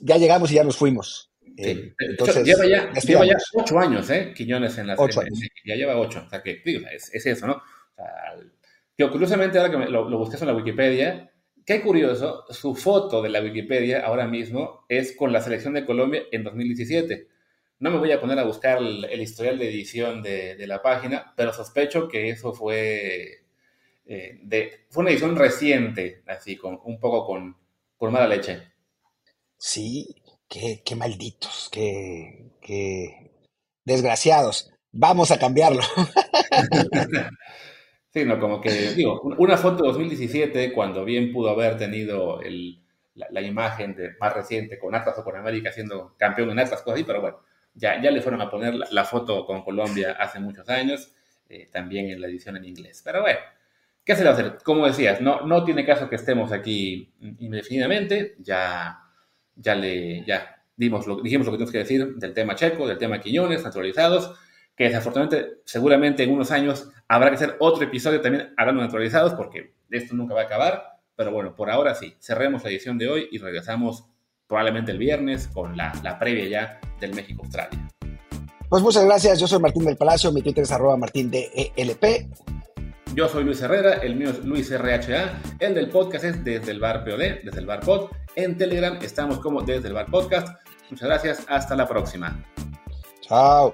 ya 0.00 0.18
llegamos 0.18 0.50
y 0.50 0.56
ya 0.56 0.64
nos 0.64 0.76
fuimos. 0.76 1.30
Eh, 1.56 1.94
entonces, 1.98 2.44
lleva, 2.44 2.66
ya, 2.66 2.92
lleva, 2.92 3.24
ya, 3.24 3.36
ocho 3.54 3.78
años, 3.78 4.10
¿eh? 4.10 4.32
Quiñones 4.34 4.76
en 4.78 4.88
la 4.88 4.94
ocho 4.98 5.20
años. 5.20 5.38
Ya 5.64 5.76
lleva 5.76 5.98
ocho, 5.98 6.24
o 6.26 6.28
sea 6.28 6.42
que 6.42 6.62
es, 6.64 7.14
es, 7.14 7.26
eso, 7.26 7.46
¿no? 7.46 7.54
O 7.54 7.62
sea, 8.96 9.10
curiosamente, 9.10 9.58
ahora 9.58 9.70
que 9.70 9.90
lo, 9.90 10.08
lo 10.08 10.18
busqué 10.18 10.36
en 10.36 10.46
la 10.46 10.54
Wikipedia, 10.54 11.30
qué 11.64 11.80
curioso, 11.80 12.44
su 12.50 12.74
foto 12.74 13.22
de 13.22 13.28
la 13.28 13.40
Wikipedia 13.40 14.04
ahora 14.04 14.26
mismo 14.26 14.84
es 14.88 15.16
con 15.16 15.32
la 15.32 15.40
selección 15.40 15.74
de 15.74 15.84
Colombia 15.84 16.24
en 16.30 16.44
2017. 16.44 17.28
No 17.80 17.90
me 17.90 17.98
voy 17.98 18.12
a 18.12 18.20
poner 18.20 18.38
a 18.38 18.44
buscar 18.44 18.78
el, 18.78 19.20
historial 19.20 19.58
de 19.58 19.68
edición 19.68 20.22
de, 20.22 20.66
la 20.66 20.82
página, 20.82 21.32
pero 21.36 21.52
sospecho 21.52 22.08
que 22.08 22.30
eso 22.30 22.52
fue, 22.52 23.44
eh, 24.06 24.38
de, 24.42 24.86
fue 24.90 25.02
una 25.02 25.10
edición 25.10 25.36
reciente, 25.36 26.22
así, 26.26 26.56
con, 26.56 26.80
un 26.84 26.98
poco 26.98 27.26
con, 27.26 27.56
con 27.96 28.12
mala 28.12 28.28
leche. 28.28 28.62
Sí, 29.56 30.14
qué, 30.84 30.96
malditos, 30.96 31.68
qué, 31.70 33.30
desgraciados. 33.84 34.72
Vamos 34.92 35.30
a 35.30 35.38
cambiarlo. 35.38 35.82
Sí, 38.12 38.24
no, 38.24 38.38
como 38.38 38.60
que, 38.60 38.70
digo, 38.92 39.22
una 39.22 39.56
foto 39.56 39.82
de 39.82 39.88
2017, 39.88 40.72
cuando 40.72 41.04
bien 41.04 41.32
pudo 41.32 41.50
haber 41.50 41.76
tenido 41.76 42.38
la, 43.16 43.40
imagen 43.40 43.96
más 44.20 44.32
reciente 44.32 44.78
con 44.78 44.94
Atlas 44.94 45.18
o 45.18 45.24
con 45.24 45.34
América 45.34 45.72
siendo 45.72 46.14
campeón 46.16 46.50
en 46.50 46.60
Atlas, 46.60 46.82
cosas 46.82 46.94
así, 46.94 47.02
pero 47.02 47.20
bueno, 47.20 47.40
ya, 47.74 48.00
ya 48.00 48.12
le 48.12 48.22
fueron 48.22 48.40
a 48.40 48.48
poner 48.48 48.76
la, 48.76 49.04
foto 49.04 49.44
con 49.44 49.64
Colombia 49.64 50.12
hace 50.16 50.38
muchos 50.38 50.68
años, 50.68 51.12
eh, 51.48 51.68
también 51.72 52.08
en 52.08 52.20
la 52.20 52.28
edición 52.28 52.56
en 52.56 52.66
inglés. 52.66 53.02
Pero 53.04 53.20
bueno, 53.22 53.40
¿qué 54.04 54.14
se 54.14 54.22
va 54.22 54.30
a 54.30 54.34
hacer? 54.34 54.58
Como 54.62 54.86
decías, 54.86 55.20
no, 55.20 55.40
no 55.40 55.64
tiene 55.64 55.84
caso 55.84 56.08
que 56.08 56.14
estemos 56.14 56.52
aquí 56.52 57.12
indefinidamente, 57.40 58.36
ya, 58.38 59.03
ya 59.56 59.74
le, 59.74 60.24
ya 60.24 60.62
dimos 60.76 61.06
lo, 61.06 61.20
dijimos 61.20 61.46
lo 61.46 61.52
que 61.52 61.58
tenemos 61.58 61.72
que 61.72 61.78
decir 61.78 62.14
del 62.16 62.34
tema 62.34 62.54
checo, 62.54 62.86
del 62.86 62.98
tema 62.98 63.20
Quiñones, 63.20 63.62
naturalizados, 63.62 64.34
que 64.76 64.84
desafortunadamente, 64.84 65.58
seguramente 65.64 66.22
en 66.24 66.32
unos 66.32 66.50
años 66.50 66.90
habrá 67.08 67.30
que 67.30 67.36
hacer 67.36 67.56
otro 67.60 67.84
episodio 67.84 68.20
también 68.20 68.52
hablando 68.56 68.80
de 68.80 68.88
naturalizados, 68.88 69.34
porque 69.34 69.74
esto 69.90 70.14
nunca 70.14 70.34
va 70.34 70.42
a 70.42 70.44
acabar. 70.44 70.94
Pero 71.16 71.30
bueno, 71.30 71.54
por 71.54 71.70
ahora 71.70 71.94
sí, 71.94 72.16
cerremos 72.18 72.64
la 72.64 72.70
edición 72.70 72.98
de 72.98 73.08
hoy 73.08 73.28
y 73.30 73.38
regresamos 73.38 74.04
probablemente 74.48 74.90
el 74.90 74.98
viernes 74.98 75.46
con 75.46 75.76
la, 75.76 75.92
la 76.02 76.18
previa 76.18 76.48
ya 76.48 76.80
del 77.00 77.14
México-Australia. 77.14 77.88
Pues 78.68 78.82
muchas 78.82 79.04
gracias, 79.04 79.38
yo 79.38 79.46
soy 79.46 79.60
Martín 79.60 79.84
del 79.84 79.96
Palacio, 79.96 80.32
mi 80.32 80.42
Twitter 80.42 80.64
es 80.64 80.72
arroba 80.72 80.96
martín 80.96 81.30
de 81.30 81.72
ELP. 81.76 82.26
Yo 83.14 83.28
soy 83.28 83.44
Luis 83.44 83.62
Herrera, 83.62 83.94
el 83.94 84.16
mío 84.16 84.30
es 84.30 84.44
Luis 84.44 84.76
RHA, 84.76 85.40
el 85.60 85.74
del 85.74 85.88
podcast 85.90 86.24
es 86.24 86.42
desde 86.42 86.72
el 86.72 86.80
bar 86.80 87.04
POD, 87.04 87.44
desde 87.44 87.60
el 87.60 87.66
bar 87.66 87.78
pod. 87.78 88.10
En 88.36 88.56
Telegram 88.56 88.98
estamos 89.02 89.38
como 89.38 89.62
desde 89.62 89.88
el 89.88 89.94
bar 89.94 90.06
podcast. 90.10 90.48
Muchas 90.90 91.08
gracias, 91.08 91.46
hasta 91.48 91.74
la 91.76 91.88
próxima. 91.88 92.44
Chao. 93.20 93.72